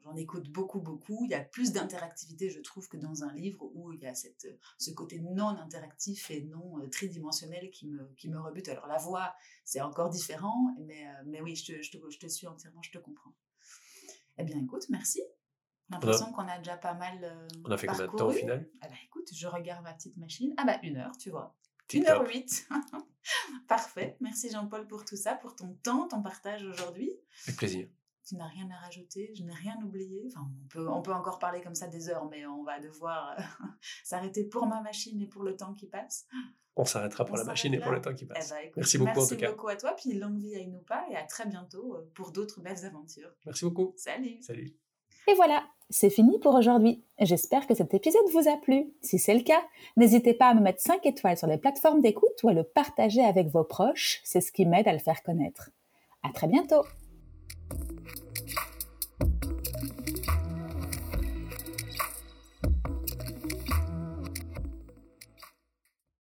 [0.04, 1.24] J'en, écoute beaucoup, beaucoup.
[1.24, 4.14] Il y a plus d'interactivité, je trouve, que dans un livre où il y a
[4.14, 4.48] cette,
[4.78, 8.68] ce côté non interactif et non euh, tridimensionnel qui me, qui me rebute.
[8.68, 9.34] Alors, la voix,
[9.64, 12.82] c'est encore différent, mais, euh, mais oui, je te, je, te, je te suis entièrement,
[12.82, 13.34] je te comprends.
[14.38, 15.20] Eh bien, écoute, merci.
[15.90, 17.22] J'ai l'impression qu'on a déjà pas mal.
[17.22, 18.66] euh, On a fait combien de temps au final?
[18.80, 20.54] Ah bah écoute, je regarde ma petite machine.
[20.56, 21.54] Ah bah une heure, tu vois.
[21.86, 22.66] Tip 1h08.
[23.68, 24.16] Parfait.
[24.20, 27.12] Merci Jean-Paul pour tout ça, pour ton temps, ton partage aujourd'hui.
[27.46, 27.88] Avec plaisir.
[28.24, 30.24] Tu n'as rien à rajouter, je n'ai rien oublié.
[30.28, 33.34] Enfin, on peut, on peut encore parler comme ça des heures, mais on va devoir
[33.38, 33.42] euh,
[34.04, 36.26] s'arrêter pour ma machine et pour le temps qui passe.
[36.76, 38.50] On s'arrêtera pour On la machine et pour le temps qui Eh passe.
[38.50, 39.50] ben, écoute, Merci beaucoup, en merci tout cas.
[39.50, 42.60] beaucoup à toi, puis longue vie à Inoupa et à très bientôt euh, pour d'autres
[42.60, 43.30] belles aventures.
[43.44, 43.92] Merci beaucoup.
[43.96, 44.72] Salut Salut.
[45.28, 47.04] Et voilà, c'est fini pour aujourd'hui.
[47.20, 48.92] J'espère que cet épisode vous a plu.
[49.02, 49.62] Si c'est le cas,
[49.96, 53.22] n'hésitez pas à me mettre 5 étoiles sur les plateformes d'écoute ou à le partager
[53.24, 55.70] avec vos proches, c'est ce qui m'aide à le faire connaître.
[56.22, 56.82] À très bientôt